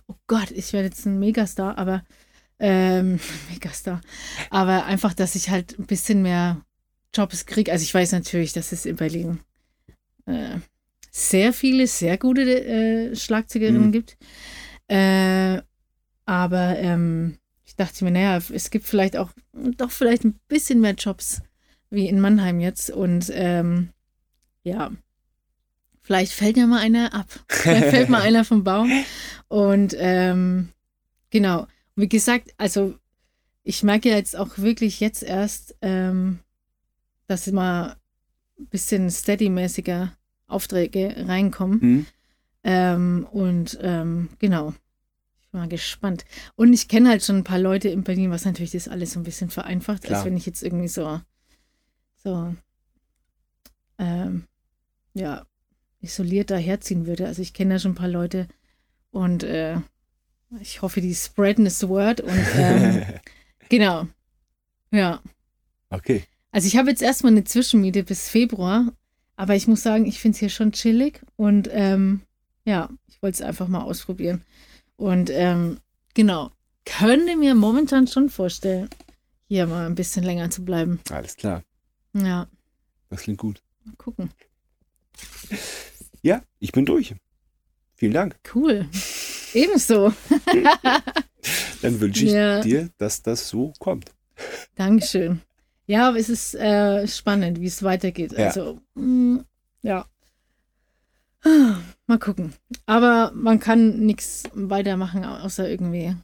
oh 0.07 0.15
Gott, 0.27 0.51
ich 0.51 0.71
werde 0.71 0.87
jetzt 0.87 1.05
ein 1.05 1.19
Megastar, 1.19 1.77
aber 1.77 2.03
ähm, 2.57 3.19
Megastar. 3.51 4.01
Aber 4.49 4.85
einfach, 4.85 5.13
dass 5.13 5.35
ich 5.35 5.49
halt 5.49 5.77
ein 5.77 5.85
bisschen 5.87 6.21
mehr 6.21 6.61
Jobs 7.13 7.45
kriege. 7.45 7.71
Also 7.71 7.83
ich 7.83 7.93
weiß 7.93 8.13
natürlich, 8.13 8.53
dass 8.53 8.71
es 8.71 8.85
in 8.85 8.95
Berlin 8.95 9.39
äh, 10.25 10.57
sehr 11.11 11.51
viele, 11.53 11.85
sehr 11.87 12.17
gute 12.17 12.43
äh, 12.65 13.15
Schlagzeugerinnen 13.15 13.87
Mhm. 13.87 13.91
gibt. 13.91 14.17
Äh, 14.87 15.61
aber 16.25 16.77
ähm, 16.79 17.39
ich 17.65 17.75
dachte 17.75 18.05
mir, 18.05 18.11
naja, 18.11 18.37
es 18.53 18.69
gibt 18.69 18.85
vielleicht 18.85 19.17
auch 19.17 19.31
doch 19.53 19.91
vielleicht 19.91 20.23
ein 20.23 20.39
bisschen 20.47 20.79
mehr 20.79 20.93
Jobs 20.93 21.41
wie 21.89 22.07
in 22.07 22.21
Mannheim 22.21 22.59
jetzt. 22.61 22.89
Und 22.89 23.29
ähm, 23.33 23.89
ja, 24.63 24.91
vielleicht 26.09 26.33
fällt 26.33 26.57
ja 26.57 26.65
mal 26.65 26.79
einer 26.79 27.13
ab. 27.13 27.27
Vielleicht 27.49 27.89
fällt 27.91 28.09
mal 28.09 28.23
einer 28.23 28.43
vom 28.43 28.63
Baum. 28.63 28.91
Und 29.47 29.95
ähm, 29.99 30.69
genau. 31.29 31.59
Und 31.59 31.69
wie 31.95 32.09
gesagt, 32.09 32.49
also 32.57 32.95
ich 33.61 33.83
merke 33.83 34.09
ja 34.09 34.15
jetzt 34.15 34.35
auch 34.35 34.57
wirklich 34.57 34.99
jetzt 35.01 35.21
erst, 35.21 35.75
ähm, 35.83 36.39
dass 37.27 37.45
immer 37.45 37.95
bisschen 38.57 39.11
steady-mäßiger 39.11 40.11
Aufträge 40.47 41.13
reinkommen. 41.27 41.79
Mhm. 41.79 42.05
Ähm, 42.63 43.27
und 43.29 43.77
ähm, 43.83 44.29
genau. 44.39 44.73
Ich 45.41 45.49
bin 45.51 45.61
mal 45.61 45.69
gespannt. 45.69 46.25
Und 46.55 46.73
ich 46.73 46.87
kenne 46.87 47.09
halt 47.09 47.23
schon 47.23 47.37
ein 47.37 47.43
paar 47.43 47.59
Leute 47.59 47.89
in 47.89 48.03
Berlin, 48.03 48.31
was 48.31 48.45
natürlich 48.45 48.71
das 48.71 48.87
alles 48.87 49.11
so 49.11 49.19
ein 49.19 49.25
bisschen 49.25 49.51
vereinfacht, 49.51 50.05
Klar. 50.05 50.17
als 50.17 50.25
wenn 50.25 50.37
ich 50.37 50.47
jetzt 50.47 50.63
irgendwie 50.63 50.87
so, 50.87 51.21
so, 52.15 52.55
ähm, 53.99 54.45
ja, 55.13 55.45
isoliert 56.01 56.49
daherziehen 56.51 57.05
würde. 57.05 57.27
Also 57.27 57.41
ich 57.41 57.53
kenne 57.53 57.75
da 57.75 57.79
schon 57.79 57.91
ein 57.91 57.95
paar 57.95 58.07
Leute 58.07 58.47
und 59.11 59.43
äh, 59.43 59.77
ich 60.61 60.81
hoffe, 60.81 61.01
die 61.01 61.13
spreaden 61.13 61.65
this 61.65 61.87
word 61.87 62.21
und 62.21 62.39
ähm, 62.55 63.03
genau. 63.69 64.07
Ja. 64.91 65.21
okay. 65.89 66.23
Also 66.51 66.67
ich 66.67 66.77
habe 66.77 66.89
jetzt 66.89 67.01
erstmal 67.03 67.31
eine 67.31 67.43
Zwischenmiete 67.43 68.03
bis 68.03 68.27
Februar, 68.29 68.91
aber 69.35 69.55
ich 69.55 69.67
muss 69.67 69.83
sagen, 69.83 70.05
ich 70.07 70.19
finde 70.19 70.35
es 70.35 70.39
hier 70.39 70.49
schon 70.49 70.71
chillig 70.71 71.21
und 71.35 71.69
ähm, 71.71 72.21
ja, 72.65 72.89
ich 73.07 73.21
wollte 73.21 73.35
es 73.35 73.41
einfach 73.41 73.67
mal 73.67 73.81
ausprobieren. 73.83 74.43
Und 74.95 75.29
ähm, 75.31 75.79
genau, 76.15 76.51
könnte 76.85 77.35
mir 77.37 77.53
momentan 77.55 78.07
schon 78.07 78.29
vorstellen, 78.29 78.89
hier 79.47 79.67
mal 79.67 79.85
ein 79.85 79.95
bisschen 79.95 80.23
länger 80.23 80.49
zu 80.49 80.65
bleiben. 80.65 80.99
Alles 81.11 81.35
klar. 81.37 81.63
Ja, 82.13 82.47
Das 83.09 83.21
klingt 83.21 83.37
gut. 83.39 83.61
mal 83.85 83.95
gucken. 83.97 84.31
Ja, 86.21 86.41
ich 86.59 86.71
bin 86.71 86.85
durch. 86.85 87.15
Vielen 87.95 88.13
Dank. 88.13 88.35
Cool. 88.53 88.87
Ebenso. 89.53 90.13
Dann 91.81 91.99
wünsche 91.99 92.25
ich 92.25 92.31
Ja. 92.31 92.61
dir, 92.61 92.89
dass 92.97 93.21
das 93.21 93.49
so 93.49 93.73
kommt. 93.79 94.11
Dankeschön. 94.75 95.41
Ja, 95.87 96.09
aber 96.09 96.17
es 96.19 96.29
ist 96.29 96.55
äh, 96.55 97.07
spannend, 97.07 97.59
wie 97.59 97.65
es 97.65 97.81
weitergeht. 97.83 98.33
Ja. 98.33 98.47
Also, 98.47 98.79
mh, 98.95 99.43
ja. 99.81 100.05
Mal 102.05 102.19
gucken. 102.19 102.53
Aber 102.85 103.31
man 103.33 103.59
kann 103.59 103.99
nichts 104.05 104.43
weitermachen, 104.53 105.23
außer 105.25 105.69
irgendwie 105.69 106.15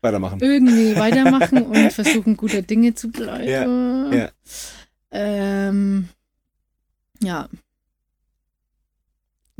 Weitermachen. 0.00 0.40
irgendwie 0.40 0.96
weitermachen 0.96 1.62
und 1.66 1.92
versuchen, 1.92 2.36
guter 2.36 2.62
Dinge 2.62 2.94
zu 2.94 3.08
bleiben. 3.10 4.12
Ja, 4.12 4.14
ja. 4.16 4.30
Ähm, 5.10 6.08
ja. 7.22 7.48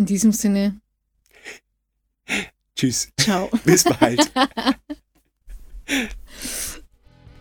In 0.00 0.06
diesem 0.06 0.32
Sinne, 0.32 0.80
Tschüss. 2.74 3.12
ciao. 3.20 3.50
Bis 3.64 3.84
bald. 3.84 4.32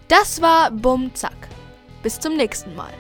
Das 0.10 0.42
war 0.42 0.70
Bum 0.70 1.16
Zack. 1.16 1.48
Bis 2.04 2.20
zum 2.20 2.36
nächsten 2.36 2.76
Mal. 2.76 2.92